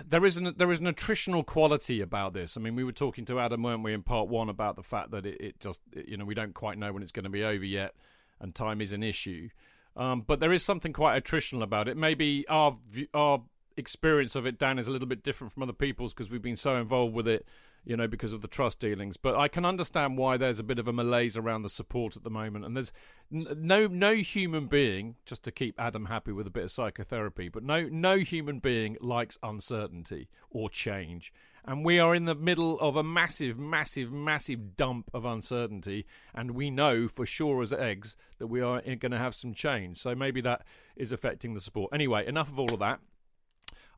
[0.07, 2.57] there is an there is an attritional quality about this.
[2.57, 5.11] I mean, we were talking to Adam, weren't we, in part one about the fact
[5.11, 7.45] that it, it just, you know, we don't quite know when it's going to be
[7.45, 7.95] over yet,
[8.41, 9.49] and time is an issue.
[9.97, 11.97] Um, but there is something quite attritional about it.
[11.97, 12.77] Maybe our
[13.15, 13.43] our
[13.77, 16.57] experience of it, Dan, is a little bit different from other people's because we've been
[16.57, 17.47] so involved with it
[17.85, 19.17] you know, because of the trust dealings.
[19.17, 22.25] But I can understand why there's a bit of a malaise around the support at
[22.25, 22.65] the moment.
[22.65, 22.93] And there's
[23.31, 27.63] no no human being, just to keep Adam happy with a bit of psychotherapy, but
[27.63, 31.33] no no human being likes uncertainty or change.
[31.65, 36.07] And we are in the middle of a massive, massive, massive dump of uncertainty.
[36.35, 39.53] And we know for sure as eggs that we are eh, going to have some
[39.53, 39.99] change.
[39.99, 40.65] So maybe that
[40.97, 41.93] is affecting the support.
[41.93, 43.01] Anyway, enough of all of that.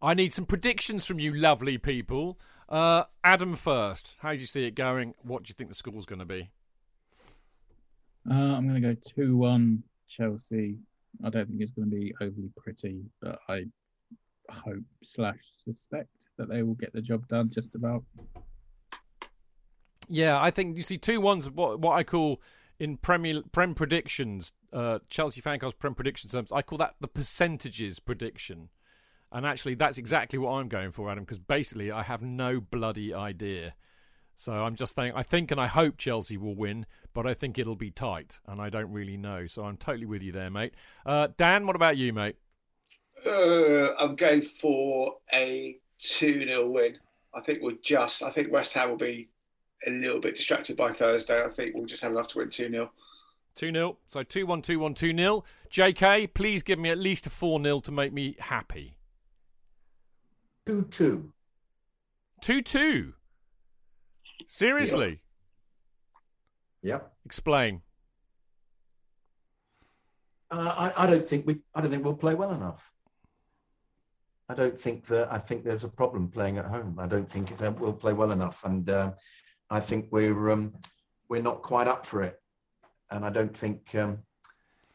[0.02, 2.40] I need some predictions from you, lovely people.
[2.71, 4.19] Uh, Adam first.
[4.21, 5.15] How do you see it going?
[5.23, 6.51] What do you think the score's going to be?
[8.31, 10.77] Uh, I'm going to go 2 1 Chelsea.
[11.25, 13.65] I don't think it's going to be overly pretty, but I
[14.51, 18.05] hope slash suspect that they will get the job done just about.
[20.09, 22.41] Yeah, I think you see two ones what what I call
[22.79, 26.51] in Premier Prem predictions, uh, Chelsea fancast Prem prediction terms.
[26.53, 28.71] I call that the percentages prediction.
[29.32, 33.15] And actually, that's exactly what I'm going for, Adam, because basically I have no bloody
[33.15, 33.74] idea.
[34.35, 37.59] So I'm just saying, I think and I hope Chelsea will win, but I think
[37.59, 39.47] it'll be tight, and I don't really know.
[39.47, 40.74] So I'm totally with you there, mate.
[41.05, 42.36] Uh, Dan, what about you, mate?
[43.24, 46.98] Uh, I'm going for a 2 0 win.
[47.35, 49.28] I think we'll just, I think West Ham will be
[49.86, 51.43] a little bit distracted by Thursday.
[51.44, 52.90] I think we'll just have enough to win 2 0.
[53.57, 53.98] 2 0.
[54.07, 55.44] So 2 1 2 1 2 0.
[55.70, 58.97] JK, please give me at least a 4 0 to make me happy.
[60.71, 61.33] 2 2.
[62.43, 63.13] 2 2.
[64.47, 65.21] Seriously?
[66.83, 66.93] Yep.
[67.03, 67.13] yep.
[67.27, 67.83] Explain.
[70.49, 71.59] Uh, I, I don't think we.
[71.75, 72.89] I don't think we'll play well enough.
[74.49, 75.33] I don't think that.
[75.33, 77.01] I think there's a problem playing at home.
[77.01, 79.11] I don't think that we'll play well enough, and uh,
[79.71, 80.75] I think we're um,
[81.29, 82.37] we're not quite up for it.
[83.11, 84.19] And I don't think um,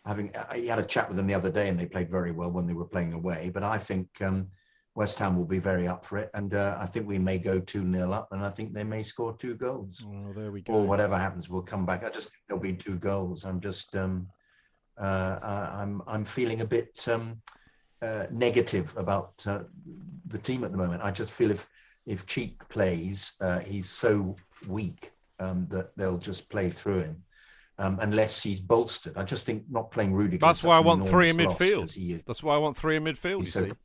[0.05, 0.33] having.
[0.49, 2.65] I had a chat with them the other day, and they played very well when
[2.65, 3.51] they were playing away.
[3.53, 4.47] But I think um,
[4.95, 7.59] West Ham will be very up for it, and uh, I think we may go
[7.59, 10.01] two 0 up, and I think they may score two goals.
[10.05, 10.73] Oh, there we go.
[10.73, 12.03] Or whatever happens, we'll come back.
[12.05, 13.43] I just think there'll be two goals.
[13.43, 14.27] I'm just, um,
[14.97, 17.41] uh, I'm, I'm feeling a bit um,
[18.01, 19.63] uh, negative about uh,
[20.27, 21.03] the team at the moment.
[21.03, 21.67] I just feel if
[22.05, 24.35] if Cheek plays, uh, he's so
[24.67, 27.23] weak um, that they'll just play through him.
[27.77, 30.37] Um, unless he's bolstered, I just think not playing Rudiger.
[30.39, 32.23] That's why I want three in midfield.
[32.25, 33.75] That's why I want three in midfield.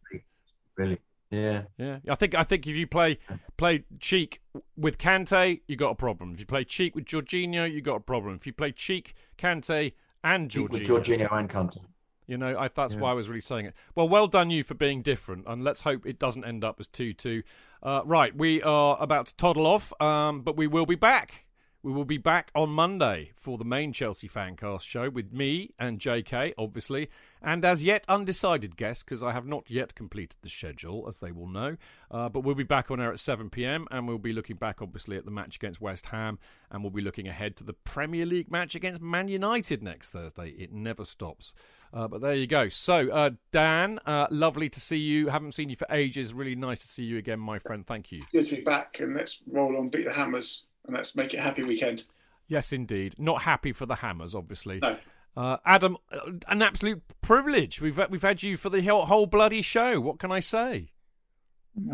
[0.79, 0.89] You so see, great.
[0.89, 1.01] Really?
[1.31, 1.63] Yeah.
[1.79, 1.99] Yeah.
[2.09, 3.19] I think I think if you play
[3.57, 4.41] play Cheek
[4.77, 6.33] with Kante, you got a problem.
[6.33, 8.35] If you play Cheek with Jorginho, you got a problem.
[8.35, 9.93] If you play Cheek, Kante,
[10.25, 11.81] and Jorginho, with Jorginho and Kante.
[12.27, 13.01] You know, I, that's yeah.
[13.01, 13.75] why I was really saying it.
[13.97, 16.87] Well, well done you for being different, and let's hope it doesn't end up as
[16.87, 17.43] two two.
[17.83, 21.47] Uh, right, we are about to toddle off, um, but we will be back.
[21.83, 25.99] We will be back on Monday for the main Chelsea Fancast show with me and
[25.99, 27.09] JK, obviously,
[27.41, 31.33] and as yet undecided guests because I have not yet completed the schedule, as they
[31.33, 31.79] will know.
[32.11, 34.83] Uh, but we'll be back on air at 7 pm and we'll be looking back,
[34.83, 36.39] obviously, at the match against West Ham
[36.71, 40.51] and we'll be looking ahead to the Premier League match against Man United next Thursday.
[40.51, 41.55] It never stops.
[41.95, 42.69] Uh, but there you go.
[42.69, 45.29] So, uh, Dan, uh, lovely to see you.
[45.29, 46.35] Haven't seen you for ages.
[46.35, 47.87] Really nice to see you again, my friend.
[47.87, 48.21] Thank you.
[48.33, 51.37] Good to be back and let's roll on, beat the Hammers and let's make it
[51.37, 52.03] a happy weekend.
[52.49, 53.15] Yes, indeed.
[53.17, 54.81] Not happy for the Hammers, obviously.
[54.81, 54.97] No.
[55.37, 57.81] Uh, Adam, uh, an absolute privilege.
[57.81, 60.01] We've we've had you for the whole, whole bloody show.
[60.01, 60.91] What can I say?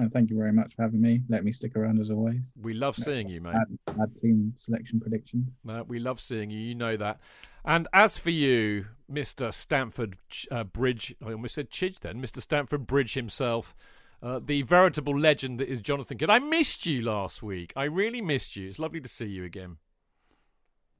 [0.00, 1.20] Uh, thank you very much for having me.
[1.28, 2.40] Let me stick around as always.
[2.58, 3.54] We love seeing you, mate.
[3.54, 5.50] Add, add team selection predictions.
[5.68, 6.58] Uh, we love seeing you.
[6.58, 7.20] You know that.
[7.66, 10.16] And as for you, Mister Stamford
[10.50, 12.22] uh, Bridge, I almost said Chidge then.
[12.22, 13.74] Mister Stamford Bridge himself.
[14.22, 16.30] Uh, the veritable legend that is Jonathan Kidd.
[16.30, 17.72] I missed you last week.
[17.76, 18.68] I really missed you.
[18.68, 19.76] It's lovely to see you again.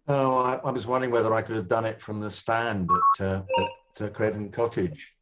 [0.08, 2.88] Oh, I, I was wondering whether I could have done it from the stand
[3.18, 3.42] at, uh,
[3.98, 5.12] at uh, Craven Cottage.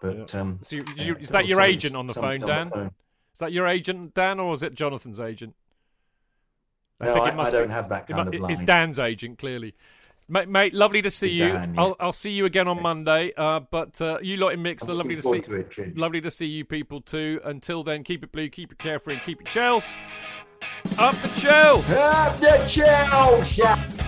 [0.00, 0.40] But yeah.
[0.40, 2.70] um, so you, you, is that your agent on the phone, Dan?
[2.70, 2.90] phone.
[3.32, 5.54] Is that your agent, Dan, or is it Jonathan's agent?
[7.00, 8.50] I no, I, I don't be, have that kind of line.
[8.50, 9.74] It's Dan's agent, clearly.
[10.30, 11.48] Mate, mate, lovely to see you.
[11.48, 11.80] Dan, yeah.
[11.80, 13.32] I'll, I'll see you again on Monday.
[13.36, 15.40] Uh, but uh, you lot in Mixlr, lovely to see.
[15.40, 17.40] to it, lovely to see you people too.
[17.44, 19.96] Until then, keep it blue, keep it carefree, and keep it Chels.
[20.98, 21.90] Up the Chels.
[21.96, 24.07] Up the Chelsea!